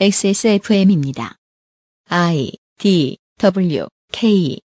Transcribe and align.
XSFM입니다. 0.00 1.36
I 2.08 2.52
D 2.78 3.18
W 3.38 3.86
K 4.10 4.58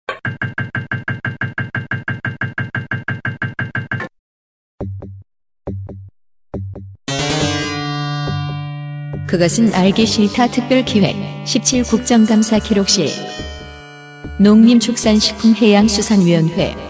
그것은 9.28 9.74
알기 9.74 10.06
싫다 10.06 10.52
특별기획 10.52 11.16
17 11.46 11.84
국정감사 11.84 12.60
기록실 12.60 13.08
농림축산식품해양수산위원회 14.40 16.85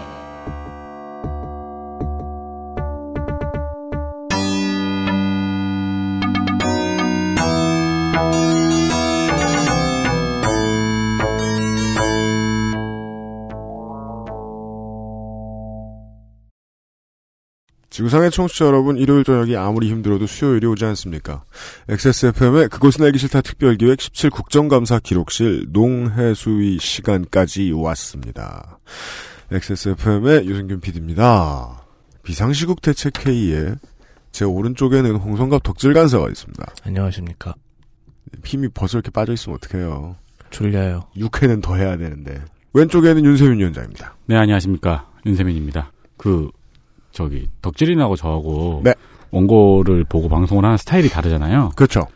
지구상의 17.96 18.30
청취자 18.30 18.66
여러분, 18.66 18.98
일요일 18.98 19.24
저녁이 19.24 19.56
아무리 19.56 19.88
힘들어도 19.88 20.26
수요일이 20.26 20.66
오지 20.66 20.84
않습니까? 20.84 21.44
XSFM의 21.88 22.68
그것은 22.68 23.06
알기 23.06 23.16
싫다 23.16 23.40
특별기획 23.40 24.02
17 24.02 24.28
국정감사 24.28 24.98
기록실 24.98 25.68
농해수위 25.70 26.78
시간까지 26.78 27.72
왔습니다. 27.72 28.80
XSFM의 29.50 30.46
유승균 30.46 30.80
PD입니다. 30.80 31.86
비상시국 32.22 32.82
대책회의에 32.82 33.76
제 34.30 34.44
오른쪽에는 34.44 35.16
홍성갑 35.16 35.62
덕질 35.62 35.94
간사가 35.94 36.28
있습니다. 36.28 36.66
안녕하십니까. 36.84 37.54
힘이 38.44 38.68
벌써 38.68 38.98
이렇게 38.98 39.10
빠져있으면 39.10 39.56
어떡해요. 39.56 40.16
졸려요. 40.50 41.08
6회는 41.16 41.62
더 41.62 41.76
해야 41.76 41.96
되는데. 41.96 42.44
왼쪽에는 42.74 43.24
윤세민 43.24 43.58
위원장입니다. 43.58 44.16
네, 44.26 44.36
안녕하십니까. 44.36 45.10
윤세민입니다. 45.24 45.92
그, 46.18 46.50
저기, 47.16 47.48
덕질인하고 47.62 48.14
저하고. 48.14 48.82
네. 48.84 48.92
원고를 49.30 50.04
보고 50.04 50.28
방송을 50.28 50.64
하는 50.64 50.76
스타일이 50.76 51.08
다르잖아요. 51.08 51.70
그렇죠. 51.74 52.06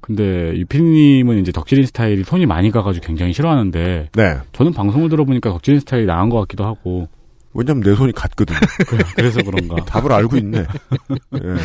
근데 0.00 0.56
유피님은 0.56 1.38
이제 1.38 1.50
덕질인 1.50 1.84
스타일이 1.86 2.22
손이 2.22 2.46
많이 2.46 2.70
가가지고 2.70 3.04
굉장히 3.04 3.32
싫어하는데. 3.32 4.10
네. 4.12 4.38
저는 4.52 4.72
방송을 4.72 5.08
들어보니까 5.08 5.50
덕질인 5.50 5.80
스타일이 5.80 6.06
나은 6.06 6.30
것 6.30 6.38
같기도 6.40 6.64
하고. 6.64 7.08
왜냐면 7.54 7.82
내 7.82 7.94
손이 7.94 8.12
갔거든. 8.12 8.54
그래서 9.16 9.42
그런가. 9.42 9.76
답을 9.84 10.12
알고 10.12 10.36
있네. 10.36 10.58
예. 10.58 11.56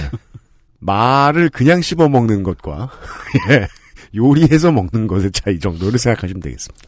말을 0.80 1.50
그냥 1.50 1.82
씹어 1.82 2.10
먹는 2.10 2.42
것과 2.42 2.90
예. 3.52 3.68
요리해서 4.16 4.72
먹는 4.72 5.06
것의 5.06 5.32
차이 5.32 5.60
정도를 5.60 6.00
생각하시면 6.00 6.42
되겠습니다. 6.42 6.88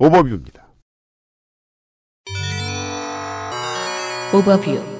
오버뷰입니다. 0.00 0.64
오버뷰 4.32 4.93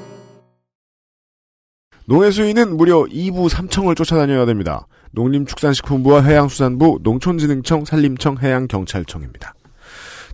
농해수위는 2.07 2.77
무려 2.77 3.05
2부 3.05 3.49
3청을 3.49 3.97
쫓아다녀야 3.97 4.45
됩니다. 4.47 4.87
농림축산식품부와 5.13 6.23
해양수산부, 6.23 7.01
농촌진흥청, 7.03 7.85
산림청, 7.85 8.39
해양경찰청입니다. 8.43 9.55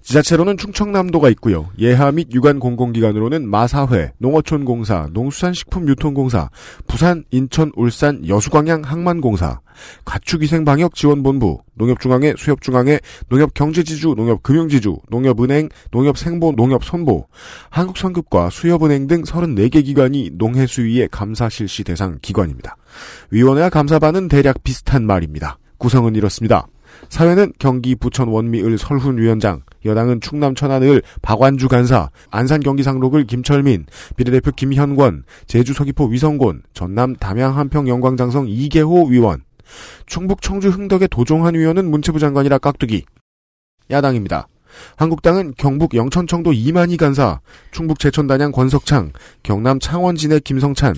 지자체로는 0.02 0.56
충청남도가 0.56 1.28
있고요. 1.30 1.68
예하 1.78 2.10
및 2.10 2.28
유관 2.32 2.58
공공기관으로는 2.58 3.48
마사회, 3.48 4.12
농어촌공사, 4.18 5.08
농수산식품유통공사, 5.12 6.50
부산, 6.86 7.24
인천, 7.30 7.70
울산, 7.76 8.26
여수광양 8.26 8.82
항만공사, 8.84 9.60
가축위생방역지원본부, 10.04 11.62
농협중앙회, 11.74 12.34
수협중앙회, 12.36 13.00
농협경제지주, 13.28 14.14
농협금융지주, 14.16 14.98
농협은행, 15.08 15.68
농협생보, 15.90 16.52
농협선보, 16.56 17.26
한국성급과 17.70 18.50
수협은행 18.50 19.06
등 19.06 19.22
34개 19.22 19.84
기관이 19.84 20.30
농해수위의 20.34 21.08
감사 21.10 21.48
실시 21.48 21.84
대상 21.84 22.18
기관입니다. 22.20 22.76
위원회와 23.30 23.68
감사반은 23.70 24.28
대략 24.28 24.62
비슷한 24.62 25.06
말입니다. 25.06 25.58
구성은 25.78 26.14
이렇습니다. 26.14 26.66
사회는 27.08 27.52
경기 27.58 27.94
부천 27.94 28.28
원미을 28.28 28.78
설훈 28.78 29.18
위원장, 29.18 29.62
여당은 29.84 30.20
충남 30.20 30.54
천안을 30.54 31.02
박완주 31.22 31.68
간사, 31.68 32.10
안산 32.30 32.60
경기 32.60 32.82
상록을 32.82 33.24
김철민, 33.24 33.86
비례대표 34.16 34.50
김현권, 34.52 35.24
제주 35.46 35.72
서귀포 35.72 36.06
위성곤, 36.06 36.62
전남 36.74 37.16
담양 37.16 37.56
한평 37.56 37.88
영광장성 37.88 38.46
이계호 38.48 39.06
위원, 39.06 39.42
충북 40.06 40.42
청주 40.42 40.68
흥덕의 40.68 41.08
도종환 41.08 41.54
위원은 41.54 41.90
문체부 41.90 42.18
장관이라 42.18 42.58
깍두기. 42.58 43.04
야당입니다. 43.90 44.46
한국당은 44.96 45.54
경북 45.56 45.94
영천 45.94 46.26
청도 46.26 46.52
이만희 46.52 46.96
간사, 46.96 47.40
충북 47.72 47.98
제천 47.98 48.26
단양 48.26 48.52
권석창, 48.52 49.12
경남 49.42 49.80
창원진의 49.80 50.40
김성찬, 50.40 50.94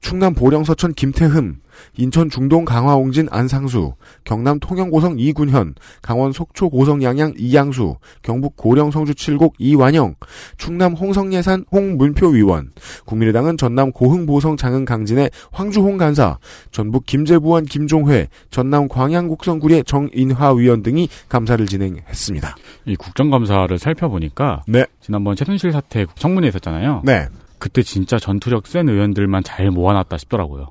충남 0.00 0.34
보령 0.34 0.64
서천 0.64 0.92
김태흠, 0.92 1.60
인천 1.96 2.30
중동 2.30 2.64
강화옹진 2.64 3.28
안상수, 3.30 3.94
경남 4.24 4.58
통영고성 4.60 5.18
이군현, 5.18 5.74
강원 6.02 6.32
속초 6.32 6.70
고성 6.70 7.02
양양 7.02 7.34
이양수, 7.38 7.96
경북 8.22 8.56
고령 8.56 8.90
성주 8.90 9.14
칠곡 9.14 9.54
이완영, 9.58 10.14
충남 10.56 10.94
홍성예산 10.94 11.64
홍문표 11.70 12.28
위원, 12.28 12.72
국민의당은 13.04 13.56
전남 13.56 13.92
고흥 13.92 14.26
보성 14.26 14.56
장흥 14.56 14.84
강진의 14.84 15.30
황주홍 15.52 15.96
간사, 15.96 16.38
전북 16.70 17.06
김제부원 17.06 17.64
김종회, 17.64 18.28
전남 18.50 18.88
광양 18.88 19.28
곡성구리의 19.28 19.84
정인화 19.84 20.52
위원 20.54 20.82
등이 20.82 21.08
감사를 21.28 21.64
진행했습니다. 21.66 22.56
이 22.86 22.96
국정감사를 22.96 23.78
살펴보니까. 23.78 24.62
네. 24.66 24.86
지난번 25.00 25.36
최순실 25.36 25.72
사태 25.72 26.06
청문회 26.16 26.48
있었잖아요. 26.48 27.02
네. 27.04 27.26
그때 27.58 27.82
진짜 27.82 28.18
전투력 28.18 28.66
센 28.66 28.88
의원들만 28.88 29.42
잘 29.42 29.70
모아놨다 29.70 30.18
싶더라고요. 30.18 30.68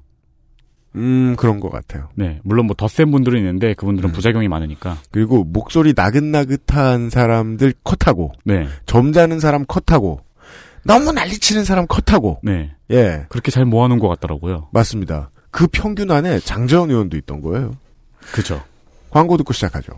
음, 0.95 1.35
그런 1.37 1.59
것 1.59 1.69
같아요. 1.69 2.09
네. 2.15 2.39
물론 2.43 2.65
뭐 2.67 2.75
더 2.75 2.87
센 2.87 3.11
분들은 3.11 3.37
있는데 3.39 3.73
그분들은 3.73 4.09
음. 4.09 4.13
부작용이 4.13 4.47
많으니까. 4.47 4.97
그리고 5.11 5.43
목소리 5.43 5.93
나긋나긋한 5.95 7.09
사람들 7.09 7.73
컷하고, 7.83 8.31
네. 8.45 8.67
점잖은 8.85 9.39
사람 9.39 9.65
컷하고, 9.65 10.21
너무 10.83 11.11
난리치는 11.11 11.65
사람 11.65 11.85
컷하고, 11.87 12.39
네. 12.43 12.71
예, 12.91 13.25
그렇게 13.29 13.51
잘 13.51 13.65
모아놓은 13.65 13.99
것 13.99 14.07
같더라고요. 14.07 14.69
맞습니다. 14.71 15.31
그 15.51 15.67
평균 15.67 16.11
안에 16.11 16.39
장재원 16.39 16.89
의원도 16.91 17.17
있던 17.17 17.41
거예요. 17.41 17.75
그죠. 18.31 18.61
광고 19.09 19.37
듣고 19.37 19.53
시작하죠. 19.53 19.93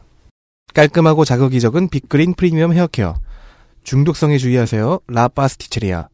깔끔하고 0.74 1.25
자극이 1.25 1.59
적은 1.59 1.90
빅그린 1.90 2.34
프리미엄 2.35 2.74
헤어케어. 2.74 3.16
중독성에 3.84 4.38
주의하세요. 4.38 5.00
라파스티체리아. 5.08 6.08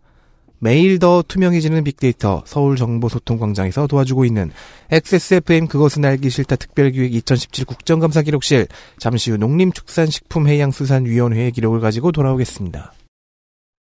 매일 0.63 0.97
더 0.97 1.21
투명해지는 1.27 1.83
빅데이터 1.83 2.41
서울정보소통광장에서 2.45 3.85
도와주고 3.87 4.23
있는 4.23 4.49
XSFM 4.91 5.67
그것은 5.67 6.05
알기 6.05 6.29
싫다 6.29 6.55
특별기획 6.55 7.13
2017 7.13 7.65
국정감사 7.65 8.21
기록실 8.21 8.67
잠시 8.97 9.31
후 9.31 9.37
농림축산식품해양수산위원회의 9.37 11.51
기록을 11.51 11.81
가지고 11.81 12.13
돌아오겠습니다. 12.13 12.93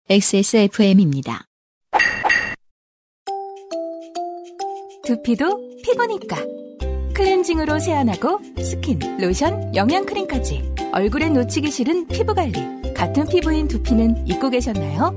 XSFM입니다. 0.09 1.47
두피도 5.05 5.81
피부니까 5.83 6.37
클렌징으로 7.13 7.81
세안하고 7.81 8.39
스킨, 8.63 9.01
로션, 9.21 9.75
영양크림까지 9.75 10.75
얼굴에 10.93 11.31
놓치기 11.31 11.73
싫은 11.73 12.07
피부관리 12.07 12.95
같은 12.95 13.27
피부인 13.27 13.67
두피는 13.67 14.29
잊고 14.29 14.51
계셨나요? 14.51 15.17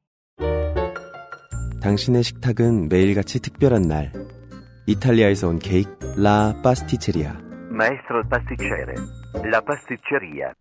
당신의 1.81 2.21
식탁은 2.21 2.89
매일같이 2.89 3.39
특별한 3.39 3.81
날. 3.81 4.11
이탈리아에서 4.85 5.47
온 5.47 5.57
케이크 5.57 5.89
La 6.15 6.53
Pasticceria. 6.63 7.35
Maestro 7.71 8.21
pasticcere, 8.29 8.93
la 9.45 9.61
pasticceria. 9.61 10.53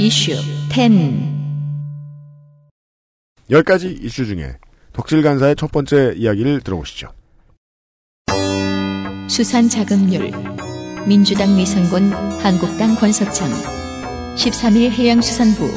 이슈 0.00 0.32
10 0.70 0.92
10가지 3.50 4.04
이슈 4.04 4.26
중에 4.26 4.58
덕질 4.92 5.22
간사의 5.22 5.56
첫 5.56 5.72
번째 5.72 6.12
이야기를 6.14 6.60
들어보시죠. 6.60 7.12
수산 9.28 9.68
자급률 9.68 10.30
민주당 11.06 11.56
위성군 11.56 12.12
한국당 12.12 12.94
권석창 12.96 13.77
13일 14.38 14.90
해양수산부 14.90 15.68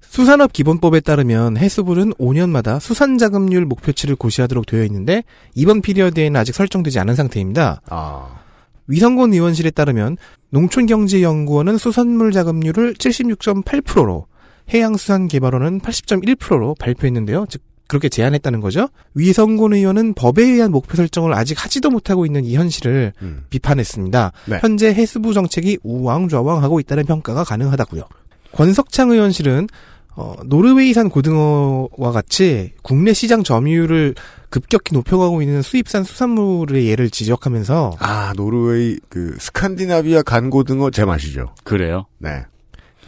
수산업 0.00 0.52
기본법에 0.52 0.98
따르면 1.00 1.56
해수부는 1.56 2.14
5년마다 2.14 2.80
수산자급률 2.80 3.64
목표치를 3.66 4.16
고시하도록 4.16 4.66
되어 4.66 4.82
있는데 4.84 5.22
이번 5.54 5.82
피리어드에는 5.82 6.38
아직 6.38 6.54
설정되지 6.54 6.98
않은 6.98 7.14
상태입니다. 7.14 7.80
아, 7.88 8.40
위성군 8.88 9.32
의원실에 9.32 9.70
따르면 9.70 10.16
농촌경제연구원은 10.50 11.78
수산물 11.78 12.32
자급률을 12.32 12.94
76.8%로 12.94 14.26
해양수산개발원은 14.72 15.80
80.1%로 15.80 16.74
발표했는데요. 16.80 17.46
즉 17.48 17.62
그렇게 17.86 18.08
제안했다는 18.08 18.60
거죠. 18.60 18.88
위성군 19.14 19.74
의원은 19.74 20.14
법에 20.14 20.42
의한 20.42 20.70
목표 20.70 20.96
설정을 20.96 21.34
아직 21.34 21.62
하지도 21.62 21.90
못하고 21.90 22.26
있는 22.26 22.44
이 22.44 22.56
현실을 22.56 23.12
음. 23.22 23.44
비판했습니다. 23.50 24.32
네. 24.46 24.58
현재 24.60 24.88
해수부 24.88 25.34
정책이 25.34 25.78
우왕좌왕하고 25.82 26.80
있다는 26.80 27.04
평가가 27.04 27.44
가능하다고요. 27.44 28.04
권석창 28.52 29.10
의원실은 29.10 29.68
어, 30.16 30.36
노르웨이산 30.44 31.10
고등어와 31.10 32.12
같이 32.12 32.72
국내 32.82 33.12
시장 33.12 33.42
점유율을 33.42 34.14
급격히 34.48 34.94
높여가고 34.94 35.42
있는 35.42 35.60
수입산 35.62 36.04
수산물의 36.04 36.86
예를 36.86 37.10
지적하면서 37.10 37.96
아, 37.98 38.32
노르웨이, 38.36 38.98
그, 39.08 39.36
스칸디나비아 39.40 40.22
간고등어 40.22 40.90
제맛이죠. 40.90 41.54
그래요. 41.64 42.06
네. 42.18 42.44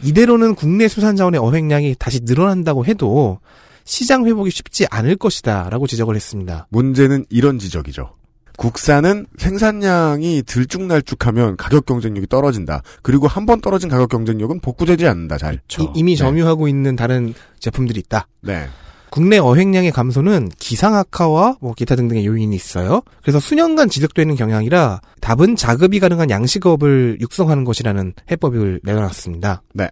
이대로는 0.03 0.55
국내 0.55 0.89
수산 0.89 1.15
자원의 1.15 1.39
어획량이 1.39 1.95
다시 1.97 2.19
늘어난다고 2.23 2.85
해도 2.85 3.39
시장 3.87 4.27
회복이 4.27 4.51
쉽지 4.51 4.85
않을 4.91 5.15
것이다 5.15 5.69
라고 5.71 5.87
지적을 5.87 6.15
했습니다. 6.15 6.67
문제는 6.69 7.25
이런 7.29 7.57
지적이죠. 7.57 8.11
국산은 8.57 9.27
생산량이 9.37 10.43
들쭉날쭉하면 10.45 11.57
가격 11.57 11.85
경쟁력이 11.85 12.27
떨어진다. 12.27 12.81
그리고 13.01 13.27
한 13.27 13.45
번 13.45 13.61
떨어진 13.61 13.87
가격 13.87 14.09
경쟁력은 14.09 14.59
복구되지 14.59 15.07
않는다. 15.07 15.37
잘. 15.37 15.59
그렇죠. 15.67 15.93
이, 15.95 16.03
미 16.03 16.13
네. 16.13 16.17
점유하고 16.17 16.67
있는 16.67 16.95
다른 16.97 17.33
제품들이 17.59 17.99
있다. 18.01 18.27
네. 18.41 18.67
국내 19.09 19.37
어획량의 19.37 19.91
감소는 19.91 20.49
기상 20.59 20.95
악화와 20.95 21.57
뭐 21.61 21.73
기타 21.73 21.95
등등의 21.95 22.25
요인이 22.25 22.53
있어요. 22.53 23.03
그래서 23.21 23.39
수년간 23.39 23.87
지속되는 23.89 24.35
경향이라 24.35 24.99
답은 25.21 25.55
자급이 25.55 26.01
가능한 26.01 26.29
양식업을 26.29 27.19
육성하는 27.21 27.63
것이라는 27.63 28.13
해법을 28.29 28.81
내놨습니다. 28.83 29.61
네. 29.75 29.87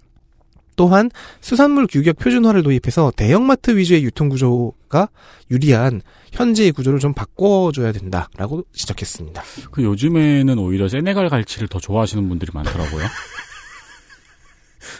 또한 0.76 1.10
수산물 1.42 1.88
규격 1.88 2.18
표준화를 2.18 2.64
도입해서 2.64 3.12
대형마트 3.16 3.76
위주의 3.78 4.04
유통 4.04 4.30
구조가 4.30 5.10
유리한 5.52 6.02
현재의 6.32 6.72
구조를 6.72 7.00
좀 7.00 7.14
바꿔줘야 7.14 7.92
된다라고 7.92 8.64
지적했습니다. 8.74 9.42
그 9.72 9.84
요즘에는 9.84 10.58
오히려 10.60 10.88
세네갈 10.88 11.30
갈치를 11.30 11.68
더 11.68 11.80
좋아하시는 11.80 12.28
분들이 12.28 12.52
많더라고요. 12.54 13.06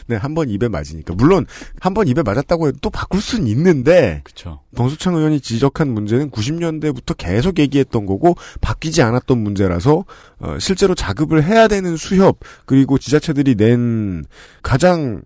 네, 0.08 0.16
한 0.16 0.34
번 0.34 0.50
입에 0.50 0.68
맞으니까. 0.68 1.14
물론, 1.14 1.46
한 1.80 1.94
번 1.94 2.08
입에 2.08 2.22
맞았다고 2.22 2.68
해도 2.68 2.78
또 2.82 2.90
바꿀 2.90 3.20
수는 3.20 3.46
있는데, 3.46 4.20
그렇죠. 4.24 4.60
정수창 4.76 5.14
의원이 5.14 5.40
지적한 5.40 5.88
문제는 5.88 6.30
90년대부터 6.32 7.16
계속 7.16 7.58
얘기했던 7.60 8.04
거고, 8.04 8.34
바뀌지 8.60 9.02
않았던 9.02 9.38
문제라서, 9.38 10.04
어, 10.40 10.56
실제로 10.58 10.94
자급을 10.96 11.44
해야 11.44 11.68
되는 11.68 11.96
수협, 11.96 12.40
그리고 12.66 12.98
지자체들이 12.98 13.54
낸 13.54 14.24
가장, 14.62 15.22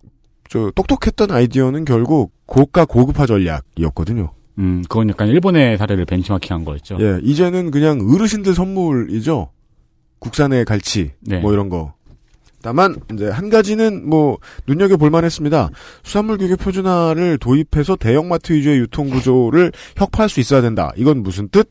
저, 0.51 0.73
똑똑했던 0.75 1.31
아이디어는 1.31 1.85
결국 1.85 2.33
고가 2.47 2.85
고급화 2.85 3.25
전략이었거든요. 3.27 4.33
음, 4.59 4.83
그건 4.89 5.09
약간 5.09 5.29
일본의 5.29 5.79
사례를 5.79 6.05
벤치마킹한 6.05 6.65
거였죠. 6.65 6.99
예, 7.01 7.21
이제는 7.23 7.71
그냥 7.71 8.01
어르신들 8.13 8.53
선물이죠. 8.55 9.49
국산의 10.19 10.65
갈치, 10.65 11.13
네. 11.21 11.39
뭐 11.39 11.53
이런 11.53 11.69
거. 11.69 11.95
다만 12.63 12.97
이제 13.15 13.29
한 13.31 13.49
가지는 13.49 14.07
뭐 14.07 14.39
눈여겨 14.67 14.97
볼만 14.97 15.25
했습니다. 15.25 15.71
수산물 16.03 16.37
규격 16.37 16.59
표준화를 16.59 17.39
도입해서 17.39 17.97
대형마트 17.97 18.53
위주의 18.53 18.81
유통 18.81 19.09
구조를 19.09 19.73
혁파할 19.97 20.29
수 20.29 20.41
있어야 20.41 20.61
된다. 20.61 20.93
이건 20.97 21.23
무슨 21.23 21.49
뜻? 21.49 21.71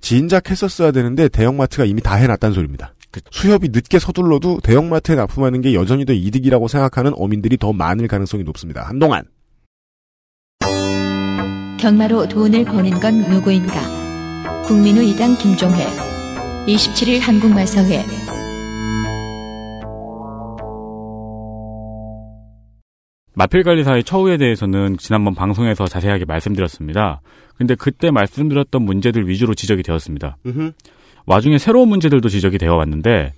진작 0.00 0.48
했었어야 0.48 0.92
되는데 0.92 1.28
대형마트가 1.28 1.84
이미 1.84 2.00
다 2.00 2.14
해놨다는 2.14 2.54
소리입니다. 2.54 2.94
수협이 3.30 3.68
늦게 3.72 3.98
서둘러도 3.98 4.60
대형마트에 4.62 5.16
납품하는 5.16 5.60
게 5.60 5.74
여전히 5.74 6.04
더 6.04 6.12
이득이라고 6.12 6.68
생각하는 6.68 7.12
어민들이 7.14 7.56
더 7.56 7.72
많을 7.72 8.08
가능성이 8.08 8.44
높습니다. 8.44 8.82
한동안. 8.82 9.24
경마로 11.78 12.28
돈을 12.28 12.64
버는 12.64 13.00
건 13.00 13.22
누구인가? 13.28 14.02
국민의 14.66 15.10
이당 15.10 15.36
김종회 15.36 15.84
27일 16.66 17.18
한국마사회 17.20 18.04
마필관리사의 23.34 24.04
처우에 24.04 24.36
대해서는 24.36 24.96
지난번 24.98 25.34
방송에서 25.34 25.86
자세하게 25.86 26.26
말씀드렸습니다. 26.26 27.20
근데 27.56 27.74
그때 27.74 28.10
말씀드렸던 28.10 28.82
문제들 28.82 29.28
위주로 29.28 29.54
지적이 29.54 29.82
되었습니다. 29.82 30.36
와중에 31.26 31.58
새로운 31.58 31.88
문제들도 31.88 32.28
지적이 32.28 32.58
되어 32.58 32.74
왔는데 32.76 33.32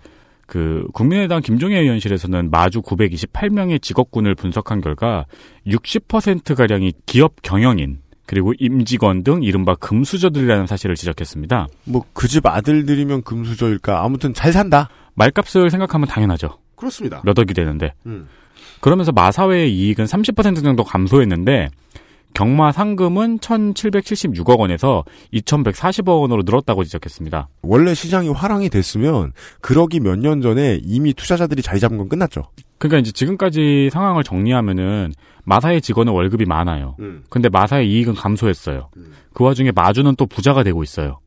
그 0.47 0.87
국민의당 0.93 1.41
김종혜 1.43 1.79
의원실에서는 1.79 2.51
마주 2.51 2.83
928명의 2.83 3.81
직업군을 3.81 4.35
분석한 4.35 4.81
결과 4.81 5.25
60% 5.67 6.55
가량이 6.55 6.93
기업 7.07 7.35
경영인 7.43 7.99
그리고 8.27 8.53
임직원 8.59 9.23
등 9.23 9.43
이른바 9.43 9.75
금수저들이라는 9.75 10.67
사실을 10.67 10.97
지적했습니다. 10.97 11.69
뭐 11.85 12.05
그 12.15 12.27
집 12.29 12.47
아들들이면 12.47 13.23
금수저일까? 13.23 14.03
아무튼 14.05 14.33
잘 14.35 14.53
산다. 14.53 14.89
말값을 15.15 15.71
생각하면 15.71 16.09
당연하죠. 16.09 16.59
그렇습니다. 16.77 17.21
몇 17.25 17.39
억이 17.39 17.53
되는데. 17.55 17.93
음. 18.07 18.27
그러면서 18.81 19.13
마사회의 19.13 19.75
이익은 19.75 20.05
30% 20.07 20.63
정도 20.63 20.85
감소했는데 20.85 21.69
경마 22.35 22.73
상금은 22.73 23.39
1,776억 23.39 24.59
원에서 24.59 25.05
2,140억 25.33 26.21
원으로 26.21 26.43
늘었다고 26.45 26.85
지적했습니다. 26.85 27.49
원래 27.63 27.95
시장이 27.95 28.29
화랑이 28.31 28.69
됐으면 28.71 29.33
그러기 29.61 30.01
몇 30.01 30.17
년 30.19 30.41
전에 30.41 30.81
이미 30.83 31.13
투자자들이 31.15 31.63
자리 31.63 31.81
잡은 31.81 31.97
건 31.99 32.09
끝났죠. 32.09 32.43
그러니까 32.79 32.99
이제 32.99 33.13
지금까지 33.13 33.91
상황을 33.93 34.25
정리하면은 34.25 35.13
마사의 35.45 35.81
직원은 35.83 36.13
월급이 36.13 36.45
많아요. 36.47 36.97
근데 37.31 37.49
마사의 37.49 37.89
이익은 37.91 38.15
감소했어요. 38.15 38.89
그 39.33 39.45
와중에 39.45 39.71
마주는 39.73 40.15
또 40.17 40.27
부자가 40.27 40.63
되고 40.63 40.83
있어요. 40.83 41.21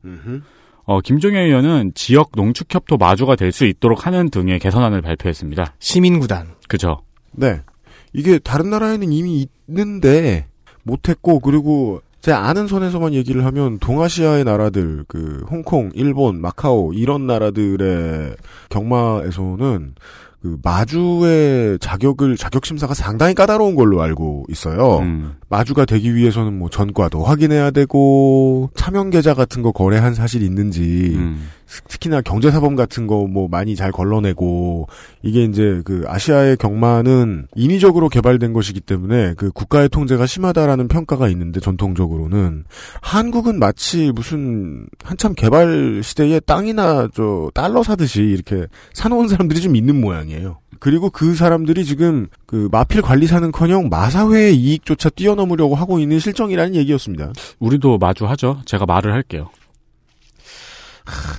어, 0.84 1.00
김종현 1.00 1.42
의원은 1.44 1.92
지역 1.94 2.30
농축협도 2.34 2.96
마주가 2.96 3.36
될 3.36 3.52
수 3.52 3.64
있도록 3.66 4.06
하는 4.06 4.30
등의 4.30 4.58
개선안을 4.58 5.00
발표했습니다. 5.02 5.74
시민구단. 5.78 6.54
그죠? 6.68 7.02
네. 7.32 7.60
이게 8.12 8.38
다른 8.38 8.70
나라에는 8.70 9.12
이미 9.12 9.46
있는데 9.68 10.47
못했고 10.88 11.40
그리고 11.40 12.00
제 12.20 12.32
아는 12.32 12.66
선에서만 12.66 13.14
얘기를 13.14 13.44
하면 13.44 13.78
동아시아의 13.78 14.44
나라들 14.44 15.04
그 15.06 15.44
홍콩, 15.48 15.90
일본, 15.94 16.40
마카오 16.40 16.92
이런 16.92 17.26
나라들의 17.26 18.34
경마에서는 18.70 19.94
그 20.42 20.58
마주의 20.62 21.78
자격을 21.80 22.36
자격 22.36 22.64
심사가 22.64 22.94
상당히 22.94 23.34
까다로운 23.34 23.74
걸로 23.74 24.02
알고 24.02 24.46
있어요. 24.48 24.98
음, 24.98 25.36
마주가 25.48 25.84
되기 25.84 26.14
위해서는 26.14 26.58
뭐 26.58 26.68
전과도 26.68 27.24
확인해야 27.24 27.70
되고 27.70 28.70
차명 28.74 29.10
계좌 29.10 29.34
같은 29.34 29.62
거 29.62 29.72
거래한 29.72 30.14
사실이 30.14 30.44
있는지 30.44 31.12
음. 31.16 31.48
특히나 31.88 32.22
경제사범 32.22 32.74
같은 32.76 33.06
거 33.06 33.28
뭐 33.28 33.48
많이 33.48 33.76
잘 33.76 33.92
걸러내고 33.92 34.88
이게 35.22 35.44
이제 35.44 35.82
그 35.84 36.04
아시아의 36.06 36.56
경마는 36.56 37.48
인위적으로 37.54 38.08
개발된 38.08 38.52
것이기 38.52 38.80
때문에 38.80 39.34
그 39.36 39.50
국가의 39.50 39.88
통제가 39.88 40.26
심하다라는 40.26 40.88
평가가 40.88 41.28
있는데 41.28 41.60
전통적으로는 41.60 42.64
한국은 43.00 43.58
마치 43.58 44.12
무슨 44.14 44.86
한참 45.02 45.34
개발 45.34 46.00
시대에 46.02 46.40
땅이나 46.40 47.08
저 47.14 47.50
달러 47.54 47.82
사듯이 47.82 48.22
이렇게 48.22 48.66
사놓은 48.94 49.28
사람들이 49.28 49.60
좀 49.60 49.76
있는 49.76 50.00
모양이에요. 50.00 50.58
그리고 50.80 51.10
그 51.10 51.34
사람들이 51.34 51.84
지금 51.84 52.28
그 52.46 52.68
마필 52.70 53.02
관리사는커녕 53.02 53.88
마사회의 53.88 54.56
이익조차 54.56 55.10
뛰어넘으려고 55.10 55.74
하고 55.74 55.98
있는 55.98 56.18
실정이라는 56.18 56.74
얘기였습니다. 56.76 57.32
우리도 57.58 57.98
마주하죠. 57.98 58.62
제가 58.64 58.86
말을 58.86 59.12
할게요. 59.12 59.50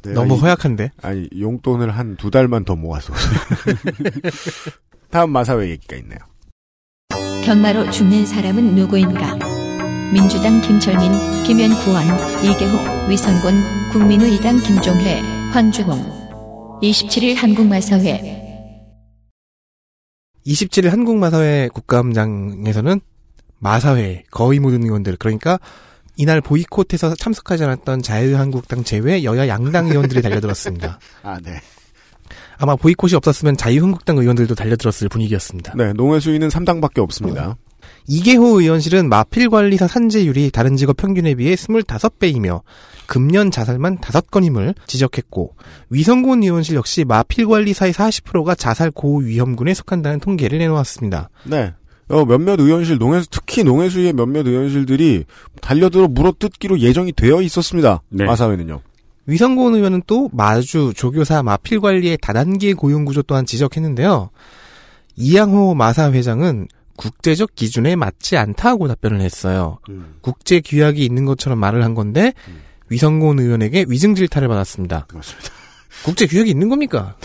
내가 0.03 0.21
너무 0.21 0.35
이- 0.35 0.39
허약한데. 0.39 0.91
아니 1.01 1.27
용돈을 1.39 1.91
한 1.91 2.15
두 2.17 2.31
달만 2.31 2.65
더 2.65 2.75
모아서 2.75 3.13
다음 5.11 5.31
마사회 5.31 5.69
얘기가 5.69 5.95
있네요. 5.97 6.19
경마로 7.43 7.89
죽는 7.91 8.25
사람은 8.25 8.75
누구인가? 8.75 9.37
민주당 10.13 10.59
김철민, 10.61 11.11
김현구원, 11.45 12.03
이계호, 12.43 13.07
위선군, 13.09 13.53
국민의 13.91 14.35
이당 14.35 14.57
김종회, 14.57 15.19
황주홍 15.51 16.79
27일 16.81 17.35
한국마사회 17.35 18.38
27일 20.45 20.89
한국마사회 20.89 21.69
국감장에서는 21.73 23.01
마사회 23.59 24.23
거의 24.31 24.59
모든 24.59 24.83
의원들 24.83 25.17
그러니까 25.17 25.59
이날 26.15 26.41
보이콧해서 26.41 27.15
참석하지 27.15 27.63
않았던 27.63 28.01
자유한국당 28.01 28.83
제외 28.83 29.23
여야 29.23 29.47
양당 29.47 29.87
의원들이 29.87 30.21
달려들었습니다. 30.21 30.99
아, 31.23 31.39
네. 31.41 31.61
아마 32.57 32.75
보이콧이 32.75 33.13
없었으면 33.15 33.55
자유한국당 33.55 34.17
의원들도 34.17 34.53
달려들었을 34.55 35.07
분위기였습니다. 35.09 35.73
네, 35.77 35.93
농해 35.93 36.19
수위는 36.19 36.49
3당밖에 36.49 36.99
없습니다. 36.99 37.55
이계호 38.11 38.59
의원실은 38.59 39.07
마필 39.07 39.51
관리사 39.51 39.87
산재율이 39.87 40.49
다른 40.49 40.75
직업 40.75 40.97
평균에 40.97 41.35
비해 41.35 41.53
25배이며 41.53 42.63
금년 43.05 43.51
자살만 43.51 43.99
5건임을 43.99 44.73
지적했고 44.87 45.55
위성군 45.91 46.41
의원실 46.41 46.75
역시 46.75 47.05
마필 47.05 47.47
관리사의 47.47 47.93
40%가 47.93 48.55
자살 48.55 48.89
고위험군에 48.89 49.75
속한다는 49.75 50.19
통계를 50.21 50.57
내놓았습니다. 50.57 51.29
네. 51.43 51.73
어, 52.07 52.25
몇몇 52.25 52.59
의원실, 52.59 52.97
농해, 52.97 53.21
특히 53.29 53.63
농해수의 53.63 54.13
몇몇 54.13 54.47
의원실들이 54.47 55.25
달려들어 55.61 56.07
물어뜯기로 56.07 56.79
예정이 56.79 57.11
되어 57.13 57.43
있었습니다. 57.43 58.01
네. 58.09 58.25
마사회는요. 58.25 58.81
위성군 59.27 59.75
의원은 59.75 60.01
또 60.07 60.31
마주 60.33 60.93
조교사 60.95 61.43
마필 61.43 61.79
관리의 61.79 62.17
다단계 62.19 62.73
고용 62.73 63.05
구조 63.05 63.21
또한 63.21 63.45
지적했는데요. 63.45 64.31
이양호 65.15 65.75
마사 65.75 66.11
회장은 66.11 66.67
국제적 66.99 67.55
기준에 67.55 67.95
맞지 67.95 68.35
않다고 68.35 68.89
답변을 68.89 69.21
했어요. 69.21 69.79
국제 70.19 70.59
규약이 70.59 71.05
있는 71.05 71.23
것처럼 71.23 71.57
말을 71.57 71.81
한 71.81 71.93
건데 71.93 72.33
위성군 72.89 73.39
의원에게 73.39 73.85
위증 73.87 74.15
질타를 74.15 74.49
받았습니다. 74.49 75.05
그렇습니다. 75.07 75.49
국제 76.03 76.27
규약이 76.27 76.49
있는 76.49 76.67
겁니까? 76.67 77.15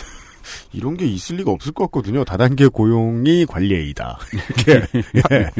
이런 0.71 0.95
게 0.95 1.05
있을 1.05 1.37
리가 1.37 1.51
없을 1.51 1.73
것 1.73 1.85
같거든요. 1.85 2.23
다단계 2.23 2.67
고용이 2.67 3.45
관리에이다. 3.47 4.17
이렇게. 4.31 4.87
예. 5.31 5.51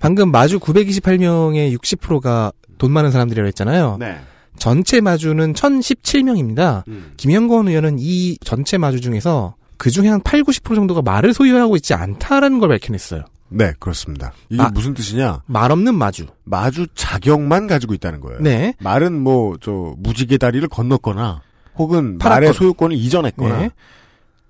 방금 0.00 0.30
마주 0.30 0.58
928명의 0.58 1.74
60%가 1.78 2.52
돈 2.76 2.92
많은 2.92 3.10
사람들이라고 3.10 3.48
했잖아요. 3.48 3.96
네. 3.98 4.18
전체 4.58 5.00
마주는 5.00 5.54
1017명입니다. 5.54 6.86
음. 6.88 7.14
김영건 7.16 7.68
의원은 7.68 7.96
이 8.00 8.36
전체 8.44 8.76
마주 8.76 9.00
중에서 9.00 9.54
그 9.78 9.90
중에 9.90 10.08
한 10.08 10.20
8, 10.20 10.42
90% 10.42 10.74
정도가 10.74 11.00
말을 11.00 11.32
소유하고 11.32 11.76
있지 11.76 11.94
않다라는 11.94 12.58
걸 12.58 12.68
밝혀냈어요. 12.68 13.24
네, 13.48 13.72
그렇습니다. 13.78 14.32
이게 14.48 14.62
아. 14.62 14.70
무슨 14.72 14.94
뜻이냐? 14.94 15.42
말 15.46 15.70
없는 15.70 15.94
마주. 15.94 16.26
마주 16.44 16.86
자격만 16.94 17.66
가지고 17.66 17.94
있다는 17.94 18.20
거예요. 18.20 18.40
네. 18.40 18.74
말은 18.80 19.20
뭐, 19.20 19.56
저, 19.60 19.94
무지개 19.98 20.38
다리를 20.38 20.66
건넜거나, 20.68 21.42
혹은. 21.76 22.18
말의 22.18 22.52
소유권을 22.54 22.96
이전했거나, 22.96 23.58
네. 23.58 23.70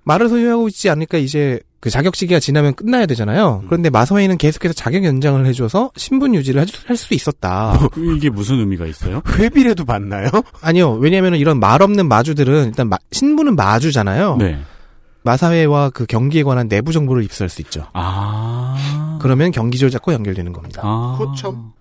말을 0.03 0.29
소유하고 0.29 0.67
있지 0.69 0.89
않으니까 0.89 1.17
이제 1.17 1.59
그 1.79 1.89
자격 1.91 2.15
시기가 2.15 2.39
지나면 2.39 2.73
끝나야 2.75 3.05
되잖아요. 3.05 3.59
음. 3.63 3.67
그런데 3.67 3.89
마서회는 3.89 4.37
계속해서 4.37 4.73
자격 4.73 5.03
연장을 5.03 5.45
해줘서 5.45 5.91
신분 5.95 6.33
유지를 6.33 6.65
할 6.87 6.97
수 6.97 7.13
있었다. 7.13 7.77
이게 8.15 8.29
무슨 8.29 8.57
의미가 8.59 8.87
있어요? 8.87 9.21
회비라도 9.37 9.85
받나요? 9.85 10.29
아니요. 10.61 10.93
왜냐하면 10.93 11.35
이런 11.35 11.59
말 11.59 11.81
없는 11.83 12.07
마주들은 12.07 12.65
일단 12.67 12.89
마- 12.89 12.97
신분은 13.11 13.55
마주잖아요. 13.55 14.37
네. 14.37 14.59
마사회와 15.27 15.89
그 15.89 16.05
경기에 16.05 16.43
관한 16.43 16.69
내부 16.69 16.93
정보를 16.93 17.21
입수할 17.23 17.49
수 17.49 17.61
있죠. 17.61 17.85
아. 17.93 19.17
그러면 19.21 19.51
경기 19.51 19.77
조작과 19.77 20.13
연결되는 20.13 20.53
겁니다. 20.53 20.81
아. 20.85 21.17
그렇죠. 21.19 21.73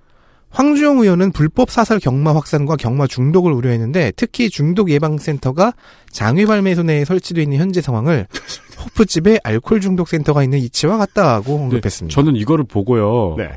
황주영 0.50 0.98
의원은 0.98 1.32
불법 1.32 1.70
사설 1.70 2.00
경마 2.00 2.34
확산과 2.34 2.76
경마 2.76 3.06
중독을 3.06 3.52
우려했는데 3.52 4.12
특히 4.16 4.48
중독 4.48 4.90
예방센터가 4.90 5.74
장외발매소 6.10 6.82
내에 6.84 7.04
설치되어 7.04 7.42
있는 7.42 7.58
현재 7.58 7.80
상황을 7.80 8.26
호프집에 8.84 9.40
알코올 9.44 9.80
중독 9.80 10.08
센터가 10.08 10.42
있는 10.42 10.58
이치와 10.58 10.96
같다고 10.96 11.56
언급했습니다. 11.56 12.14
저는 12.14 12.36
이거를 12.36 12.64
보고요. 12.64 13.34
네. 13.36 13.50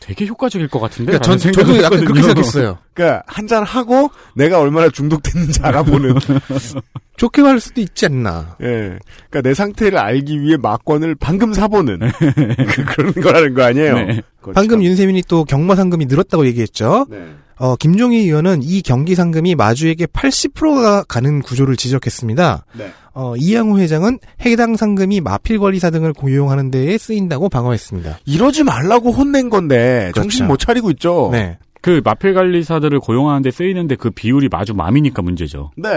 되게 0.00 0.26
효과적일 0.26 0.68
것 0.68 0.80
같은데. 0.80 1.12
그러니까 1.18 1.38
전, 1.38 1.52
저도 1.52 1.76
약간 1.82 2.00
그렇게 2.04 2.20
했거든요. 2.20 2.22
생각했어요. 2.42 2.78
그니까, 2.94 3.22
한잔 3.26 3.62
하고, 3.62 4.10
내가 4.34 4.58
얼마나 4.58 4.88
중독됐는지 4.88 5.60
알아보는. 5.62 6.14
좋게 7.16 7.42
말할 7.42 7.60
수도 7.60 7.80
있지 7.82 8.06
않나. 8.06 8.56
예. 8.62 8.98
그니까 9.28 9.42
내 9.42 9.52
상태를 9.54 9.98
알기 9.98 10.40
위해 10.40 10.56
막권을 10.56 11.16
방금 11.16 11.52
사보는. 11.52 11.98
그- 12.18 12.84
그런 12.86 13.12
거라는 13.12 13.54
거 13.54 13.62
아니에요? 13.64 13.94
네. 13.94 14.22
방금 14.54 14.78
참. 14.78 14.84
윤세민이 14.84 15.24
또 15.28 15.44
경마 15.44 15.76
상금이 15.76 16.06
늘었다고 16.06 16.46
얘기했죠. 16.46 17.06
네. 17.10 17.18
어, 17.56 17.76
김종희 17.76 18.20
의원은 18.20 18.60
이 18.62 18.80
경기 18.80 19.14
상금이 19.14 19.54
마주에게 19.54 20.06
80%가 20.06 21.04
가는 21.04 21.42
구조를 21.42 21.76
지적했습니다. 21.76 22.64
네. 22.72 22.90
어, 23.12 23.34
이양호 23.36 23.78
회장은 23.78 24.18
해당 24.44 24.76
상금이 24.76 25.20
마필 25.20 25.58
관리사 25.58 25.90
등을 25.90 26.12
고용하는 26.12 26.70
데에 26.70 26.96
쓰인다고 26.98 27.48
방어했습니다. 27.48 28.20
이러지 28.24 28.64
말라고 28.64 29.10
혼낸 29.10 29.50
건데, 29.50 30.12
정신 30.14 30.46
그렇죠. 30.46 30.52
못 30.52 30.56
차리고 30.58 30.90
있죠? 30.92 31.28
네. 31.32 31.58
그 31.82 32.00
마필 32.04 32.34
관리사들을 32.34 33.00
고용하는 33.00 33.42
데 33.42 33.50
쓰이는데 33.50 33.96
그 33.96 34.10
비율이 34.10 34.48
마주 34.48 34.74
맘이니까 34.74 35.22
문제죠. 35.22 35.70
네. 35.76 35.90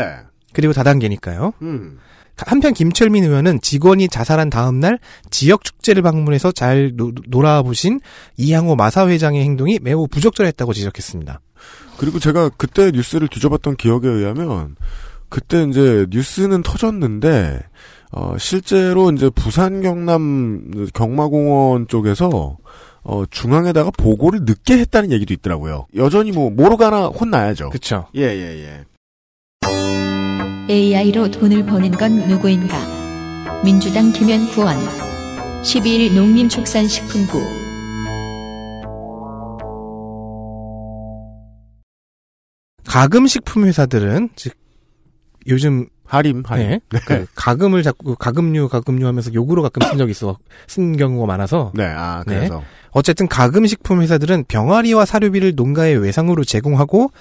그리고 0.54 0.74
다단계니까요. 0.74 1.54
음. 1.62 1.98
한편 2.38 2.74
김철민 2.74 3.24
의원은 3.26 3.62
직원이 3.62 4.08
자살한 4.08 4.50
다음 4.50 4.80
날 4.80 4.98
지역 5.30 5.64
축제를 5.64 6.02
방문해서 6.02 6.52
잘 6.52 6.94
노, 6.96 7.12
놀아보신 7.28 8.00
이양호 8.38 8.76
마사회장의 8.76 9.44
행동이 9.44 9.80
매우 9.82 10.08
부적절했다고 10.08 10.74
지적했습니다. 10.74 11.40
그리고 11.98 12.20
제가 12.20 12.50
그때 12.58 12.92
뉴스를 12.92 13.28
뒤져봤던 13.28 13.76
기억에 13.76 14.08
의하면 14.08 14.76
그때 15.34 15.64
이제 15.64 16.06
뉴스는 16.12 16.62
터졌는데 16.62 17.60
어 18.12 18.36
실제로 18.38 19.10
이제 19.10 19.32
부산 19.32 19.82
경남 19.82 20.86
경마공원 20.94 21.88
쪽에서 21.88 22.58
어 23.02 23.24
중앙에다가 23.32 23.90
보고를 23.98 24.42
늦게 24.44 24.78
했다는 24.78 25.12
얘기도 25.12 25.34
있더라고요. 25.34 25.88
여전히 25.96 26.32
뭐 26.32 26.52
모르가나 26.52 27.08
혼나야죠. 27.08 27.70
그렇죠. 27.72 28.06
예 28.14 28.22
예 28.22 28.64
예. 28.64 28.86
AI로 30.72 31.32
돈을 31.32 31.66
버는 31.66 31.90
건 31.94 32.28
누구인가? 32.28 32.78
민주당 33.64 34.14
김현 34.14 34.46
구 34.52 34.62
원. 34.62 34.78
12일 35.64 36.14
농림축산식품부. 36.14 37.42
가금 42.86 43.26
식품 43.26 43.66
회사들은 43.66 44.30
즉 44.36 44.63
요즘 45.48 45.88
하림 46.06 46.44
하림. 46.46 46.70
네, 46.70 47.00
그 47.06 47.26
가금을 47.36 47.82
자꾸 47.84 48.16
가금류 48.16 48.70
가금류 48.70 49.08
하면서 49.08 49.34
욕으로 49.34 49.62
가끔 49.62 49.88
쓴 49.88 49.98
적이 49.98 50.12
있어 50.12 50.38
쓴 50.68 50.98
경우가 50.98 51.26
많아서 51.26 51.72
네, 51.74 51.86
아 51.86 52.24
그래서 52.26 52.64
어쨌든 52.92 53.28
가금 53.28 53.66
식품 53.66 54.02
회사들은 54.02 54.46
병아리와 54.48 55.06
사료비를 55.06 55.54
농가에 55.56 55.94
외상으로 55.94 56.44
제공하고 56.44 57.12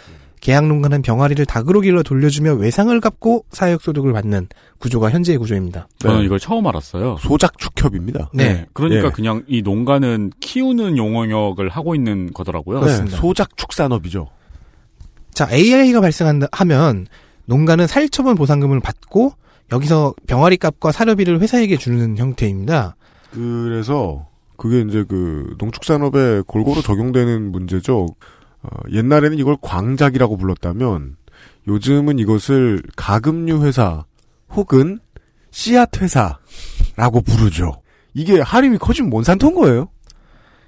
계약 0.42 0.66
농가는 0.66 1.02
병아리를 1.02 1.46
닭으로 1.46 1.80
길러 1.80 2.02
돌려주며 2.02 2.54
외상을 2.54 3.00
갚고 3.00 3.46
사육 3.50 3.80
소득을 3.80 4.12
받는 4.12 4.48
구조가 4.78 5.10
현재의 5.10 5.38
구조입니다. 5.38 5.86
저는 5.98 6.18
네. 6.18 6.24
이걸 6.24 6.40
처음 6.40 6.66
알았어요. 6.66 7.16
소작 7.20 7.58
축협입니다. 7.58 8.30
네. 8.34 8.66
그러니까 8.72 9.06
예. 9.06 9.10
그냥 9.10 9.44
이 9.46 9.62
농가는 9.62 10.32
키우는 10.40 10.98
용역을 10.98 11.68
하고 11.68 11.94
있는 11.94 12.32
거더라고요. 12.32 12.80
네. 12.80 13.06
소작 13.06 13.56
축산업이죠. 13.56 14.28
자 15.32 15.48
AI가 15.50 16.00
발생한다 16.00 16.48
하면 16.50 17.06
농가는 17.46 17.86
살처분 17.86 18.34
보상금을 18.34 18.80
받고 18.80 19.32
여기서 19.72 20.14
병아리 20.26 20.56
값과 20.58 20.92
사료비를 20.92 21.40
회사에게 21.40 21.76
주는 21.76 22.16
형태입니다. 22.16 22.96
그래서 23.30 24.26
그게 24.56 24.80
이제 24.82 25.04
그 25.08 25.54
농축산업에 25.58 26.42
골고루 26.46 26.82
적용되는 26.82 27.50
문제죠. 27.50 28.06
어, 28.62 28.68
옛날에는 28.92 29.38
이걸 29.38 29.56
광작이라고 29.60 30.36
불렀다면 30.36 31.16
요즘은 31.66 32.18
이것을 32.18 32.82
가금류 32.96 33.64
회사 33.64 34.04
혹은 34.50 35.00
씨앗 35.50 36.00
회사라고 36.00 37.22
부르죠. 37.24 37.72
이게 38.14 38.40
할인이 38.40 38.78
커지면 38.78 39.10
몬산토인 39.10 39.54
거예요. 39.54 39.88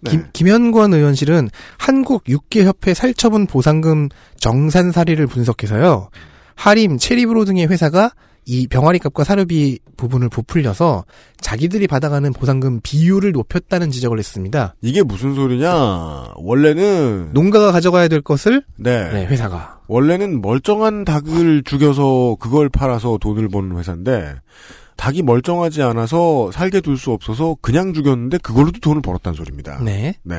네. 0.00 0.10
김, 0.10 0.24
김현권 0.32 0.94
의원실은 0.94 1.48
한국 1.78 2.28
육계협회 2.28 2.94
살처분 2.94 3.46
보상금 3.46 4.08
정산 4.38 4.92
사례를 4.92 5.26
분석해서요. 5.26 6.10
하림, 6.56 6.98
체리브로 6.98 7.44
등의 7.44 7.66
회사가 7.68 8.12
이 8.46 8.66
병아리 8.66 8.98
값과 8.98 9.24
사료비 9.24 9.78
부분을 9.96 10.28
부풀려서 10.28 11.04
자기들이 11.40 11.86
받아가는 11.86 12.30
보상금 12.34 12.80
비율을 12.82 13.32
높였다는 13.32 13.90
지적을 13.90 14.18
했습니다. 14.18 14.74
이게 14.82 15.02
무슨 15.02 15.34
소리냐? 15.34 16.32
원래는 16.36 17.30
농가가 17.32 17.72
가져가야 17.72 18.08
될 18.08 18.20
것을 18.20 18.62
네. 18.76 19.10
네, 19.12 19.26
회사가 19.26 19.80
원래는 19.86 20.42
멀쩡한 20.42 21.04
닭을 21.04 21.62
죽여서 21.64 22.36
그걸 22.38 22.68
팔아서 22.68 23.18
돈을 23.18 23.48
버는 23.48 23.78
회사인데 23.78 24.34
닭이 24.96 25.22
멀쩡하지 25.22 25.82
않아서 25.82 26.50
살게 26.52 26.80
둘 26.80 26.96
수 26.98 27.12
없어서 27.12 27.56
그냥 27.60 27.92
죽였는데 27.94 28.38
그걸로도 28.38 28.80
돈을 28.80 29.00
벌었다는 29.02 29.36
소리입니다. 29.36 29.80
네. 29.82 30.14
네. 30.22 30.36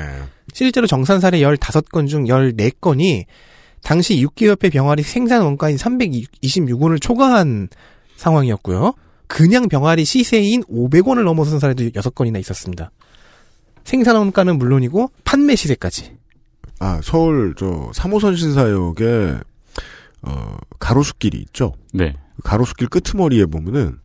실제로 0.53 0.85
정산 0.87 1.19
사례 1.19 1.39
15건 1.39 2.07
중 2.07 2.25
14건이 2.25 3.25
당시 3.85 4.19
육계협회 4.19 4.71
병아리 4.71 5.03
생산 5.03 5.43
원가인 5.43 5.77
326원을 5.77 6.99
초과한 6.99 7.69
상황이었고요. 8.15 8.93
그냥 9.27 9.69
병아리 9.69 10.05
시세인 10.05 10.63
500원을 10.63 11.23
넘어선 11.23 11.59
사례도 11.59 11.83
6건이나 11.89 12.39
있었습니다. 12.39 12.89
생산 13.83 14.15
원가는 14.15 14.57
물론이고 14.57 15.11
판매 15.23 15.55
시세까지. 15.55 16.17
아 16.79 16.99
서울 17.03 17.53
저 17.55 17.91
3호선 17.93 18.35
신사역에 18.35 19.37
어 20.23 20.57
가로수길이 20.79 21.37
있죠. 21.41 21.73
네. 21.93 22.15
가로수길 22.43 22.89
끄트머리에 22.89 23.45
보면은 23.45 23.99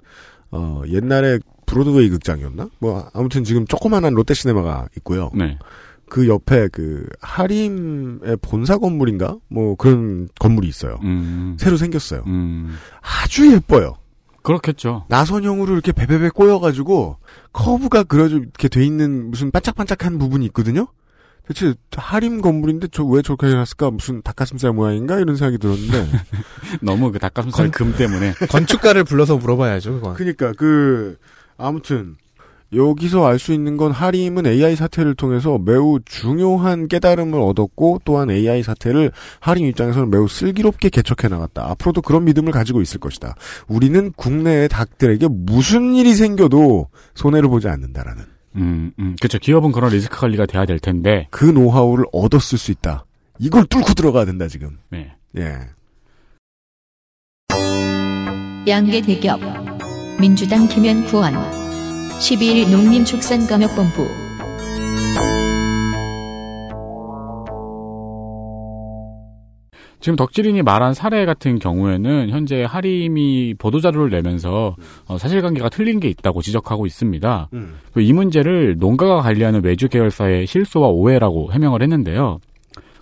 어 0.50 0.82
옛날에 0.88 1.38
브로드웨이 1.64 2.10
극장이었나? 2.10 2.68
뭐 2.80 3.08
아무튼 3.14 3.44
지금 3.44 3.66
조그만한 3.66 4.12
롯데시네마가 4.12 4.88
있고요. 4.98 5.30
네. 5.34 5.58
그 6.10 6.28
옆에 6.28 6.68
그 6.68 7.06
하림의 7.22 8.36
본사 8.42 8.76
건물인가? 8.76 9.38
뭐 9.48 9.74
그런 9.76 10.28
건물이 10.38 10.68
있어요. 10.68 10.98
음. 11.02 11.56
새로 11.58 11.76
생겼어요. 11.78 12.24
음. 12.26 12.76
아주 13.00 13.50
예뻐요. 13.52 13.96
그렇겠죠. 14.42 15.04
나선형으로 15.08 15.72
이렇게 15.72 15.92
베베베 15.92 16.30
꼬여가지고 16.30 17.16
커브가 17.52 18.02
그려져 18.04 18.36
이렇게 18.38 18.68
돼 18.68 18.84
있는 18.84 19.30
무슨 19.30 19.50
반짝반짝한 19.50 20.18
부분이 20.18 20.44
있거든요. 20.46 20.86
대체 21.46 21.74
하림 21.96 22.40
건물인데 22.42 22.88
저 22.88 23.04
왜 23.04 23.22
저렇게 23.22 23.48
해놨을까? 23.48 23.90
무슨 23.90 24.22
닭가슴살 24.22 24.72
모양인가 24.72 25.18
이런 25.18 25.36
생각이 25.36 25.58
들었는데. 25.58 26.06
너무 26.80 27.10
그 27.12 27.18
닭가슴살 27.18 27.70
금 27.70 27.94
때문에. 27.96 28.32
건축가를 28.48 29.04
불러서 29.04 29.36
물어봐야죠, 29.36 29.94
그건. 29.94 30.14
그러니까 30.14 30.52
그 30.56 31.16
아무튼 31.56 32.16
여기서 32.72 33.26
알 33.26 33.38
수 33.38 33.52
있는 33.52 33.76
건 33.76 33.90
하림은 33.90 34.46
AI 34.46 34.76
사태를 34.76 35.14
통해서 35.14 35.58
매우 35.58 35.98
중요한 36.04 36.88
깨달음을 36.88 37.40
얻었고 37.40 38.02
또한 38.04 38.30
AI 38.30 38.62
사태를 38.62 39.12
하림 39.40 39.66
입장에서는 39.66 40.10
매우 40.10 40.28
슬기롭게 40.28 40.90
개척해 40.90 41.28
나갔다. 41.28 41.68
앞으로도 41.70 42.02
그런 42.02 42.24
믿음을 42.24 42.52
가지고 42.52 42.80
있을 42.82 43.00
것이다. 43.00 43.34
우리는 43.66 44.12
국내의 44.12 44.68
닭들에게 44.68 45.28
무슨 45.30 45.94
일이 45.94 46.14
생겨도 46.14 46.88
손해를 47.14 47.48
보지 47.48 47.68
않는다라는 47.68 48.24
음, 48.56 48.92
음. 48.98 49.16
그렇죠. 49.20 49.38
기업은 49.38 49.72
그런 49.72 49.90
리스크 49.92 50.18
관리가 50.18 50.46
돼야 50.46 50.66
될 50.66 50.78
텐데. 50.78 51.28
그 51.30 51.44
노하우를 51.44 52.04
얻었을 52.12 52.58
수 52.58 52.70
있다. 52.72 53.06
이걸 53.38 53.64
뚫고 53.66 53.94
들어가야 53.94 54.24
된다 54.26 54.48
지금. 54.48 54.78
네. 54.90 55.12
예. 55.38 55.56
양계 58.68 59.00
대기업 59.00 59.40
민주당 60.20 60.68
김현 60.68 61.06
구원 61.06 61.34
12일 62.20 62.70
농림축산감역본부 62.70 64.06
지금 70.00 70.16
덕질인이 70.16 70.60
말한 70.62 70.92
사례 70.92 71.24
같은 71.24 71.58
경우에는 71.58 72.28
현재 72.28 72.62
하림이 72.64 73.54
보도자료를 73.58 74.10
내면서 74.10 74.76
어, 75.06 75.16
사실관계가 75.16 75.70
틀린 75.70 75.98
게 75.98 76.08
있다고 76.08 76.42
지적하고 76.42 76.84
있습니다. 76.84 77.48
음. 77.54 77.76
그이 77.94 78.12
문제를 78.12 78.76
농가가 78.78 79.22
관리하는 79.22 79.64
외주 79.64 79.88
계열사의 79.88 80.46
실수와 80.46 80.88
오해라고 80.88 81.52
해명을 81.52 81.82
했는데요. 81.82 82.38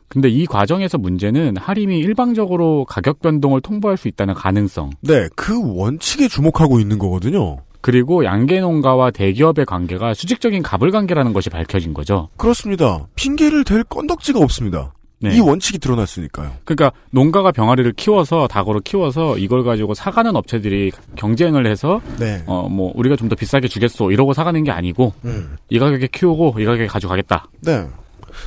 근데 0.07 0.29
이 0.29 0.47
과정에서 0.47 0.97
문제는 0.97 1.57
하림이 1.57 1.99
일방적으로 1.99 2.85
가격 2.85 3.21
변동을 3.21 3.61
통보할 3.61 3.97
수 3.97 4.09
있다는 4.09 4.35
가능성, 4.35 4.91
네, 5.03 5.29
그 5.37 5.61
원칙에 5.77 6.29
주목하고 6.29 6.81
있는 6.81 6.99
거거든요. 6.99 7.59
그리고 7.81 8.25
양계 8.25 8.61
농가와 8.61 9.11
대기업의 9.13 9.67
관계가 9.67 10.15
수직적인 10.15 10.63
갑을 10.63 10.91
관계라는 10.91 11.33
것이 11.33 11.51
밝혀진 11.51 11.95
거죠. 11.95 12.29
그렇습니다. 12.37 13.07
핑계를 13.15 13.65
댈 13.65 13.85
건덕지가 13.85 14.41
없습니다. 14.41 14.93
네. 15.21 15.37
이 15.37 15.41
원칙이 15.41 15.79
드러났으니까요. 15.79 16.53
그러니까 16.65 16.93
농가가 17.11 17.51
병아리를 17.51 17.93
키워서 17.95 18.47
닭으로 18.47 18.81
키워서 18.81 19.37
이걸 19.39 19.65
가지고 19.65 19.95
사가는 19.95 20.37
업체들이 20.37 20.93
경쟁을 21.17 21.67
해서 21.67 22.01
네. 22.21 22.43
어뭐 22.47 22.93
우리가 22.95 23.17
좀 23.17 23.29
더 23.29 23.35
비싸게 23.35 23.67
주겠소 23.69 24.13
이러고 24.13 24.33
사가는 24.33 24.63
게 24.65 24.71
아니고 24.71 25.13
음. 25.25 25.57
이 25.71 25.79
가격에 25.79 26.07
키우고 26.07 26.55
이 26.61 26.65
가격에 26.65 26.87
가져가겠다 26.87 27.49
네. 27.63 27.87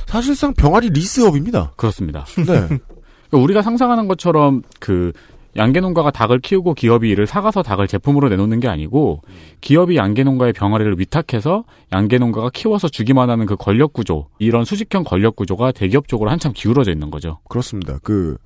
사실상 0.06 0.54
병아리 0.54 0.88
리스업입니다. 0.90 1.72
그렇습니다. 1.76 2.24
네. 2.36 2.44
그러니까 2.46 2.78
우리가 3.32 3.62
상상하는 3.62 4.08
것처럼 4.08 4.62
그 4.80 5.12
양계 5.56 5.80
농가가 5.80 6.10
닭을 6.10 6.40
키우고 6.40 6.74
기업이 6.74 7.08
이를 7.10 7.26
사가서 7.26 7.62
닭을 7.62 7.86
제품으로 7.86 8.28
내놓는 8.28 8.60
게 8.60 8.68
아니고 8.68 9.22
기업이 9.60 9.96
양계 9.96 10.24
농가의 10.24 10.52
병아리를 10.52 10.98
위탁해서 10.98 11.64
양계 11.92 12.18
농가가 12.18 12.50
키워서 12.50 12.88
주기만 12.88 13.28
하는 13.28 13.46
그 13.46 13.56
권력 13.56 13.92
구조 13.92 14.28
이런 14.38 14.64
수직형 14.64 15.04
권력 15.04 15.36
구조가 15.36 15.72
대기업 15.72 16.08
쪽으로 16.08 16.30
한참 16.30 16.52
기울어져 16.54 16.90
있는 16.90 17.10
거죠. 17.10 17.38
그렇습니다. 17.48 17.98
그 18.02 18.36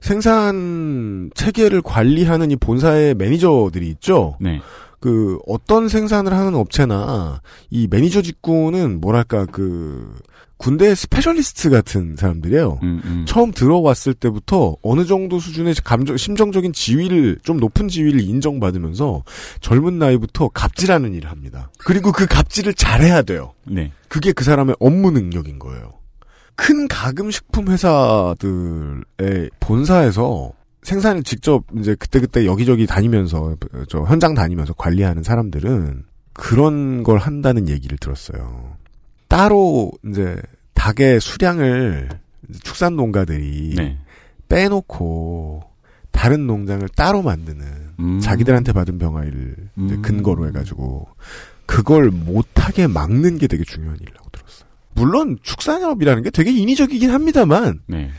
생산 0.00 1.30
체계를 1.34 1.82
관리하는 1.82 2.50
이 2.50 2.56
본사의 2.56 3.14
매니저들이 3.14 3.88
있죠. 3.88 4.36
네. 4.40 4.60
그 5.02 5.36
어떤 5.48 5.88
생산을 5.88 6.32
하는 6.32 6.54
업체나 6.54 7.42
이 7.70 7.88
매니저 7.90 8.22
직군은 8.22 9.00
뭐랄까 9.00 9.46
그 9.46 10.14
군대 10.56 10.94
specialist 10.94 11.70
같은 11.70 12.14
사람들이에요. 12.16 12.78
음, 12.84 13.02
음. 13.04 13.24
처음 13.26 13.50
들어왔을 13.50 14.14
때부터 14.14 14.76
어느 14.80 15.04
정도 15.04 15.40
수준의 15.40 15.74
감정, 15.82 16.16
심정적인 16.16 16.72
지위를, 16.72 17.40
좀 17.42 17.56
높은 17.56 17.88
지위를 17.88 18.20
인정받으면서 18.20 19.24
젊은 19.60 19.98
나이부터 19.98 20.50
갑질하는 20.50 21.14
일을 21.14 21.28
합니다. 21.32 21.72
그리고 21.78 22.12
그 22.12 22.26
갑질을 22.26 22.74
잘해야 22.74 23.22
돼요. 23.22 23.54
네. 23.64 23.90
그게 24.06 24.30
그 24.30 24.44
사람의 24.44 24.76
업무 24.78 25.10
능력인 25.10 25.58
거예요. 25.58 25.94
큰 26.54 26.86
가금식품 26.86 27.66
회사들의 27.66 29.50
본사에서 29.58 30.52
생산을 30.82 31.22
직접 31.22 31.64
이제 31.78 31.94
그때그때 31.94 32.44
여기저기 32.44 32.86
다니면서, 32.86 33.56
저 33.88 34.02
현장 34.02 34.34
다니면서 34.34 34.74
관리하는 34.74 35.22
사람들은 35.22 36.04
그런 36.32 37.02
걸 37.02 37.18
한다는 37.18 37.68
얘기를 37.68 37.98
들었어요. 37.98 38.76
따로 39.28 39.92
이제 40.06 40.36
닭의 40.74 41.20
수량을 41.20 42.08
축산 42.62 42.96
농가들이 42.96 43.74
네. 43.76 43.98
빼놓고 44.48 45.62
다른 46.10 46.46
농장을 46.46 46.86
따로 46.90 47.22
만드는 47.22 47.66
음. 48.00 48.20
자기들한테 48.20 48.72
받은 48.72 48.98
병아리를 48.98 49.56
음. 49.78 50.02
근거로 50.02 50.46
해가지고 50.48 51.08
그걸 51.66 52.10
못하게 52.10 52.86
막는 52.86 53.38
게 53.38 53.46
되게 53.46 53.64
중요한 53.64 53.96
일이라고 54.00 54.28
들었어요. 54.30 54.68
물론 54.94 55.38
축산업이라는 55.42 56.22
게 56.24 56.30
되게 56.30 56.50
인위적이긴 56.52 57.10
합니다만 57.10 57.80
네. 57.86 58.10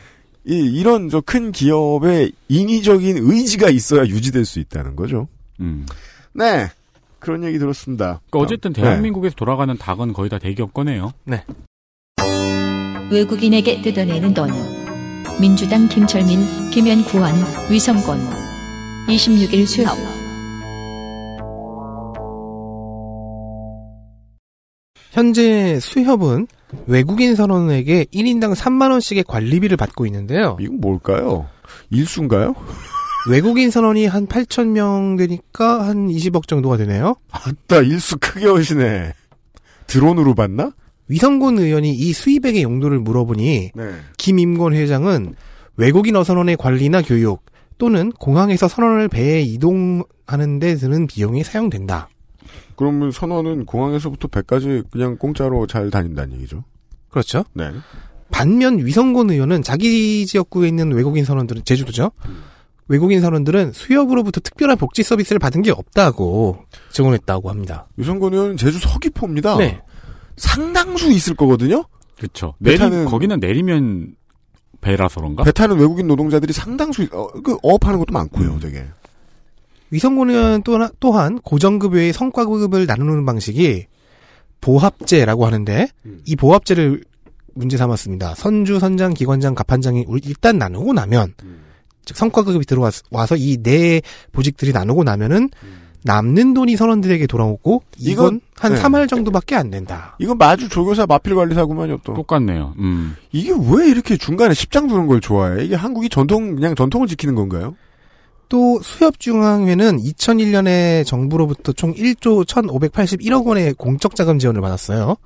이, 0.46 0.54
이런 0.78 1.08
저 1.08 1.20
큰 1.20 1.52
기업의 1.52 2.32
인위적인 2.48 3.18
의지가 3.20 3.70
있어야 3.70 4.02
유지될 4.06 4.44
수 4.44 4.58
있다는 4.60 4.94
거죠. 4.96 5.28
음. 5.60 5.86
네. 6.32 6.68
그런 7.18 7.42
얘기 7.44 7.58
들었습니다. 7.58 8.20
그러니까 8.28 8.38
어쨌든 8.40 8.72
네. 8.74 8.82
대한민국에서 8.82 9.34
돌아가는 9.34 9.74
닭은 9.76 10.12
거의 10.12 10.28
다 10.28 10.38
대기업 10.38 10.74
거네요. 10.74 11.12
외국인에게 13.10 13.80
뜯어내는 13.82 14.34
돈 14.34 14.50
민주당 15.40 15.88
김철민 15.88 16.70
김현 16.70 17.04
구원 17.04 17.32
위성권 17.70 18.18
26일 19.08 19.66
수업 19.66 19.96
현재 25.14 25.78
수협은 25.78 26.48
외국인 26.88 27.36
선원에게 27.36 28.06
1인당 28.12 28.56
3만원씩의 28.56 29.24
관리비를 29.24 29.76
받고 29.76 30.06
있는데요. 30.06 30.56
이건 30.60 30.80
뭘까요? 30.80 31.46
일수인가요? 31.90 32.56
외국인 33.30 33.70
선원이 33.70 34.06
한 34.06 34.26
8,000명 34.26 35.16
되니까 35.16 35.86
한 35.86 36.08
20억 36.08 36.48
정도가 36.48 36.78
되네요. 36.78 37.14
아따, 37.30 37.82
일수 37.82 38.18
크게 38.18 38.48
오시네. 38.48 39.12
드론으로 39.86 40.34
봤나? 40.34 40.72
위성군 41.06 41.60
의원이 41.60 41.92
이 41.92 42.12
수입액의 42.12 42.64
용도를 42.64 42.98
물어보니 42.98 43.70
네. 43.72 43.90
김임권 44.18 44.74
회장은 44.74 45.36
외국인 45.76 46.16
어선원의 46.16 46.56
관리나 46.56 47.02
교육 47.02 47.44
또는 47.78 48.10
공항에서 48.18 48.66
선원을 48.66 49.06
배에 49.08 49.42
이동하는 49.42 50.58
데 50.58 50.74
드는 50.74 51.06
비용이 51.06 51.44
사용된다. 51.44 52.08
그러면 52.76 53.10
선원은 53.10 53.66
공항에서부터 53.66 54.28
배까지 54.28 54.82
그냥 54.90 55.16
공짜로 55.16 55.66
잘 55.66 55.90
다닌다는 55.90 56.36
얘기죠. 56.36 56.64
그렇죠. 57.10 57.44
네. 57.52 57.70
반면 58.30 58.84
위성군 58.84 59.30
의원은 59.30 59.62
자기 59.62 60.26
지역구에 60.26 60.68
있는 60.68 60.92
외국인 60.92 61.24
선원들은 61.24 61.62
제주도죠. 61.64 62.10
외국인 62.88 63.20
선원들은 63.20 63.72
수협으로부터 63.72 64.40
특별한 64.40 64.76
복지 64.76 65.02
서비스를 65.02 65.38
받은 65.38 65.62
게 65.62 65.70
없다고 65.70 66.64
증언했다고 66.90 67.48
합니다. 67.48 67.86
유성권 67.98 68.32
의원은 68.34 68.56
제주 68.56 68.78
서귀포입니다. 68.78 69.56
네. 69.56 69.80
상당수 70.36 71.10
있을 71.12 71.34
거거든요? 71.36 71.84
그렇죠. 72.16 72.54
배 72.62 72.70
내리 72.76 72.78
타는- 72.78 73.08
거기는 73.08 73.38
내리면 73.40 74.14
배라서 74.80 75.20
그런가? 75.20 75.44
배 75.44 75.52
타는 75.52 75.78
외국인 75.78 76.06
노동자들이 76.08 76.52
상당수, 76.52 77.06
어, 77.12 77.28
그, 77.42 77.56
어업하는 77.62 77.98
것도 78.00 78.12
많고요, 78.12 78.58
되게. 78.60 78.84
의원 79.92 80.62
또한, 80.62 80.90
또한 81.00 81.38
고정급 81.40 81.94
외에 81.94 82.12
성과급을 82.12 82.86
나누는 82.86 83.24
방식이 83.26 83.86
보합제라고 84.60 85.46
하는데 85.46 85.88
이 86.26 86.36
보합제를 86.36 87.02
문제 87.54 87.76
삼았습니다. 87.76 88.34
선주, 88.34 88.78
선장, 88.80 89.14
기관장, 89.14 89.54
갑판장이 89.54 90.04
울- 90.08 90.20
일단 90.24 90.58
나누고 90.58 90.92
나면 90.92 91.34
즉 92.04 92.16
성과급이 92.16 92.64
들어와서 92.66 93.36
이 93.36 93.58
네 93.62 94.00
보직들이 94.32 94.72
나누고 94.72 95.04
나면은 95.04 95.50
남는 96.06 96.52
돈이 96.52 96.76
선원들에게 96.76 97.26
돌아오고 97.26 97.82
이건 97.96 98.26
이건- 98.26 98.40
한 98.56 98.74
네. 98.74 98.80
3할 98.82 99.08
정도밖에 99.08 99.54
안 99.54 99.70
된다. 99.70 100.16
이건 100.18 100.36
마주 100.36 100.68
조교사 100.68 101.06
마필 101.06 101.34
관리사구만요 101.34 101.98
또. 102.04 102.12
똑같네요. 102.12 102.74
음. 102.78 103.16
이게 103.32 103.52
왜 103.52 103.88
이렇게 103.88 104.16
중간에 104.18 104.52
십장 104.52 104.86
두는 104.86 105.06
걸 105.06 105.20
좋아해? 105.22 105.64
이게 105.64 105.74
한국이 105.76 106.10
전통 106.10 106.56
그냥 106.56 106.74
전통을 106.74 107.06
지키는 107.06 107.34
건가요? 107.34 107.74
또 108.54 108.80
수협중앙회는 108.84 109.98
2001년에 109.98 111.04
정부로부터 111.04 111.72
총 111.72 111.92
1조 111.92 112.46
1,581억 112.46 113.44
원의 113.46 113.74
공적 113.74 114.14
자금 114.14 114.38
지원을 114.38 114.60
받았어요. 114.60 115.16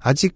아직 0.00 0.34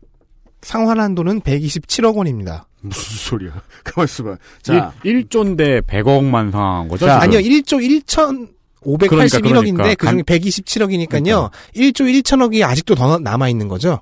상환한 0.61 1.15
돈은 1.15 1.41
127억 1.41 2.15
원입니다. 2.17 2.67
무슨 2.83 3.17
소리야? 3.31 3.53
가만 3.85 4.05
있어봐. 4.05 4.37
자, 4.61 4.93
1, 5.03 5.29
1조인데 5.29 5.81
100억만 5.87 6.53
상한 6.53 6.89
거죠? 6.89 7.07
자? 7.07 7.23
아니요, 7.23 7.39
1조 7.41 8.05
1,581억인데 8.05 9.09
그러니까, 9.09 9.73
그러니까. 9.73 9.95
그 9.97 10.11
중에 10.11 10.23
127억이니까요. 10.23 11.51
1조 11.75 12.23
1천억이 12.23 12.63
아직도 12.63 12.97
더 12.97 13.19
남아 13.19 13.49
있는 13.49 13.67
거죠. 13.69 13.99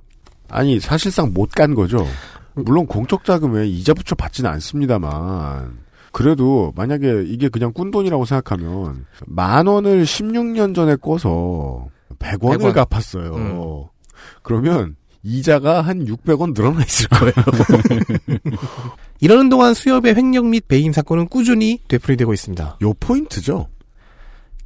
아니 0.49 0.81
사실상 0.81 1.33
못 1.33 1.53
간 1.53 1.73
거죠. 1.77 2.05
물론 2.55 2.85
공적 2.89 3.25
자금에 3.25 3.69
이자 3.69 3.95
붙여 3.95 4.17
받지는 4.17 4.51
않습니다만 4.51 5.87
그래도 6.19 6.73
만약에 6.75 7.27
이게 7.29 7.49
그냥 7.49 7.73
꾼 7.73 7.93
돈이라고 7.93 8.25
생각하면 8.25 9.07
만 9.25 9.69
원을 9.69 10.03
16년 10.03 10.75
전에 10.75 10.97
꿔서 10.97 11.87
100원을 12.19 12.59
100원. 12.59 12.75
갚았어요. 12.75 13.35
음. 13.37 13.85
그러면 14.43 14.97
이자가 15.23 15.81
한 15.81 16.07
600원 16.07 16.55
늘어나 16.55 16.83
있을 16.83 17.09
거예요. 17.11 17.33
이러는 19.21 19.49
동안 19.49 19.75
수협의 19.75 20.17
횡령 20.17 20.51
및 20.51 20.67
배임 20.67 20.93
사건은 20.93 21.29
꾸준히 21.29 21.79
되풀이되고 21.87 22.35
있습니다. 22.35 22.79
요 22.83 22.95
포인트죠. 22.95 23.69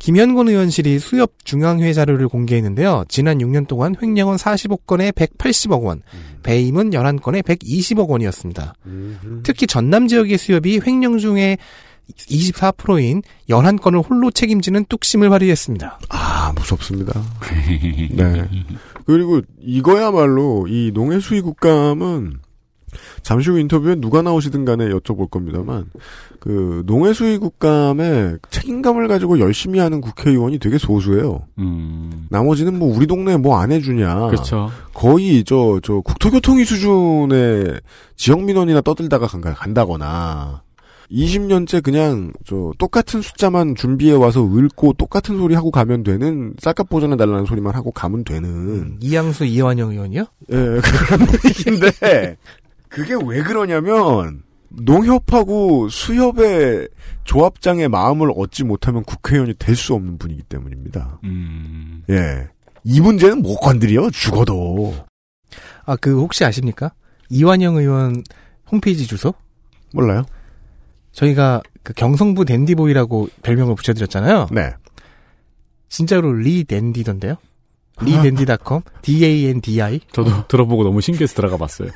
김현권 0.03 0.49
의원실이 0.49 0.99
수협 0.99 1.33
중앙회 1.45 1.93
자료를 1.93 2.27
공개했는데요. 2.27 3.05
지난 3.09 3.39
6년 3.39 3.69
동안 3.69 3.95
횡령은 4.03 4.35
45건에 4.35 5.13
180억 5.13 5.85
원, 5.85 6.03
배임은 6.43 6.91
11건에 6.91 7.41
120억 7.45 8.09
원이었습니다. 8.09 8.75
특히 9.45 9.69
전남 9.69 10.09
지역의 10.09 10.39
수협이 10.39 10.81
횡령 10.85 11.19
중에 11.19 11.57
24%인 12.17 13.23
11건을 13.49 14.05
홀로 14.11 14.33
책임지는 14.33 14.87
뚝심을 14.87 15.31
발휘했습니다. 15.31 16.01
아 16.09 16.53
무섭습니다. 16.57 17.23
네. 18.11 18.49
그리고 19.07 19.41
이거야말로 19.61 20.67
이 20.69 20.91
농해 20.93 21.21
수위 21.21 21.41
국감은 21.43 22.41
잠시 23.23 23.51
후 23.51 23.59
인터뷰에 23.59 23.97
누가 23.97 24.23
나오시든 24.23 24.65
간에 24.65 24.89
여쭤볼 24.89 25.31
겁니다만 25.31 25.87
그 26.41 26.83
농해 26.87 27.13
수위 27.13 27.39
국감에 27.39 28.37
책임감을 28.51 29.09
가지고 29.09 29.39
열심히 29.39 29.79
하는 29.79 30.01
국회의원이 30.01 30.59
되게 30.59 30.79
소수예요. 30.79 31.47
음. 31.59 32.27
나머지는 32.31 32.79
뭐 32.79 32.95
우리 32.97 33.07
동네에 33.07 33.37
뭐안 33.37 33.73
해주냐. 33.73 34.29
그렇죠. 34.29 34.71
거의 34.95 35.45
저 35.45 35.73
저 35.83 36.01
국토교통위 36.01 36.65
수준의 36.65 37.81
지역 38.17 38.43
민원이나 38.43 38.81
떠들다가 38.81 39.27
간다거나 39.27 40.63
20년째 41.11 41.83
그냥 41.83 42.33
저 42.47 42.73
똑같은 42.79 43.21
숫자만 43.21 43.75
준비해 43.75 44.15
와서 44.15 44.43
읊고 44.43 44.95
똑같은 44.95 45.37
소리 45.37 45.55
하고 45.55 45.71
가면 45.71 46.05
되는 46.05 46.55
쌀값 46.59 46.89
보전해 46.89 47.17
달라는 47.17 47.45
소리만 47.45 47.75
하고 47.75 47.91
가면 47.91 48.25
되는 48.25 48.97
이양수 49.01 49.45
이완영 49.45 49.91
의원이요? 49.91 50.23
예 50.51 50.55
그런 50.57 50.81
분위기인데 51.27 52.37
그게 52.93 53.15
왜 53.25 53.43
그러냐면 53.43 54.43
농협하고 54.69 55.89
수협의 55.89 56.89
조합장의 57.25 57.89
마음을 57.89 58.33
얻지 58.37 58.65
못하면 58.65 59.03
국회의원이 59.05 59.55
될 59.59 59.77
수 59.77 59.95
없는 59.95 60.19
분이기 60.19 60.43
때문입니다. 60.43 61.19
음. 61.25 62.03
예. 62.11 62.49
이 62.85 63.01
문제는 63.01 63.43
못 63.43 63.57
건드려 63.57 64.11
죽어도 64.11 64.95
아, 65.85 65.97
그 65.97 66.19
혹시 66.21 66.45
아십니까? 66.45 66.93
이완영 67.31 67.77
의원 67.77 68.23
홈페이지 68.71 69.07
주소? 69.07 69.35
몰라요. 69.93 70.25
저희가 71.13 71.63
그 71.83 71.93
경성부 71.93 72.45
dandy 72.45 72.80
boy라고 72.80 73.29
별명을 73.43 73.75
붙여드렸잖아요. 73.75 74.49
네. 74.53 74.75
진짜로 75.89 76.33
리 76.33 76.65
댄디던데요? 76.65 77.37
리댄디닷컴 78.03 78.83
D-A-N-D-I 79.03 80.01
저도 80.13 80.47
들어보고 80.49 80.83
너무 80.85 81.01
신기해서 81.03 81.35
들어가 81.35 81.57
봤어요. 81.59 81.91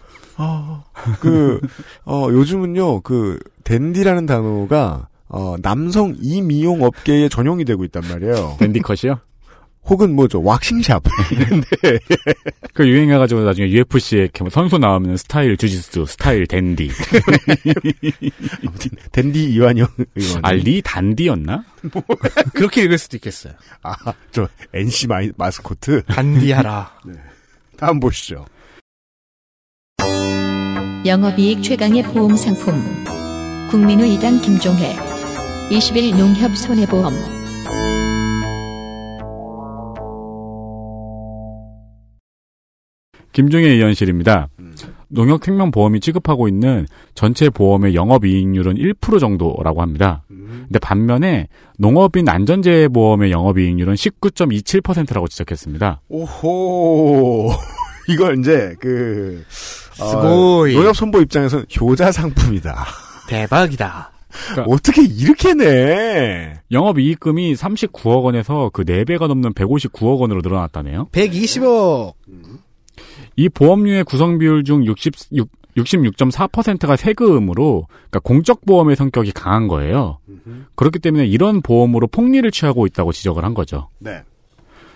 그, 1.20 1.60
어, 2.04 2.28
요즘은요, 2.30 3.00
그, 3.00 3.38
dandy라는 3.64 4.26
단어가, 4.26 5.08
어, 5.28 5.56
남성 5.62 6.14
이미용 6.20 6.82
업계에 6.82 7.28
전용이 7.28 7.64
되고 7.64 7.84
있단 7.84 8.02
말이에요. 8.08 8.56
dandy 8.58 8.83
cut이요? 8.83 9.18
혹은 9.88 10.14
뭐죠, 10.16 10.42
waxing 10.42 10.76
shop. 10.76 11.04
그 12.74 12.88
유행해가지고 12.88 13.42
나중에 13.42 13.68
UFC에 13.68 14.22
이렇게 14.22 14.42
뭐 14.42 14.50
선수 14.50 14.78
나오면 14.78 15.16
스타일 15.16 15.56
주짓수, 15.56 16.06
스타일 16.06 16.46
dandy. 16.46 16.90
Dandy 19.12 19.44
이완영 19.52 19.86
의원. 20.16 20.40
아, 20.42 20.52
리 20.52 20.82
단디였나? 20.82 21.64
그렇게 22.52 22.82
읽을 22.82 22.98
수도 22.98 23.16
있겠어요. 23.16 23.52
아, 23.82 23.94
저, 24.32 24.48
NC 24.74 25.06
마이, 25.06 25.30
마스코트. 25.36 26.02
단디하라. 26.06 26.90
다음 27.76 28.00
보시죠. 28.00 28.44
영업이익 31.06 31.62
최강의 31.62 32.02
보험 32.02 32.34
상품. 32.34 32.74
국민의당 33.70 34.40
김종회. 34.40 34.96
20일 35.70 36.16
농협 36.16 36.56
손해보험. 36.56 37.12
김종혜 43.32 43.68
의원실입니다. 43.68 44.48
농협생명보험이 45.08 46.00
취급하고 46.00 46.48
있는 46.48 46.86
전체 47.14 47.50
보험의 47.50 47.94
영업이익률은 47.94 48.74
1% 48.74 49.20
정도라고 49.20 49.82
합니다. 49.82 50.24
근데 50.28 50.80
반면에 50.80 51.46
농업인 51.78 52.28
안전재해보험의 52.28 53.30
영업이익률은 53.30 53.94
19.27%라고 53.94 55.28
지적했습니다. 55.28 56.00
오호. 56.08 57.52
이걸 58.08 58.38
이제, 58.40 58.74
그, 58.80 59.44
어, 59.44 59.85
스고이. 59.96 60.74
농협 60.74 60.96
선보 60.96 61.20
입장에서는 61.22 61.66
효자 61.80 62.12
상품이다. 62.12 62.86
대박이다. 63.28 64.12
어떻게 64.66 65.02
이렇게 65.02 65.54
내? 65.54 66.60
영업 66.70 66.98
이익금이 66.98 67.54
39억 67.54 68.24
원에서 68.24 68.70
그 68.72 68.84
4배가 68.84 69.28
넘는 69.28 69.54
159억 69.54 70.20
원으로 70.20 70.40
늘어났다네요. 70.42 71.08
120억. 71.12 72.12
이 73.36 73.48
보험료의 73.48 74.04
구성 74.04 74.38
비율 74.38 74.64
중 74.64 74.84
66, 74.84 75.48
66.4%가 75.76 76.96
세금으로, 76.96 77.86
그러니까 77.88 78.20
공적 78.20 78.64
보험의 78.66 78.96
성격이 78.96 79.32
강한 79.32 79.68
거예요. 79.68 80.18
그렇기 80.74 80.98
때문에 80.98 81.26
이런 81.26 81.62
보험으로 81.62 82.06
폭리를 82.06 82.50
취하고 82.50 82.86
있다고 82.86 83.12
지적을 83.12 83.44
한 83.44 83.54
거죠. 83.54 83.88
네. 83.98 84.22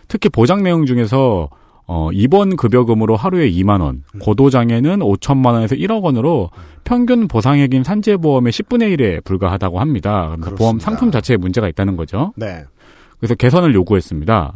특히 0.09 0.29
보장 0.29 0.63
내용 0.63 0.87
중에서 0.87 1.49
어, 1.93 2.09
입원 2.13 2.55
급여금으로 2.55 3.17
하루에 3.17 3.51
2만 3.51 3.81
원, 3.81 4.05
고도장애는 4.21 5.01
5천만 5.01 5.55
원에서 5.55 5.75
1억 5.75 6.05
원으로 6.05 6.51
평균 6.85 7.27
보상액인 7.27 7.83
산재보험의 7.83 8.53
10분의 8.53 8.97
1에 8.97 9.25
불과하다고 9.25 9.81
합니다. 9.81 10.37
그러니까 10.37 10.55
보험. 10.55 10.79
상품 10.79 11.11
자체에 11.11 11.37
문제가 11.37 11.69
있다는 11.69 11.97
거죠. 11.97 12.33
네. 12.37 12.63
그래서 13.19 13.35
개선을 13.35 13.75
요구했습니다. 13.75 14.53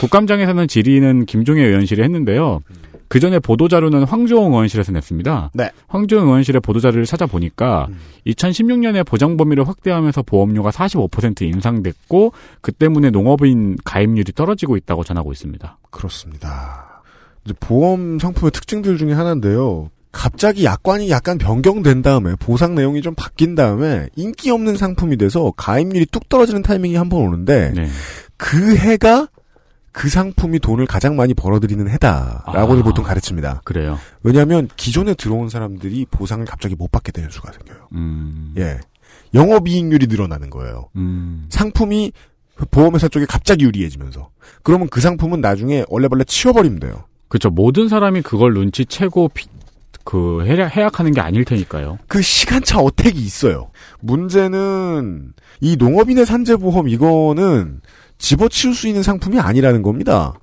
국감장에서는 0.00 0.68
질의는 0.68 1.24
김종혜 1.24 1.64
의원실이 1.64 2.02
했는데요. 2.02 2.60
그 3.08 3.20
전에 3.20 3.38
보도자료는 3.38 4.04
황조홍 4.04 4.52
의원실에서 4.52 4.92
냈습니다. 4.92 5.50
네. 5.54 5.70
황조홍 5.88 6.26
의원실의 6.26 6.60
보도자료를 6.60 7.04
찾아보니까 7.04 7.86
음. 7.90 7.98
2016년에 8.26 9.06
보장 9.06 9.36
범위를 9.36 9.66
확대하면서 9.68 10.22
보험료가 10.22 10.70
45% 10.70 11.42
인상됐고 11.42 12.32
그 12.60 12.72
때문에 12.72 13.10
농업인 13.10 13.76
가입률이 13.84 14.32
떨어지고 14.32 14.76
있다고 14.76 15.04
전하고 15.04 15.32
있습니다. 15.32 15.78
그렇습니다. 15.90 17.02
이제 17.44 17.54
보험 17.60 18.18
상품의 18.18 18.50
특징들 18.50 18.98
중에 18.98 19.12
하나인데요. 19.12 19.90
갑자기 20.12 20.64
약관이 20.64 21.10
약간 21.10 21.36
변경된 21.36 22.00
다음에 22.00 22.34
보상 22.40 22.74
내용이 22.74 23.02
좀 23.02 23.14
바뀐 23.14 23.54
다음에 23.54 24.08
인기 24.16 24.50
없는 24.50 24.76
상품이 24.76 25.18
돼서 25.18 25.52
가입률이 25.56 26.06
뚝 26.06 26.28
떨어지는 26.30 26.62
타이밍이 26.62 26.94
한 26.96 27.08
번 27.10 27.20
오는데 27.20 27.72
네. 27.76 27.86
그 28.38 28.74
해가 28.76 29.28
그 29.96 30.10
상품이 30.10 30.58
돈을 30.58 30.86
가장 30.86 31.16
많이 31.16 31.32
벌어들이는 31.32 31.88
해다라고는 31.88 32.82
아. 32.82 32.84
보통 32.84 33.02
가르칩니다. 33.02 33.62
그래요. 33.64 33.98
왜냐하면 34.22 34.68
기존에 34.76 35.14
들어온 35.14 35.48
사람들이 35.48 36.04
보상을 36.10 36.44
갑자기 36.44 36.74
못 36.76 36.92
받게 36.92 37.12
되는 37.12 37.30
수가 37.30 37.50
생겨요. 37.52 37.88
음. 37.94 38.52
예, 38.58 38.78
영업이익률이 39.32 40.06
늘어나는 40.08 40.50
거예요. 40.50 40.90
음. 40.96 41.46
상품이 41.48 42.12
보험회사 42.70 43.08
쪽에 43.08 43.24
갑자기 43.24 43.64
유리해지면서 43.64 44.28
그러면 44.62 44.88
그 44.90 45.00
상품은 45.00 45.40
나중에 45.40 45.86
얼레벌레 45.88 46.24
치워버리면 46.24 46.78
돼요. 46.78 47.04
그렇죠. 47.28 47.48
모든 47.48 47.88
사람이 47.88 48.20
그걸 48.20 48.52
눈치채고 48.52 49.30
피- 49.30 49.48
그 50.04 50.44
해약, 50.44 50.76
해약하는 50.76 51.12
게 51.12 51.22
아닐 51.22 51.46
테니까요. 51.46 51.98
그 52.06 52.20
시간차 52.20 52.80
어택이 52.80 53.18
있어요. 53.18 53.70
문제는 54.00 55.32
이 55.62 55.76
농업인의 55.76 56.26
산재보험 56.26 56.88
이거는 56.90 57.80
집어치울 58.18 58.74
수 58.74 58.88
있는 58.88 59.02
상품이 59.02 59.38
아니라는 59.38 59.82
겁니다. 59.82 60.34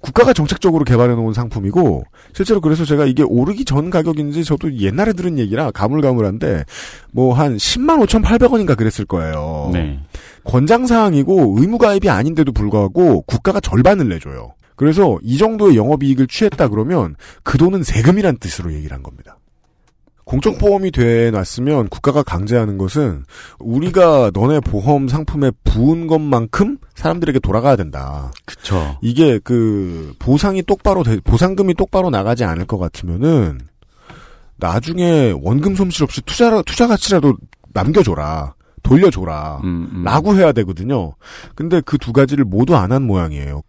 국가가 0.00 0.32
정책적으로 0.32 0.84
개발해 0.84 1.14
놓은 1.14 1.34
상품이고 1.34 2.04
실제로 2.32 2.60
그래서 2.60 2.86
제가 2.86 3.04
이게 3.04 3.22
오르기 3.22 3.66
전 3.66 3.90
가격인지 3.90 4.44
저도 4.44 4.78
옛날에 4.78 5.12
들은 5.12 5.38
얘기라 5.38 5.72
가물가물한데 5.72 6.64
뭐 7.12 7.34
한 7.34 7.56
10만 7.56 8.02
5,800원인가 8.06 8.76
그랬을 8.76 9.04
거예요. 9.04 9.70
네. 9.72 10.00
권장 10.44 10.86
사항이고 10.86 11.56
의무 11.58 11.76
가입이 11.76 12.08
아닌데도 12.08 12.52
불구하고 12.52 13.22
국가가 13.22 13.60
절반을 13.60 14.08
내줘요. 14.08 14.54
그래서 14.74 15.18
이 15.22 15.36
정도의 15.36 15.76
영업 15.76 16.02
이익을 16.02 16.26
취했다 16.26 16.68
그러면 16.68 17.14
그 17.42 17.58
돈은 17.58 17.82
세금이란 17.82 18.38
뜻으로 18.38 18.72
얘기를 18.72 18.94
한 18.94 19.02
겁니다. 19.02 19.36
공적 20.30 20.58
보험이 20.58 20.92
돼 20.92 21.32
놨으면 21.32 21.88
국가가 21.88 22.22
강제하는 22.22 22.78
것은 22.78 23.24
우리가 23.58 24.30
너네 24.32 24.60
보험 24.60 25.08
상품에 25.08 25.50
부은 25.64 26.06
것만큼 26.06 26.78
사람들에게 26.94 27.40
돌아가야 27.40 27.74
된다. 27.74 28.30
그쵸. 28.46 28.96
이게 29.02 29.40
그 29.42 30.14
보상이 30.20 30.62
똑바로 30.62 31.02
돼- 31.02 31.18
보상금이 31.20 31.74
똑바로 31.74 32.10
나가지 32.10 32.44
않을 32.44 32.66
것 32.66 32.78
같으면은 32.78 33.58
나중에 34.56 35.34
원금 35.42 35.74
손실 35.74 36.04
없이 36.04 36.20
투자 36.22 36.62
투자 36.62 36.86
가치라도 36.86 37.34
남겨줘라 37.72 38.54
돌려줘라 38.82 39.60
음, 39.64 39.88
음. 39.92 40.04
라고 40.04 40.36
해야 40.36 40.52
되거든요. 40.52 41.14
근데 41.54 41.80
그 41.80 41.98
두 41.98 42.12
가지를 42.12 42.44
모두 42.44 42.76
안 42.76 42.92
한 42.92 43.02
모양이에요. 43.02 43.62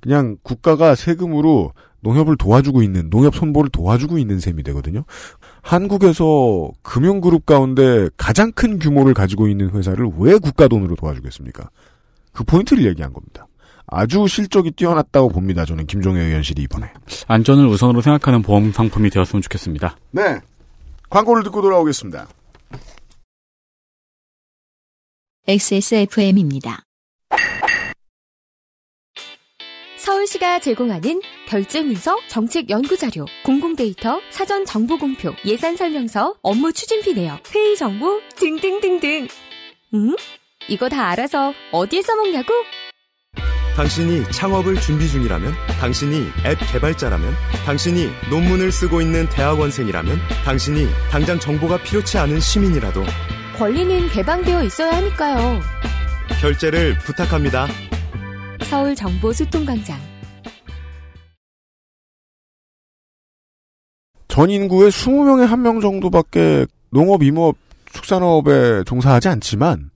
그냥 0.00 0.36
국가가 0.42 0.94
세금으로 0.94 1.72
농협을 2.06 2.36
도와주고 2.36 2.82
있는 2.82 3.10
농협 3.10 3.34
손보를 3.34 3.68
도와주고 3.70 4.18
있는 4.18 4.38
셈이 4.38 4.62
되거든요. 4.62 5.04
한국에서 5.62 6.70
금융그룹 6.82 7.46
가운데 7.46 8.08
가장 8.16 8.52
큰 8.52 8.78
규모를 8.78 9.12
가지고 9.12 9.48
있는 9.48 9.70
회사를 9.70 10.10
왜 10.18 10.38
국가 10.38 10.68
돈으로 10.68 10.94
도와주겠습니까? 10.94 11.68
그 12.32 12.44
포인트를 12.44 12.86
얘기한 12.86 13.12
겁니다. 13.12 13.48
아주 13.88 14.26
실적이 14.28 14.70
뛰어났다고 14.72 15.30
봅니다. 15.30 15.64
저는 15.64 15.86
김종혜 15.86 16.22
의원실이 16.22 16.62
이번에. 16.62 16.92
안전을 17.26 17.66
우선으로 17.66 18.00
생각하는 18.02 18.42
보험 18.42 18.70
상품이 18.70 19.10
되었으면 19.10 19.42
좋겠습니다. 19.42 19.96
네. 20.12 20.38
광고를 21.10 21.42
듣고 21.42 21.60
돌아오겠습니다. 21.60 22.28
XSFM입니다. 25.48 26.85
서울시가 30.26 30.58
제공하는 30.60 31.20
결제문서, 31.48 32.18
정책 32.28 32.68
연구자료, 32.70 33.26
공공데이터, 33.44 34.20
사전 34.30 34.64
정보 34.64 34.98
공표, 34.98 35.32
예산 35.44 35.76
설명서, 35.76 36.34
업무 36.42 36.72
추진비 36.72 37.14
내역, 37.14 37.42
회의 37.54 37.76
정보 37.76 38.20
등등등등. 38.36 39.28
음? 39.94 40.16
이거 40.68 40.88
다 40.88 41.08
알아서 41.08 41.54
어디에 41.72 42.02
써먹냐고? 42.02 42.52
당신이 43.76 44.30
창업을 44.32 44.80
준비 44.80 45.08
중이라면, 45.08 45.52
당신이 45.80 46.26
앱 46.44 46.58
개발자라면, 46.72 47.34
당신이 47.64 48.08
논문을 48.30 48.72
쓰고 48.72 49.00
있는 49.00 49.28
대학원생이라면, 49.28 50.18
당신이 50.44 50.88
당장 51.10 51.38
정보가 51.38 51.82
필요치 51.82 52.18
않은 52.18 52.40
시민이라도 52.40 53.04
권리는 53.56 54.08
개방되어 54.08 54.64
있어야 54.64 54.92
하니까요. 54.96 55.60
결제를 56.40 56.98
부탁합니다. 56.98 57.66
서울 58.64 58.94
정보 58.94 59.32
소통광장. 59.32 60.15
전 64.36 64.50
인구의 64.50 64.90
20명에 64.90 65.48
1명 65.48 65.80
정도밖에 65.80 66.66
농업, 66.90 67.22
임업, 67.22 67.56
축산업에 67.92 68.84
종사하지 68.84 69.28
않지만, 69.28 69.90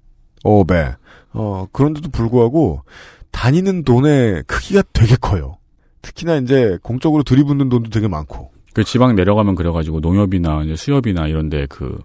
어업에, 0.45 0.95
어, 1.33 1.67
그런데도 1.73 2.09
불구하고, 2.11 2.83
다니는 3.31 3.85
돈의 3.85 4.45
크기가 4.47 4.83
되게 4.93 5.15
커요. 5.17 5.59
특히나 6.03 6.37
이제 6.37 6.79
공적으로 6.83 7.23
들이붓는 7.23 7.69
돈도 7.69 7.91
되게 7.91 8.09
많고. 8.09 8.51
그 8.73 8.83
지방 8.83 9.15
내려가면 9.15 9.55
그래가지고 9.55 10.01
농협이나 10.01 10.63
이제 10.63 10.75
수협이나 10.75 11.27
이런데 11.27 11.67
그 11.67 11.99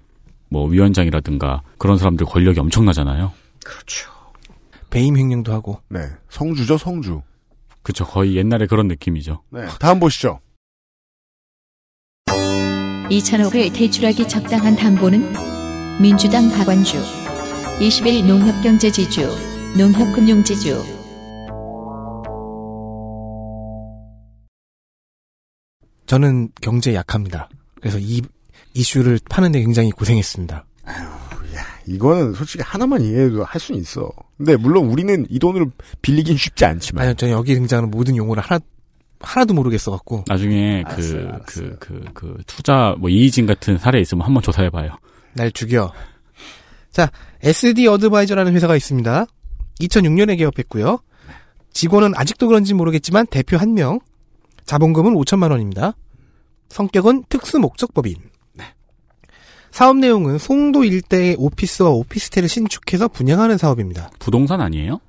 뭐 0.49 0.67
위원장이라든가 0.67 1.61
그런 1.77 1.97
사람들 1.97 2.25
권력이 2.25 2.59
엄청나잖아요. 2.59 3.31
그렇죠. 3.63 4.09
배임 4.89 5.17
횡령도 5.17 5.51
하고. 5.51 5.81
네. 5.89 5.99
성주죠, 6.29 6.77
성주. 6.77 7.21
그쵸. 7.81 8.05
거의 8.05 8.35
옛날에 8.37 8.65
그런 8.65 8.87
느낌이죠. 8.87 9.41
네. 9.49 9.65
다음 9.79 9.99
보시죠. 9.99 10.39
2천억을 13.09 13.71
대출하기 13.71 14.27
적당한 14.27 14.75
담보는 14.75 15.33
민주당 16.01 16.49
박완주 16.49 16.97
20일 17.79 18.25
농협경제지주 18.25 19.29
농협금융지주 19.77 20.83
저는 26.07 26.49
경제 26.61 26.93
약합니다. 26.93 27.49
그래서 27.79 27.99
이 27.99 28.21
이슈를 28.73 29.19
파는데 29.29 29.59
굉장히 29.59 29.91
고생했습니다. 29.91 30.65
이거는 31.87 32.33
솔직히 32.33 32.63
하나만 32.63 33.01
이해해도 33.01 33.43
할 33.43 33.61
수는 33.61 33.79
있어. 33.81 34.09
근데 34.37 34.55
물론 34.55 34.85
우리는 34.85 35.25
이 35.29 35.39
돈을 35.39 35.67
빌리긴 36.01 36.37
쉽지 36.37 36.65
않지만. 36.65 37.03
아니요, 37.03 37.13
저는 37.15 37.33
여기 37.33 37.53
등장하는 37.53 37.91
모든 37.91 38.15
용어를 38.15 38.41
하나 38.41 38.59
하나도 39.25 39.53
모르겠어갖고. 39.53 40.25
나중에 40.27 40.83
그그 40.89 41.77
그 41.79 42.05
그 42.13 42.37
투자 42.47 42.95
뭐 42.99 43.09
이의진 43.09 43.45
같은 43.45 43.77
사례 43.77 43.99
있으면 43.99 44.25
한번 44.25 44.41
조사해봐요. 44.43 44.97
날 45.33 45.51
죽여. 45.51 45.91
자, 46.91 47.11
SD 47.41 47.87
어드바이저라는 47.87 48.53
회사가 48.53 48.75
있습니다. 48.75 49.25
2006년에 49.81 50.37
개업했고요. 50.37 50.99
직원은 51.73 52.13
아직도 52.15 52.47
그런지 52.47 52.73
모르겠지만 52.73 53.27
대표 53.27 53.57
1명. 53.57 53.99
자본금은 54.65 55.13
5천만 55.15 55.51
원입니다. 55.51 55.93
성격은 56.69 57.25
특수 57.29 57.59
목적법인. 57.59 58.15
사업 59.71 59.97
내용은 59.97 60.37
송도 60.37 60.85
일대의 60.85 61.35
오피스와 61.37 61.89
오피스텔을 61.89 62.47
신축해서 62.47 63.09
분양하는 63.09 63.57
사업입니다. 63.57 64.09
부동산 64.19 64.61
아니에요? 64.61 65.01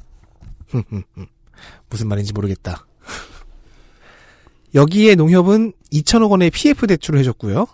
무슨 1.89 2.09
말인지 2.09 2.33
모르겠다. 2.33 2.85
여기에 4.75 5.15
농협은 5.15 5.73
2천억 5.93 6.31
원의 6.31 6.51
PF 6.51 6.87
대출을 6.87 7.21
해줬고요. 7.21 7.67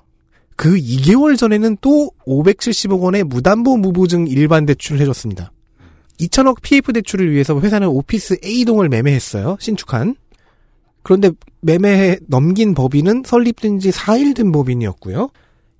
그 0.56 0.76
2개월 0.76 1.36
전에는 1.36 1.78
또 1.80 2.10
570억 2.26 3.00
원의 3.00 3.24
무담보 3.24 3.76
무보증 3.78 4.26
일반 4.28 4.66
대출을 4.66 5.00
해줬습니다. 5.00 5.52
2천억 6.20 6.62
PF 6.62 6.92
대출을 6.92 7.32
위해서 7.32 7.58
회사는 7.58 7.88
오피스 7.88 8.36
A동을 8.44 8.88
매매했어요. 8.88 9.56
신축한. 9.58 10.14
그런데 11.02 11.30
매매해 11.60 12.18
넘긴 12.28 12.74
법인은 12.74 13.24
설립된 13.26 13.80
지 13.80 13.90
4일 13.90 14.36
된 14.36 14.52
법인이었고요. 14.52 15.30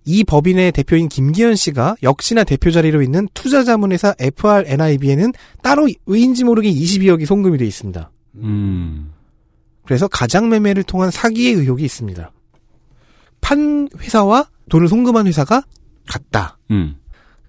이 0.04 0.24
법인의 0.24 0.72
대표인 0.72 1.08
김기현 1.08 1.54
씨가 1.54 1.96
역시나 2.02 2.42
대표 2.42 2.72
자리로 2.72 3.02
있는 3.02 3.28
투자자문회사 3.34 4.16
FRNIB에는 4.18 5.32
따로 5.62 5.88
왜인지 6.06 6.42
모르게 6.42 6.72
22억이 6.72 7.24
송금이 7.24 7.58
돼 7.58 7.66
있습니다. 7.66 8.10
음. 8.36 9.11
그래서 9.92 10.08
가장 10.08 10.48
매매를 10.48 10.84
통한 10.84 11.10
사기의 11.10 11.52
의혹이 11.52 11.84
있습니다. 11.84 12.32
판 13.42 13.90
회사와 14.00 14.48
돈을 14.70 14.88
송금한 14.88 15.26
회사가 15.26 15.64
같다. 16.08 16.56
음. 16.70 16.96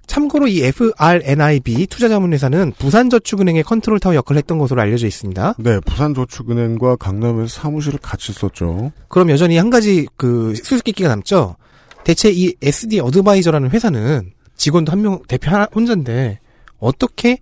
참고로 0.07 0.47
이 0.49 0.61
FRNIB 0.61 1.87
투자자문회사는 1.87 2.73
부산저축은행의 2.77 3.63
컨트롤타워 3.63 4.13
역할을 4.15 4.39
했던 4.39 4.57
것으로 4.57 4.81
알려져 4.81 5.07
있습니다. 5.07 5.53
네, 5.57 5.79
부산저축은행과 5.85 6.97
강남에서 6.97 7.47
사무실을 7.47 7.99
같이 7.99 8.33
썼죠. 8.33 8.91
그럼 9.07 9.29
여전히 9.29 9.55
한 9.55 9.69
가지 9.69 10.05
그 10.17 10.53
수수께끼가 10.55 11.07
남죠. 11.07 11.55
대체 12.03 12.29
이 12.29 12.53
SD 12.61 12.99
어드바이저라는 12.99 13.69
회사는 13.69 14.33
직원도 14.57 14.91
한 14.91 14.99
명 15.01 15.21
대표 15.29 15.49
하나 15.49 15.65
혼자인데 15.73 16.41
어떻게 16.77 17.37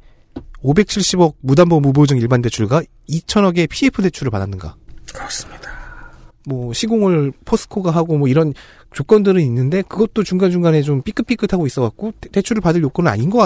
570억 0.63 1.33
무담보 1.41 1.79
무보증 1.79 2.17
일반 2.17 2.43
대출과 2.43 2.83
2천억의 3.09 3.67
PF 3.67 4.03
대출을 4.03 4.29
받았는가? 4.29 4.75
그렇습니다. 5.13 5.69
뭐 6.47 6.73
시공을 6.73 7.31
포스코가 7.45 7.91
하고 7.91 8.17
뭐 8.17 8.27
이런 8.27 8.53
조건들은 8.93 9.41
있는데 9.41 9.81
그것도 9.83 10.23
중간중간에 10.23 10.81
좀 10.81 11.01
삐끗삐끗하고 11.03 11.67
있어갖고 11.67 12.13
대- 12.19 12.29
대출을 12.29 12.61
받을 12.61 12.81
요건은 12.81 13.11
아닌 13.11 13.29
것 13.29 13.37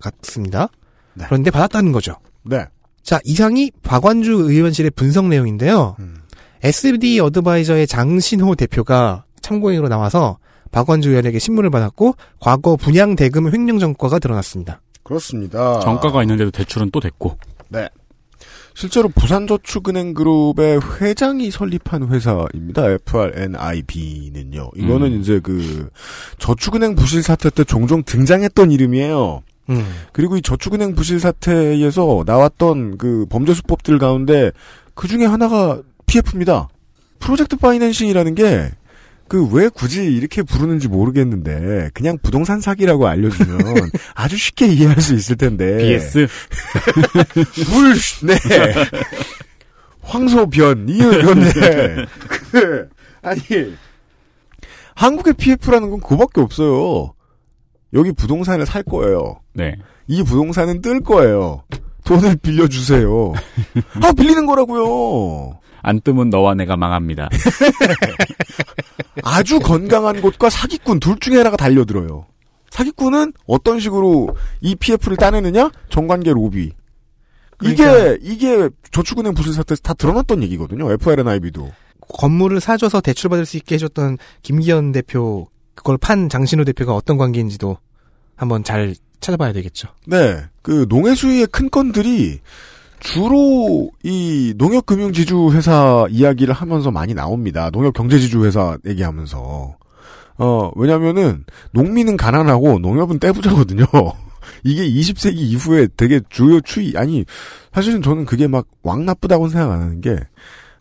같- 0.00 0.12
같습니다. 0.22 0.68
네. 1.14 1.24
그런데 1.26 1.50
받았다는 1.50 1.92
거죠. 1.92 2.16
네. 2.44 2.64
자, 3.02 3.18
이상이 3.24 3.70
박완주 3.82 4.32
의원실의 4.32 4.92
분석 4.92 5.26
내용인데요. 5.26 5.96
음. 5.98 6.16
SD 6.62 7.20
어드바이저의 7.20 7.86
장신호 7.86 8.54
대표가 8.54 9.24
참고인으로 9.42 9.88
나와서 9.88 10.38
박완주 10.70 11.10
의원에게 11.10 11.38
신문을 11.38 11.70
받았고 11.70 12.14
과거 12.40 12.76
분양 12.76 13.14
대금 13.16 13.52
횡령 13.52 13.78
전과가 13.78 14.18
드러났습니다. 14.18 14.80
그렇습니다. 15.02 15.80
정가가 15.80 16.22
있는데도 16.22 16.50
대출은 16.50 16.90
또 16.90 17.00
됐고. 17.00 17.36
네. 17.68 17.88
실제로 18.74 19.08
부산저축은행 19.08 20.14
그룹의 20.14 20.80
회장이 21.00 21.50
설립한 21.52 22.08
회사입니다. 22.08 22.90
FRNIB는요. 22.90 24.70
이거는 24.76 25.12
음. 25.12 25.20
이제 25.20 25.40
그 25.40 25.88
저축은행 26.38 26.96
부실 26.96 27.22
사태 27.22 27.50
때 27.50 27.62
종종 27.62 28.02
등장했던 28.02 28.72
이름이에요. 28.72 29.42
음. 29.70 29.86
그리고 30.12 30.36
이 30.36 30.42
저축은행 30.42 30.94
부실 30.94 31.20
사태에서 31.20 32.24
나왔던 32.26 32.98
그 32.98 33.26
범죄 33.30 33.54
수법들 33.54 33.98
가운데 33.98 34.50
그 34.94 35.06
중에 35.06 35.24
하나가 35.24 35.80
PF입니다. 36.06 36.68
프로젝트 37.20 37.56
파이낸싱이라는 37.56 38.34
게 38.34 38.72
그 39.34 39.48
왜 39.50 39.68
굳이 39.68 40.04
이렇게 40.04 40.44
부르는지 40.44 40.86
모르겠는데 40.86 41.90
그냥 41.92 42.16
부동산 42.22 42.60
사기라고 42.60 43.08
알려주면 43.08 43.58
아주 44.14 44.36
쉽게 44.36 44.68
이해할 44.68 45.00
수 45.00 45.12
있을 45.14 45.34
텐데 45.34 45.78
BS 45.78 46.28
물 47.72 47.94
네. 48.28 48.38
황소변 50.02 50.88
이유 50.88 51.18
이건데 51.18 52.06
그 52.52 52.88
아니 53.22 53.40
한국의 54.94 55.34
PF라는 55.34 55.90
건 55.90 56.00
그밖에 56.00 56.40
없어요. 56.40 57.12
여기 57.92 58.12
부동산을 58.12 58.66
살 58.66 58.84
거예요. 58.84 59.40
네. 59.52 59.74
이 60.06 60.22
부동산은 60.22 60.80
뜰 60.80 61.00
거예요. 61.00 61.64
돈을 62.04 62.36
빌려주세요. 62.36 63.32
아 64.00 64.12
빌리는 64.12 64.46
거라고요. 64.46 65.58
안 65.82 66.00
뜨면 66.00 66.30
너와 66.30 66.54
내가 66.54 66.76
망합니다. 66.76 67.28
아주 69.22 69.60
건강한 69.60 70.20
곳과 70.20 70.50
사기꾼 70.50 71.00
둘 71.00 71.18
중에 71.18 71.36
하나가 71.36 71.56
달려들어요. 71.56 72.26
사기꾼은 72.70 73.32
어떤 73.46 73.78
식으로 73.78 74.36
이 74.60 74.74
PF를 74.74 75.16
따내느냐? 75.16 75.70
정관계 75.90 76.32
로비. 76.32 76.72
이게 77.62 77.84
그러니까. 77.84 78.18
이게 78.20 78.68
저축은행 78.90 79.34
부실 79.34 79.54
사태에서 79.54 79.80
다 79.82 79.94
드러났던 79.94 80.42
얘기거든요. 80.42 80.90
FRNIB도. 80.90 81.70
건물을 82.00 82.60
사줘서 82.60 83.00
대출받을 83.00 83.46
수 83.46 83.56
있게 83.56 83.76
해줬던 83.76 84.18
김기현 84.42 84.92
대표 84.92 85.46
그걸 85.74 85.98
판 85.98 86.28
장신호 86.28 86.64
대표가 86.64 86.94
어떤 86.94 87.16
관계인지도 87.16 87.78
한번 88.36 88.64
잘 88.64 88.94
찾아봐야 89.20 89.52
되겠죠. 89.52 89.88
네. 90.06 90.44
그 90.62 90.86
농해수위의 90.88 91.46
큰 91.46 91.70
건들이 91.70 92.40
주로 93.04 93.90
이 94.02 94.54
농협금융지주회사 94.56 96.06
이야기를 96.10 96.54
하면서 96.54 96.90
많이 96.90 97.12
나옵니다. 97.12 97.68
농협경제지주회사 97.70 98.78
얘기하면서. 98.86 99.76
어, 100.38 100.70
왜냐면은 100.74 101.44
농민은 101.72 102.16
가난하고 102.16 102.78
농협은 102.78 103.18
떼부자거든요. 103.18 103.84
이게 104.64 104.88
20세기 104.88 105.36
이후에 105.36 105.86
되게 105.98 106.20
주요 106.30 106.60
추이, 106.62 106.94
아니, 106.96 107.24
사실은 107.74 108.00
저는 108.02 108.24
그게 108.24 108.46
막 108.48 108.66
왕 108.82 109.04
나쁘다고 109.04 109.48
생각 109.48 109.70
안 109.70 109.82
하는 109.82 110.00
게 110.00 110.16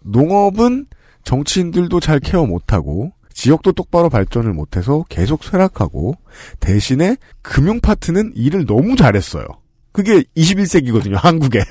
농업은 0.01 0.87
정치인들도 1.23 1.99
잘 1.99 2.19
케어 2.19 2.45
못하고 2.45 3.11
지역도 3.33 3.73
똑바로 3.73 4.09
발전을 4.09 4.53
못해서 4.53 5.03
계속 5.09 5.43
쇠락하고 5.43 6.15
대신에 6.59 7.17
금융 7.41 7.79
파트는 7.81 8.31
일을 8.35 8.65
너무 8.65 8.95
잘했어요. 8.95 9.45
그게 9.91 10.23
21세기거든요, 10.35 11.15
한국에. 11.15 11.61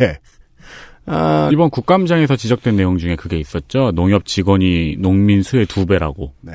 아, 1.07 1.51
이번 1.53 1.71
국감장에서 1.71 2.37
지적된 2.37 2.77
내용 2.77 2.99
중에 2.99 3.17
그게 3.17 3.39
있었죠. 3.39 3.93
농협 3.93 4.25
직원이 4.25 4.97
농민 4.99 5.43
수의 5.43 5.67
두 5.67 5.85
배라고. 5.87 6.33
네. 6.41 6.53